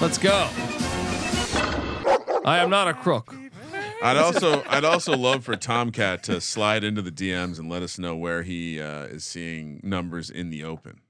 let's 0.00 0.16
go. 0.16 0.48
I 2.46 2.58
am 2.58 2.70
not 2.70 2.88
a 2.88 2.94
crook. 2.94 3.34
I'd 4.02 4.16
also 4.16 4.62
I'd 4.68 4.84
also 4.84 5.16
love 5.16 5.44
for 5.44 5.56
Tomcat 5.56 6.22
to 6.24 6.40
slide 6.40 6.84
into 6.84 7.02
the 7.02 7.10
DMs 7.12 7.58
and 7.58 7.70
let 7.70 7.82
us 7.82 7.98
know 7.98 8.16
where 8.16 8.42
he 8.42 8.80
uh, 8.80 9.04
is 9.04 9.24
seeing 9.24 9.80
numbers 9.82 10.30
in 10.30 10.50
the 10.50 10.64
open. 10.64 11.00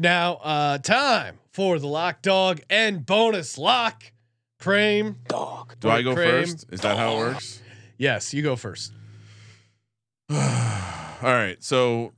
Now, 0.00 0.36
uh, 0.36 0.78
time 0.78 1.40
for 1.52 1.78
the 1.78 1.86
lock 1.86 2.22
dog 2.22 2.62
and 2.70 3.04
bonus 3.04 3.58
lock. 3.58 4.02
Cream. 4.58 5.16
Dog. 5.28 5.74
Do 5.78 5.90
I 5.90 6.00
go 6.00 6.14
Cream. 6.14 6.26
first? 6.26 6.64
Is 6.72 6.80
that 6.80 6.96
how 6.96 7.12
it 7.12 7.18
works? 7.18 7.60
Yes, 7.98 8.32
you 8.32 8.42
go 8.42 8.56
first. 8.56 8.94
All 10.30 10.38
right. 11.22 11.62
So 11.62 12.14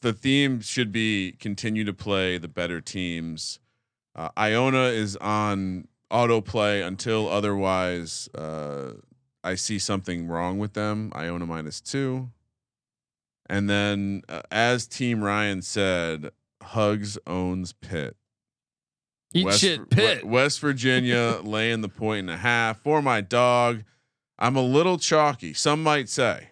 the 0.00 0.12
theme 0.12 0.60
should 0.60 0.92
be 0.92 1.32
continue 1.40 1.82
to 1.82 1.92
play 1.92 2.38
the 2.38 2.46
better 2.46 2.80
teams. 2.80 3.58
Uh, 4.14 4.28
Iona 4.38 4.84
is 4.84 5.16
on 5.16 5.88
autoplay 6.12 6.86
until 6.86 7.28
otherwise 7.28 8.28
uh, 8.36 8.92
I 9.42 9.56
see 9.56 9.80
something 9.80 10.28
wrong 10.28 10.60
with 10.60 10.74
them. 10.74 11.10
Iona 11.16 11.46
minus 11.46 11.80
two. 11.80 12.30
And 13.46 13.68
then, 13.68 14.22
uh, 14.28 14.42
as 14.52 14.86
Team 14.86 15.20
Ryan 15.22 15.62
said, 15.62 16.30
Hugs 16.64 17.18
owns 17.26 17.72
Pitt. 17.72 18.16
Eat 19.32 19.46
West, 19.46 19.60
shit, 19.60 19.80
We- 19.80 19.86
Pitt. 19.86 20.24
West 20.24 20.60
Virginia 20.60 21.40
laying 21.44 21.80
the 21.80 21.88
point 21.88 22.20
and 22.20 22.30
a 22.30 22.36
half 22.36 22.78
for 22.80 23.02
my 23.02 23.20
dog. 23.20 23.82
I'm 24.38 24.56
a 24.56 24.62
little 24.62 24.98
chalky. 24.98 25.54
Some 25.54 25.82
might 25.82 26.08
say. 26.08 26.48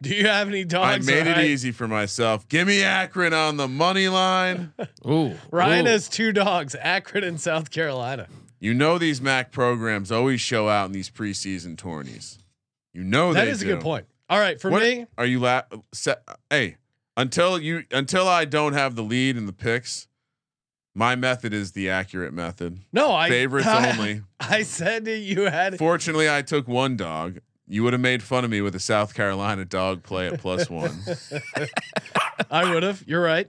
Do 0.00 0.12
you 0.14 0.26
have 0.26 0.48
any 0.48 0.64
dogs? 0.64 1.08
I 1.08 1.12
made 1.12 1.28
it 1.28 1.32
Ryan? 1.36 1.46
easy 1.46 1.70
for 1.70 1.86
myself. 1.86 2.48
Give 2.48 2.66
me 2.66 2.82
Akron 2.82 3.32
on 3.32 3.56
the 3.56 3.68
money 3.68 4.08
line. 4.08 4.72
Ooh, 5.06 5.34
Ryan 5.52 5.86
ooh. 5.86 5.90
has 5.90 6.08
two 6.08 6.32
dogs, 6.32 6.74
Akron 6.80 7.22
and 7.22 7.40
South 7.40 7.70
Carolina. 7.70 8.26
You 8.58 8.74
know 8.74 8.98
these 8.98 9.20
MAC 9.20 9.52
programs 9.52 10.10
always 10.10 10.40
show 10.40 10.68
out 10.68 10.86
in 10.86 10.92
these 10.92 11.08
preseason 11.10 11.76
tourneys. 11.78 12.38
You 12.92 13.04
know 13.04 13.32
That 13.32 13.44
they 13.44 13.50
is 13.52 13.62
a 13.62 13.64
good 13.64 13.80
point. 13.80 14.06
All 14.28 14.38
right, 14.40 14.60
for 14.60 14.70
What- 14.72 14.82
me, 14.82 15.06
are 15.16 15.26
you 15.26 15.38
la- 15.38 15.62
set, 15.92 16.22
Hey, 16.50 16.76
until 17.16 17.58
you 17.58 17.84
until 17.90 18.28
I 18.28 18.44
don't 18.44 18.72
have 18.72 18.94
the 18.96 19.02
lead 19.02 19.36
in 19.36 19.46
the 19.46 19.52
picks, 19.52 20.08
my 20.94 21.14
method 21.16 21.52
is 21.52 21.72
the 21.72 21.88
accurate 21.90 22.32
method. 22.32 22.80
no, 22.92 23.14
I 23.14 23.28
Favorites 23.28 23.66
I, 23.68 23.90
only. 23.92 24.22
I 24.40 24.62
said 24.62 25.04
that 25.06 25.18
you 25.18 25.42
had 25.42 25.78
Fortunately, 25.78 26.28
I 26.30 26.42
took 26.42 26.68
one 26.68 26.96
dog. 26.96 27.38
You 27.68 27.84
would 27.84 27.92
have 27.94 28.02
made 28.02 28.22
fun 28.22 28.44
of 28.44 28.50
me 28.50 28.60
with 28.60 28.74
a 28.74 28.80
South 28.80 29.14
Carolina 29.14 29.64
dog 29.64 30.02
play 30.02 30.26
at 30.26 30.40
plus 30.40 30.68
one. 30.68 30.92
I 32.50 32.72
would 32.72 32.82
have. 32.82 33.02
You're 33.06 33.22
right. 33.22 33.48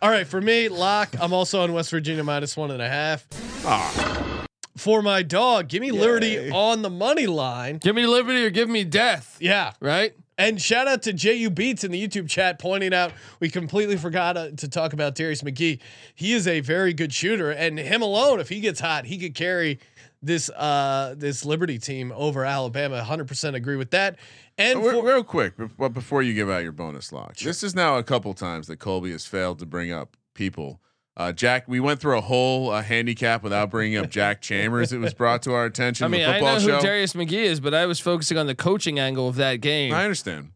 All 0.00 0.10
right, 0.10 0.26
for 0.26 0.40
me, 0.40 0.68
lock. 0.68 1.08
I'm 1.20 1.32
also 1.32 1.62
on 1.62 1.72
West 1.72 1.90
Virginia 1.90 2.22
minus 2.22 2.56
one 2.56 2.70
and 2.70 2.80
a 2.82 2.88
half. 2.88 3.26
Ah, 3.64 4.44
For 4.76 5.02
my 5.02 5.22
dog, 5.22 5.68
give 5.68 5.80
me 5.80 5.90
Liberty 5.90 6.50
on 6.50 6.82
the 6.82 6.90
money 6.90 7.26
line. 7.26 7.78
Give 7.78 7.96
me 7.96 8.06
liberty 8.06 8.44
or 8.44 8.50
give 8.50 8.68
me 8.68 8.84
death. 8.84 9.38
Yeah, 9.40 9.72
Right? 9.80 10.14
And 10.36 10.60
shout 10.60 10.88
out 10.88 11.02
to 11.02 11.12
JU 11.12 11.50
Beats 11.50 11.84
in 11.84 11.92
the 11.92 12.08
YouTube 12.08 12.28
chat 12.28 12.58
pointing 12.58 12.92
out 12.92 13.12
we 13.40 13.48
completely 13.48 13.96
forgot 13.96 14.36
uh, 14.36 14.50
to 14.50 14.68
talk 14.68 14.92
about 14.92 15.14
Darius 15.14 15.42
McGhee. 15.42 15.80
He 16.14 16.32
is 16.32 16.48
a 16.48 16.60
very 16.60 16.92
good 16.92 17.12
shooter, 17.12 17.50
and 17.50 17.78
him 17.78 18.02
alone, 18.02 18.40
if 18.40 18.48
he 18.48 18.60
gets 18.60 18.80
hot, 18.80 19.04
he 19.06 19.18
could 19.18 19.34
carry 19.34 19.78
this 20.22 20.48
uh 20.50 21.14
this 21.16 21.44
Liberty 21.44 21.78
team 21.78 22.12
over 22.16 22.44
Alabama. 22.44 23.04
100% 23.06 23.54
agree 23.54 23.76
with 23.76 23.90
that. 23.90 24.16
And 24.56 24.80
real, 24.82 25.02
for, 25.02 25.06
real 25.06 25.24
quick, 25.24 25.54
but 25.78 25.90
before 25.90 26.22
you 26.22 26.32
give 26.34 26.48
out 26.48 26.62
your 26.62 26.72
bonus 26.72 27.12
lock, 27.12 27.36
this 27.36 27.62
is 27.62 27.74
now 27.74 27.98
a 27.98 28.02
couple 28.02 28.32
times 28.34 28.66
that 28.68 28.78
Colby 28.78 29.12
has 29.12 29.26
failed 29.26 29.58
to 29.60 29.66
bring 29.66 29.92
up 29.92 30.16
people. 30.34 30.80
Uh, 31.16 31.30
Jack, 31.32 31.68
we 31.68 31.78
went 31.78 32.00
through 32.00 32.18
a 32.18 32.20
whole 32.20 32.70
uh, 32.70 32.82
handicap 32.82 33.42
without 33.44 33.70
bringing 33.70 33.98
up 33.98 34.10
Jack 34.10 34.40
Chambers. 34.40 34.92
It 34.92 34.98
was 34.98 35.14
brought 35.14 35.42
to 35.42 35.52
our 35.52 35.64
attention. 35.64 36.04
I 36.04 36.08
mean, 36.08 36.22
the 36.22 36.28
I 36.28 36.32
football 36.34 36.54
know 36.54 36.58
show. 36.66 36.76
who 36.76 36.82
Darius 36.82 37.12
McGhee 37.12 37.32
is, 37.32 37.60
but 37.60 37.72
I 37.72 37.86
was 37.86 38.00
focusing 38.00 38.36
on 38.36 38.46
the 38.48 38.54
coaching 38.56 38.98
angle 38.98 39.28
of 39.28 39.36
that 39.36 39.56
game. 39.60 39.94
I 39.94 40.02
understand. 40.02 40.50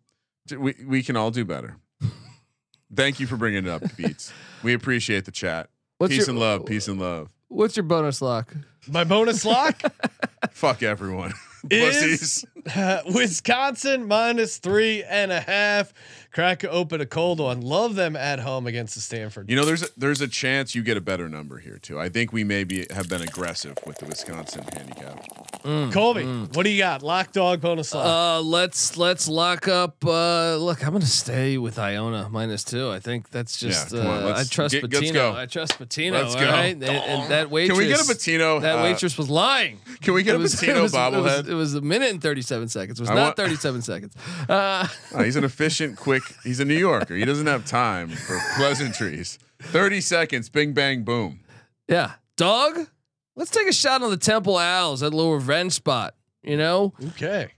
We 0.56 0.74
we 0.84 1.02
can 1.02 1.14
all 1.16 1.30
do 1.30 1.44
better. 1.44 1.76
Thank 2.94 3.20
you 3.20 3.26
for 3.26 3.36
bringing 3.36 3.66
it 3.66 3.70
up, 3.70 3.82
Beats. 3.96 4.32
We 4.62 4.72
appreciate 4.74 5.26
the 5.26 5.30
chat. 5.30 5.68
What's 5.98 6.12
peace 6.14 6.26
your- 6.26 6.30
and 6.30 6.38
love. 6.40 6.66
Peace 6.66 6.88
and 6.88 6.98
love. 6.98 7.28
What's 7.48 7.76
your 7.76 7.84
bonus 7.84 8.20
lock? 8.20 8.54
my 8.90 9.04
bonus 9.04 9.44
lock 9.44 9.80
Fuck 10.50 10.82
everyone. 10.82 11.34
is 11.70 12.44
Pussies. 12.64 13.04
Wisconsin 13.14 14.06
minus 14.06 14.58
three 14.58 15.02
and 15.04 15.30
a 15.32 15.40
half. 15.40 15.92
Crack 16.38 16.64
open 16.64 17.00
a 17.00 17.06
cold 17.06 17.40
one. 17.40 17.60
Love 17.62 17.96
them 17.96 18.14
at 18.14 18.38
home 18.38 18.68
against 18.68 18.94
the 18.94 19.00
Stanford. 19.00 19.50
You 19.50 19.56
know, 19.56 19.64
there's 19.64 19.82
a, 19.82 19.88
there's 19.96 20.20
a 20.20 20.28
chance 20.28 20.72
you 20.72 20.84
get 20.84 20.96
a 20.96 21.00
better 21.00 21.28
number 21.28 21.58
here 21.58 21.78
too. 21.82 21.98
I 21.98 22.08
think 22.10 22.32
we 22.32 22.44
maybe 22.44 22.86
have 22.92 23.08
been 23.08 23.22
aggressive 23.22 23.76
with 23.84 23.98
the 23.98 24.06
Wisconsin 24.06 24.62
handicap. 24.72 25.24
Colby, 25.92 26.24
what 26.24 26.62
do 26.62 26.70
you 26.70 26.78
got? 26.78 27.02
Lock 27.02 27.32
dog 27.32 27.60
bonus 27.60 27.92
lock. 27.92 28.06
Uh, 28.06 28.40
let's 28.40 28.96
let's 28.96 29.26
lock 29.26 29.66
up. 29.66 29.96
Uh, 30.06 30.54
look, 30.58 30.86
I'm 30.86 30.92
gonna 30.92 31.04
stay 31.06 31.58
with 31.58 31.76
Iona 31.76 32.28
minus 32.30 32.62
two. 32.62 32.88
I 32.88 33.00
think 33.00 33.30
that's 33.30 33.58
just. 33.58 33.90
come 33.90 34.06
on, 34.06 34.06
uh, 34.06 34.26
I 34.28 34.32
let's 34.36 34.48
trust 34.48 34.74
get- 34.74 34.84
let's 34.84 34.96
Pitino. 35.10 35.12
go. 35.14 35.34
I 35.34 35.46
trust 35.46 35.72
Pitino. 35.80 36.12
Let's 36.12 36.36
all 36.36 36.40
go. 36.40 36.50
right? 36.52 36.66
And, 36.76 36.84
and 36.84 37.30
that 37.32 37.50
waitress. 37.50 37.76
Can 37.76 37.84
we 37.84 37.92
get 37.92 38.00
a 38.00 38.04
Pitino? 38.04 38.60
That 38.62 38.78
uh, 38.78 38.82
waitress 38.84 39.18
was 39.18 39.28
lying. 39.28 39.80
Can 40.02 40.14
we 40.14 40.22
get 40.22 40.34
It 40.36 40.38
a 40.38 40.42
was- 40.42 40.54
Pitino 40.60 40.76
it 40.76 40.82
was, 40.82 40.94
It 40.94 40.96
bobblehead? 40.96 41.22
was, 41.40 41.48
it 41.48 41.54
was 41.54 41.74
a 41.74 41.80
minute 41.80 42.10
and 42.12 42.22
37 42.22 42.68
seconds. 42.68 43.00
It 43.00 43.02
was 43.02 43.10
I 43.10 43.14
not 43.14 43.22
want- 43.24 43.36
37 43.36 43.82
seconds. 43.82 44.14
Uh, 44.48 44.86
Oh, 45.14 45.24
he's 45.24 45.34
an 45.36 45.42
efficient, 45.44 45.96
quick. 45.96 46.22
He's 46.44 46.60
a 46.60 46.64
New 46.64 46.76
Yorker. 46.78 47.14
He 47.16 47.24
doesn't 47.24 47.46
have 47.46 47.64
time 47.66 48.08
for 48.10 48.38
pleasantries. 48.56 49.38
Thirty 49.60 50.00
seconds, 50.00 50.48
bing 50.48 50.72
bang 50.72 51.02
boom. 51.02 51.40
yeah, 51.88 52.12
dog. 52.36 52.86
Let's 53.36 53.50
take 53.50 53.68
a 53.68 53.72
shot 53.72 54.02
on 54.02 54.10
the 54.10 54.16
Temple 54.16 54.56
Owls 54.56 55.02
at 55.02 55.12
little 55.14 55.34
revenge 55.34 55.72
spot. 55.72 56.14
You 56.42 56.56
know 56.56 56.92
okay. 57.10 57.52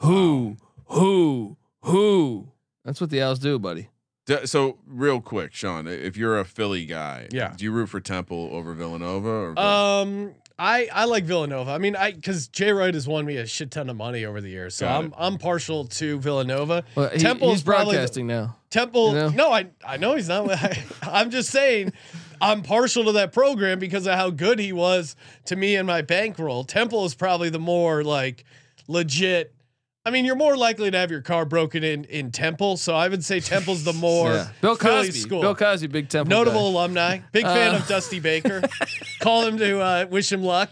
who, 0.00 0.56
who, 0.86 1.56
who. 1.82 2.48
That's 2.84 3.00
what 3.00 3.10
the 3.10 3.22
Owls 3.22 3.38
do, 3.38 3.58
buddy. 3.58 3.88
D- 4.26 4.46
So 4.46 4.78
real 4.86 5.20
quick, 5.20 5.52
Sean, 5.54 5.86
if 5.86 6.16
you're 6.16 6.38
a 6.38 6.44
Philly 6.44 6.84
guy, 6.86 7.28
Yeah. 7.30 7.54
do 7.56 7.64
you 7.64 7.72
root 7.72 7.88
for 7.88 8.00
Temple 8.00 8.50
over 8.52 8.72
Villanova? 8.74 9.28
Or 9.28 9.58
Um, 9.58 10.34
I 10.58 10.88
I 10.92 11.04
like 11.04 11.24
Villanova. 11.24 11.70
I 11.70 11.78
mean, 11.78 11.96
I 11.96 12.12
because 12.12 12.48
Jay 12.48 12.72
Wright 12.72 12.92
has 12.94 13.06
won 13.08 13.24
me 13.24 13.36
a 13.36 13.46
shit 13.46 13.70
ton 13.70 13.88
of 13.90 13.96
money 13.96 14.24
over 14.24 14.40
the 14.40 14.48
years, 14.48 14.74
so 14.74 14.86
Got 14.86 14.98
I'm 14.98 15.06
it. 15.06 15.12
I'm 15.18 15.38
partial 15.38 15.86
to 15.86 16.18
Villanova. 16.18 16.84
Well, 16.94 17.08
he, 17.10 17.18
Temple 17.18 17.50
he's 17.50 17.58
is 17.58 17.62
probably 17.64 17.92
the- 17.96 17.98
broadcasting 18.00 18.26
now. 18.26 18.56
Temple. 18.70 19.08
You 19.08 19.14
know? 19.14 19.28
No, 19.30 19.52
I 19.52 19.66
I 19.86 19.96
know 19.96 20.14
he's 20.14 20.28
not. 20.28 20.50
I, 20.50 20.82
I'm 21.02 21.30
just 21.30 21.50
saying. 21.50 21.92
I'm 22.40 22.62
partial 22.62 23.04
to 23.04 23.12
that 23.12 23.32
program 23.32 23.78
because 23.78 24.04
of 24.08 24.14
how 24.14 24.30
good 24.30 24.58
he 24.58 24.72
was 24.72 25.14
to 25.44 25.54
me 25.54 25.76
and 25.76 25.86
my 25.86 26.02
bankroll. 26.02 26.64
Temple 26.64 27.04
is 27.04 27.14
probably 27.14 27.50
the 27.50 27.60
more 27.60 28.02
like 28.02 28.44
legit. 28.88 29.54
I 30.04 30.10
mean, 30.10 30.24
you're 30.24 30.34
more 30.36 30.56
likely 30.56 30.90
to 30.90 30.98
have 30.98 31.10
your 31.12 31.20
car 31.22 31.44
broken 31.44 31.84
in 31.84 32.04
in 32.04 32.32
Temple, 32.32 32.76
so 32.76 32.94
I 32.94 33.08
would 33.08 33.24
say 33.24 33.38
Temple's 33.40 33.84
the 33.84 33.92
more 34.08 34.30
Yeah. 34.32 34.48
Bill 34.60 34.74
Philly 34.74 35.06
Cosby. 35.06 35.18
school. 35.20 35.40
Bill 35.40 35.54
Cosby, 35.54 35.86
big 35.86 36.08
Temple. 36.08 36.30
Notable 36.30 36.60
guy. 36.72 36.78
alumni. 36.78 37.18
Big 37.30 37.44
fan 37.44 37.74
Uh, 37.74 37.78
of 37.78 37.86
Dusty 37.86 38.18
Baker. 38.30 38.62
Call 39.20 39.46
him 39.46 39.58
to 39.58 39.78
uh, 39.80 40.06
wish 40.10 40.32
him 40.32 40.42
luck. 40.42 40.70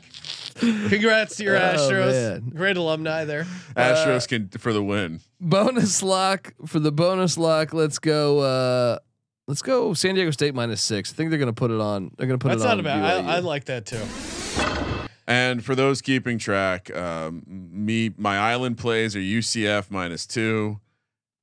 Congrats 0.59 1.37
to 1.37 1.45
your 1.45 1.57
Oh, 1.57 1.61
Astros. 1.61 2.13
man. 2.13 2.53
Great 2.55 2.77
alumni 2.77 3.25
there. 3.25 3.45
Astros 3.77 4.27
can 4.29 4.49
for 4.49 4.73
the 4.73 4.83
win. 4.83 5.21
bonus 5.41 6.03
lock 6.03 6.53
for 6.67 6.81
the 6.81 6.91
bonus 6.93 7.39
lock. 7.39 7.73
Let's 7.73 7.99
go. 8.01 8.41
Uh, 8.41 8.99
let's 9.47 9.63
go. 9.63 9.95
San 9.95 10.17
Diego 10.17 10.33
State 10.33 10.55
minus 10.57 10.83
six. 10.83 11.13
I 11.13 11.15
think 11.15 11.31
they're 11.31 11.39
gonna 11.39 11.53
put 11.53 11.71
it 11.71 11.81
on. 11.81 12.11
They're 12.19 12.27
gonna 12.27 12.39
put 12.39 12.49
That's 12.49 12.63
it 12.63 12.67
on. 12.67 12.83
That's 12.83 12.85
not 12.85 12.99
a 12.99 13.23
bad. 13.23 13.25
I, 13.27 13.37
I 13.37 13.39
like 13.39 13.67
that 13.67 13.87
too. 13.87 14.90
And 15.27 15.65
for 15.65 15.75
those 15.75 16.03
keeping 16.03 16.39
track, 16.39 16.95
um, 16.97 17.43
me 17.47 18.13
my 18.17 18.39
island 18.39 18.79
plays 18.79 19.15
are 19.15 19.21
UCF 19.21 19.91
minus 19.91 20.27
two, 20.27 20.81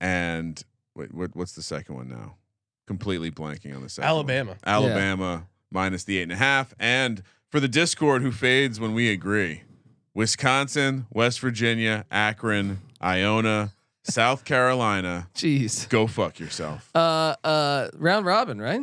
and 0.02 0.62
wait, 0.96 1.14
what, 1.14 1.36
what's 1.36 1.54
the 1.54 1.62
second 1.62 1.96
one 1.96 2.10
now? 2.10 2.36
Completely 2.86 3.32
blanking 3.32 3.76
on 3.76 3.82
the 3.84 3.90
second. 3.90 4.08
one. 4.08 4.16
Alabama. 4.18 4.58
Alabama 4.66 5.48
minus 5.72 6.04
the 6.04 6.18
eight 6.18 6.24
and 6.24 6.32
a 6.34 6.38
half, 6.38 6.74
and 6.80 7.24
for 7.50 7.60
the 7.60 7.68
Discord 7.68 8.22
who 8.22 8.32
fades 8.32 8.80
when 8.80 8.94
we 8.94 9.10
agree. 9.12 9.64
Wisconsin, 10.14 11.06
West 11.12 11.40
Virginia, 11.40 12.04
Akron, 12.10 12.80
Iona, 13.02 13.72
South 14.04 14.46
Carolina. 14.46 15.30
Jeez. 15.36 15.88
Go 15.90 16.08
fuck 16.08 16.40
yourself. 16.40 16.90
Uh, 16.96 17.36
uh, 17.44 17.90
round 17.94 18.26
robin, 18.26 18.60
right? 18.60 18.82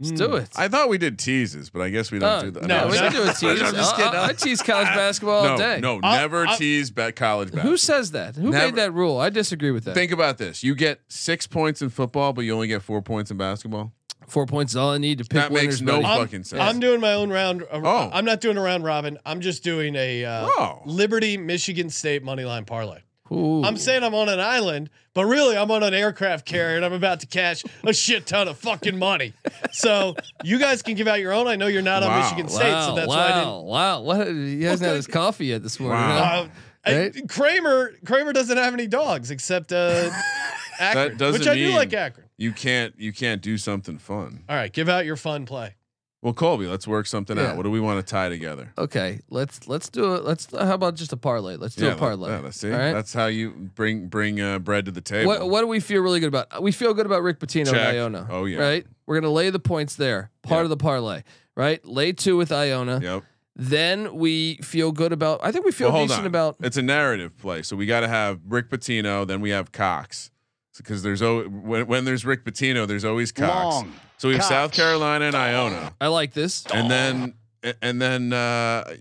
Let's 0.00 0.12
do 0.12 0.34
it. 0.34 0.48
I 0.56 0.66
thought 0.68 0.88
we 0.88 0.98
did 0.98 1.18
teases, 1.18 1.70
but 1.70 1.80
I 1.82 1.88
guess 1.90 2.10
we 2.10 2.18
don't 2.18 2.38
Oh, 2.38 2.42
do 2.42 2.50
that. 2.52 2.66
no, 2.66 2.88
we 2.88 2.96
don't 2.98 3.12
do 3.12 3.22
a 3.22 3.26
tease. 3.32 3.62
I'm 3.62 3.74
just 3.74 3.94
I- 3.94 3.96
kidding. 3.96 4.18
I, 4.18 4.24
I 4.26 4.32
tease 4.32 4.60
college 4.60 4.86
basketball 4.94 5.34
all 5.46 5.48
no, 5.50 5.56
day. 5.58 5.78
no, 5.80 6.00
I'll- 6.02 6.20
never 6.20 6.46
I'll- 6.46 6.56
tease 6.56 6.90
bet 6.90 7.14
college 7.14 7.48
basketball. 7.48 7.70
Who 7.70 7.76
says 7.76 8.10
that? 8.10 8.34
Who 8.36 8.50
Never- 8.50 8.66
made 8.66 8.74
that 8.76 8.92
rule? 8.92 9.18
I 9.18 9.30
disagree 9.30 9.70
with 9.70 9.84
that. 9.84 9.94
Think 9.94 10.10
about 10.10 10.38
this: 10.38 10.64
you 10.64 10.74
get 10.74 11.00
six 11.08 11.46
points 11.46 11.82
in 11.82 11.88
football, 11.90 12.32
but 12.32 12.40
you 12.42 12.52
only 12.54 12.66
get 12.68 12.82
four 12.82 13.00
points 13.02 13.30
in 13.30 13.36
basketball. 13.36 13.92
Four 14.28 14.46
points 14.46 14.72
is 14.72 14.76
all 14.76 14.90
I 14.90 14.98
need 14.98 15.18
to 15.18 15.24
pick 15.24 15.32
That 15.32 15.52
makes 15.52 15.80
winners. 15.80 15.82
no 15.82 15.92
buddy. 16.00 16.04
I'm, 16.06 16.20
fucking 16.26 16.44
sense. 16.44 16.62
I'm 16.62 16.80
doing 16.80 17.00
my 17.00 17.12
own 17.12 17.30
round. 17.30 17.62
Uh, 17.64 17.80
Oh. 17.84 18.10
I'm 18.12 18.24
not 18.24 18.40
doing 18.40 18.56
a 18.56 18.62
round 18.62 18.82
robin. 18.84 19.18
I'm 19.26 19.40
just 19.40 19.62
doing 19.62 19.94
a 19.96 20.24
uh, 20.24 20.48
Oh. 20.48 20.82
Liberty 20.86 21.36
Michigan 21.36 21.90
State 21.90 22.22
money 22.24 22.44
line 22.44 22.64
parlay. 22.64 23.00
Ooh. 23.30 23.62
I'm 23.64 23.76
saying 23.76 24.02
I'm 24.02 24.14
on 24.14 24.28
an 24.28 24.40
island, 24.40 24.90
but 25.14 25.24
really 25.26 25.56
I'm 25.56 25.70
on 25.70 25.82
an 25.82 25.94
aircraft 25.94 26.44
carrier 26.44 26.76
and 26.76 26.84
I'm 26.84 26.92
about 26.92 27.20
to 27.20 27.26
cash 27.26 27.62
a 27.84 27.92
shit 27.92 28.26
ton 28.26 28.48
of 28.48 28.58
fucking 28.58 28.98
money. 28.98 29.32
So 29.70 30.16
you 30.44 30.58
guys 30.58 30.82
can 30.82 30.94
give 30.96 31.08
out 31.08 31.20
your 31.20 31.32
own. 31.32 31.46
I 31.46 31.56
know 31.56 31.66
you're 31.66 31.82
not 31.82 32.02
on 32.02 32.10
Wow. 32.10 32.20
Michigan 32.22 32.48
State, 32.48 32.84
so 32.84 32.94
that's 32.94 33.08
wow, 33.08 33.16
why 33.16 33.30
I 33.30 33.38
didn't. 33.44 33.62
wow. 33.64 34.00
What? 34.02 34.26
He 34.28 34.62
hasn't 34.64 34.86
had 34.86 34.96
his 34.96 35.06
coffee 35.06 35.46
yet 35.46 35.62
this 35.62 35.78
morning. 35.80 35.98
Wow. 36.00 36.18
huh? 36.18 36.48
Uh, 36.84 36.92
Right? 36.92 37.28
Kramer 37.28 37.92
Kramer 38.04 38.32
doesn't 38.32 38.56
have 38.56 38.74
any 38.74 38.88
dogs 38.88 39.30
except 39.30 39.72
uh, 39.72 40.10
Akron, 40.80 41.16
doesn't 41.16 41.40
which 41.40 41.48
I 41.48 41.54
do 41.54 41.70
like 41.70 41.92
Akron. 41.92 42.26
You 42.36 42.50
can't. 42.52 42.92
You 42.98 43.12
can't 43.12 43.40
do 43.40 43.56
something 43.56 43.98
fun. 43.98 44.42
All 44.48 44.56
right, 44.56 44.72
give 44.72 44.88
out 44.88 45.06
your 45.06 45.14
fun 45.16 45.46
play. 45.46 45.76
Well, 46.22 46.32
Colby, 46.32 46.66
let's 46.68 46.86
work 46.86 47.06
something 47.06 47.36
Yeah. 47.36 47.48
out. 47.50 47.56
What 47.56 47.64
do 47.64 47.70
we 47.70 47.80
want 47.80 47.98
to 48.04 48.08
tie 48.08 48.28
together? 48.28 48.72
Okay, 48.78 49.20
let's 49.28 49.66
let's 49.66 49.88
do 49.88 50.14
it. 50.14 50.24
Let's. 50.24 50.46
How 50.52 50.74
about 50.74 50.94
just 50.94 51.12
a 51.12 51.16
parlay? 51.16 51.56
Let's 51.56 51.74
do 51.74 51.90
a 51.90 51.96
parlay. 51.96 52.30
yeah, 52.30 52.38
let's 52.38 52.58
see. 52.60 52.70
All 52.72 52.78
right. 52.78 52.92
That's 52.92 53.12
how 53.12 53.26
you 53.26 53.50
bring 53.50 54.06
bring 54.06 54.40
uh, 54.40 54.60
bread 54.60 54.84
to 54.84 54.92
the 54.92 55.00
table. 55.00 55.26
What 55.26 55.50
what 55.50 55.60
do 55.62 55.66
we 55.66 55.80
feel 55.80 56.00
really 56.00 56.20
good 56.20 56.28
about? 56.28 56.62
We 56.62 56.70
feel 56.70 56.94
good 56.94 57.06
about 57.06 57.22
Rick 57.24 57.40
Pitino 57.40 57.66
Check. 57.66 57.74
and 57.74 57.96
Iona. 57.98 58.28
Oh, 58.30 58.44
yeah. 58.44 58.58
Right. 58.60 58.86
We're 59.06 59.20
gonna 59.20 59.32
lay 59.32 59.50
the 59.50 59.58
points 59.58 59.96
there. 59.96 60.30
Part 60.42 60.58
Yep. 60.58 60.64
of 60.64 60.70
the 60.70 60.76
parlay. 60.76 61.22
Right. 61.56 61.84
Lay 61.84 62.12
two 62.12 62.36
with 62.36 62.52
Iona. 62.52 63.00
Yep. 63.02 63.24
Then 63.56 64.14
we 64.14 64.56
feel 64.62 64.92
good 64.92 65.12
about. 65.12 65.40
I 65.42 65.50
think 65.50 65.64
we 65.66 65.72
feel 65.72 65.90
Well, 65.92 66.04
decent 66.04 66.20
on. 66.20 66.26
about. 66.26 66.56
It's 66.60 66.76
a 66.76 66.82
narrative 66.82 67.36
play, 67.36 67.62
so 67.62 67.74
we 67.76 67.84
got 67.84 68.00
to 68.00 68.08
have 68.08 68.38
Rick 68.48 68.70
Pitino. 68.70 69.26
Then 69.26 69.40
we 69.42 69.50
have 69.50 69.72
Cox, 69.72 70.30
because 70.78 71.02
there's 71.02 71.20
always 71.20 71.48
when, 71.48 71.86
when 71.88 72.04
there's 72.06 72.24
Rick 72.24 72.44
Pitino, 72.44 72.86
there's 72.86 73.04
always 73.04 73.30
Cox. 73.32 73.74
Long. 73.74 73.92
So 74.22 74.28
we 74.28 74.34
have 74.34 74.42
Cox. 74.42 74.50
South 74.50 74.72
Carolina 74.72 75.24
and 75.24 75.34
Iona, 75.34 75.94
I 76.00 76.06
like 76.06 76.32
this. 76.32 76.64
and 76.72 76.88
then 76.88 77.34
and 77.82 78.00
then 78.00 78.32
uh, 78.32 78.94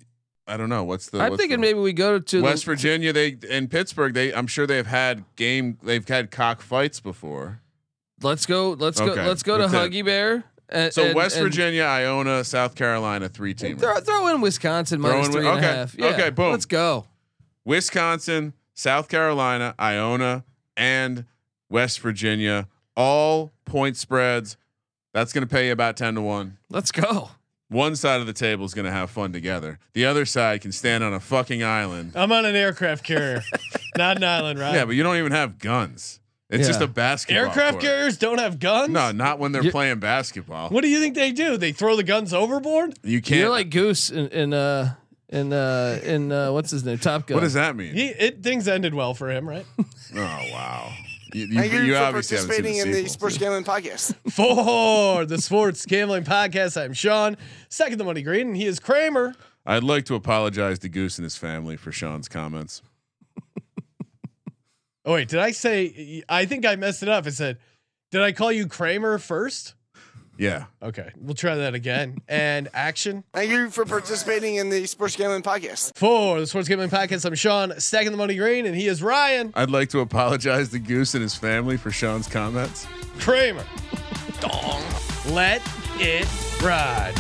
I 0.48 0.58
don't 0.58 0.70
know 0.70 0.84
what's 0.84 1.12
the. 1.12 1.20
I'm 1.22 1.30
what's 1.30 1.40
thinking 1.40 1.58
the- 1.62 1.68
maybe 1.68 1.78
we 1.78 1.94
go 1.94 2.18
to 2.18 2.42
West 2.42 2.66
the, 2.66 2.72
Virginia. 2.72 3.14
They 3.14 3.38
in 3.48 3.68
Pittsburgh. 3.68 4.16
They 4.16 4.34
I'm 4.34 4.48
sure 4.48 4.66
they've 4.66 4.88
had 4.88 5.24
game. 5.36 5.78
They've 5.84 6.08
had 6.08 6.32
cock 6.32 6.64
fights 6.64 7.00
before. 7.00 7.62
Let's 8.24 8.48
go. 8.48 8.72
Let's 8.72 9.00
go. 9.00 9.14
Let's 9.14 9.44
go 9.44 9.60
to 9.60 9.68
that's 9.68 9.74
it. 9.74 9.92
Huggy 9.92 10.04
Bear. 10.04 10.44
And, 10.70 10.92
So 10.92 11.04
and- 11.04 11.16
West 11.16 11.36
and 11.36 11.44
Virginia, 11.44 11.84
Iona, 11.84 12.44
South 12.44 12.74
Carolina, 12.74 13.30
three 13.30 13.54
teams. 13.54 13.80
Throw, 13.80 14.00
throw 14.00 14.28
in 14.30 14.42
Wisconsin 14.42 15.02
Throw 15.02 15.12
minus 15.12 15.28
in 15.28 15.34
three 15.34 15.44
Wi- 15.44 15.58
and 15.58 15.64
a 15.64 15.70
okay, 15.70 15.78
half. 15.78 15.96
Yeah, 16.00 16.06
okay, 16.08 16.30
boom. 16.32 16.50
Let's 16.50 16.66
go. 16.66 17.06
Wisconsin, 17.64 18.54
South 18.74 19.08
Carolina, 19.08 19.76
Iona, 19.80 20.46
and 20.76 21.26
West 21.70 22.00
Virginia, 22.00 22.68
all 22.96 23.52
point 23.66 23.98
spreads. 23.98 24.58
That's 25.14 25.34
going 25.34 25.46
to 25.48 25.50
pay 25.54 25.68
you 25.68 25.74
about 25.74 25.98
10 25.98 26.16
to 26.16 26.22
1. 26.22 26.58
Let's 26.70 26.92
go. 26.92 27.32
One 27.70 27.96
side 27.96 28.20
of 28.22 28.28
the 28.28 28.34
table 28.34 28.66
is 28.66 28.74
going 28.74 28.86
to 28.86 28.92
have 28.92 29.10
fun 29.10 29.32
together. 29.32 29.80
The 29.94 30.06
other 30.06 30.26
side 30.26 30.62
can 30.62 30.72
stand 30.74 31.04
on 31.04 31.14
a 31.14 31.20
fucking 31.22 31.64
island. 31.64 32.12
I'm 32.16 32.32
on 32.32 32.46
an 32.46 32.56
aircraft 32.56 33.04
carrier, 33.06 33.42
not 33.98 34.18
an 34.18 34.24
island, 34.26 34.60
right? 34.60 34.74
Yeah, 34.74 34.86
but 34.86 34.96
you 34.96 35.04
don't 35.04 35.18
even 35.18 35.32
have 35.32 35.58
guns. 35.58 36.20
It's 36.50 36.64
Yeah. 36.64 36.68
just 36.68 36.82
a 36.82 36.88
basketball. 36.88 37.46
aircraft 37.46 37.72
court. 37.76 37.84
carriers 37.84 38.18
don't 38.18 38.40
have 38.40 38.60
guns. 38.60 38.90
No, 38.90 39.14
not 39.14 39.40
when 39.40 39.54
they're 39.54 39.64
You- 39.64 39.72
playing 39.72 40.00
basketball. 40.00 40.68
What 40.70 40.82
do 40.82 40.90
you 40.90 41.00
think 41.00 41.16
they 41.16 41.32
do? 41.32 41.56
They 41.56 41.72
throw 41.72 41.96
the 41.96 42.04
guns 42.04 42.34
overboard? 42.34 43.00
You 43.04 43.22
can't. 43.22 43.40
You're 43.40 43.50
like 43.50 43.70
Goose 43.70 44.10
in, 44.10 44.28
in 44.30 44.54
uh 44.54 44.96
in 45.30 45.54
uh 45.54 46.02
in 46.04 46.30
uh 46.34 46.52
what's 46.52 46.72
his 46.72 46.84
name? 46.84 46.98
Top 46.98 47.26
Gun. 47.26 47.36
what 47.38 47.42
does 47.42 47.54
that 47.54 47.78
mean? 47.78 47.94
He 47.94 48.08
it 48.08 48.44
things 48.44 48.68
ended 48.68 48.94
well 48.94 49.14
for 49.14 49.32
him, 49.32 49.48
right? 49.48 49.66
oh 49.80 49.86
wow. 50.52 50.92
You, 51.34 51.46
you, 51.46 51.60
Thank 51.60 51.74
you, 51.74 51.80
you 51.82 51.94
for 51.94 52.00
obviously 52.00 52.38
haven't 52.38 52.52
seen 52.54 52.64
participating 52.64 52.92
the 52.92 52.98
in 53.00 53.04
the. 53.04 53.10
Sports 53.10 53.38
Gambling 53.38 53.64
Podcast. 53.64 54.16
For 54.32 55.26
the 55.26 55.38
Sports 55.38 55.86
Gambling 55.86 56.24
Podcast, 56.24 56.82
I'm 56.82 56.94
Sean, 56.94 57.38
second 57.70 58.00
the 58.00 58.04
money 58.04 58.22
green, 58.22 58.48
and 58.48 58.58
he 58.58 58.66
is 58.66 58.80
Kramer. 58.80 59.34
I'd 59.66 59.84
like 59.84 60.06
to 60.06 60.16
apologize 60.16 60.80
to 60.80 60.90
Goose 60.90 61.18
and 61.18 61.24
his 61.24 61.38
family 61.38 61.78
for 61.78 61.92
Sean's 61.92 62.28
comments. 62.28 62.82
Oh 65.04 65.14
wait, 65.14 65.30
did 65.30 65.40
I 65.40 65.52
say? 65.52 66.24
I 66.30 66.46
think 66.46 66.66
I 66.66 66.76
messed 66.76 67.02
it 67.02 67.10
up. 67.10 67.26
I 67.26 67.30
said, 67.30 67.58
did 68.12 68.22
I 68.22 68.32
call 68.32 68.52
you 68.52 68.68
Kramer 68.68 69.18
first? 69.18 69.74
Yeah. 70.42 70.66
Okay, 70.82 71.12
we'll 71.20 71.36
try 71.36 71.54
that 71.56 71.76
again. 71.76 72.18
And 72.28 72.68
action 72.74 73.24
Thank 73.32 73.52
you 73.52 73.70
for 73.70 73.86
participating 73.86 74.56
in 74.56 74.70
the 74.70 74.88
Sports 74.88 75.16
Gambling 75.16 75.44
Podcast. 75.44 75.96
for 75.96 76.40
the 76.40 76.48
Sports 76.48 76.68
Gambling 76.68 76.90
Podcast. 76.90 77.26
I'm 77.26 77.36
Sean, 77.36 77.80
second 77.80 78.14
the 78.14 78.18
money 78.18 78.34
green, 78.36 78.66
and 78.66 78.76
he 78.76 78.88
is 78.88 79.04
Ryan 79.04 79.54
I'd 79.56 79.70
like 79.70 79.90
to 79.90 80.00
apologize 80.00 80.70
to 80.70 80.80
Goose 80.80 81.14
and 81.14 81.22
his 81.22 81.36
family 81.36 81.78
for 81.78 81.92
Sean's 81.92 82.28
comments. 82.28 82.88
Kramer. 83.20 83.66
Dong. 84.40 84.84
Let 85.30 85.62
it 86.00 86.28
ride. 86.64 87.14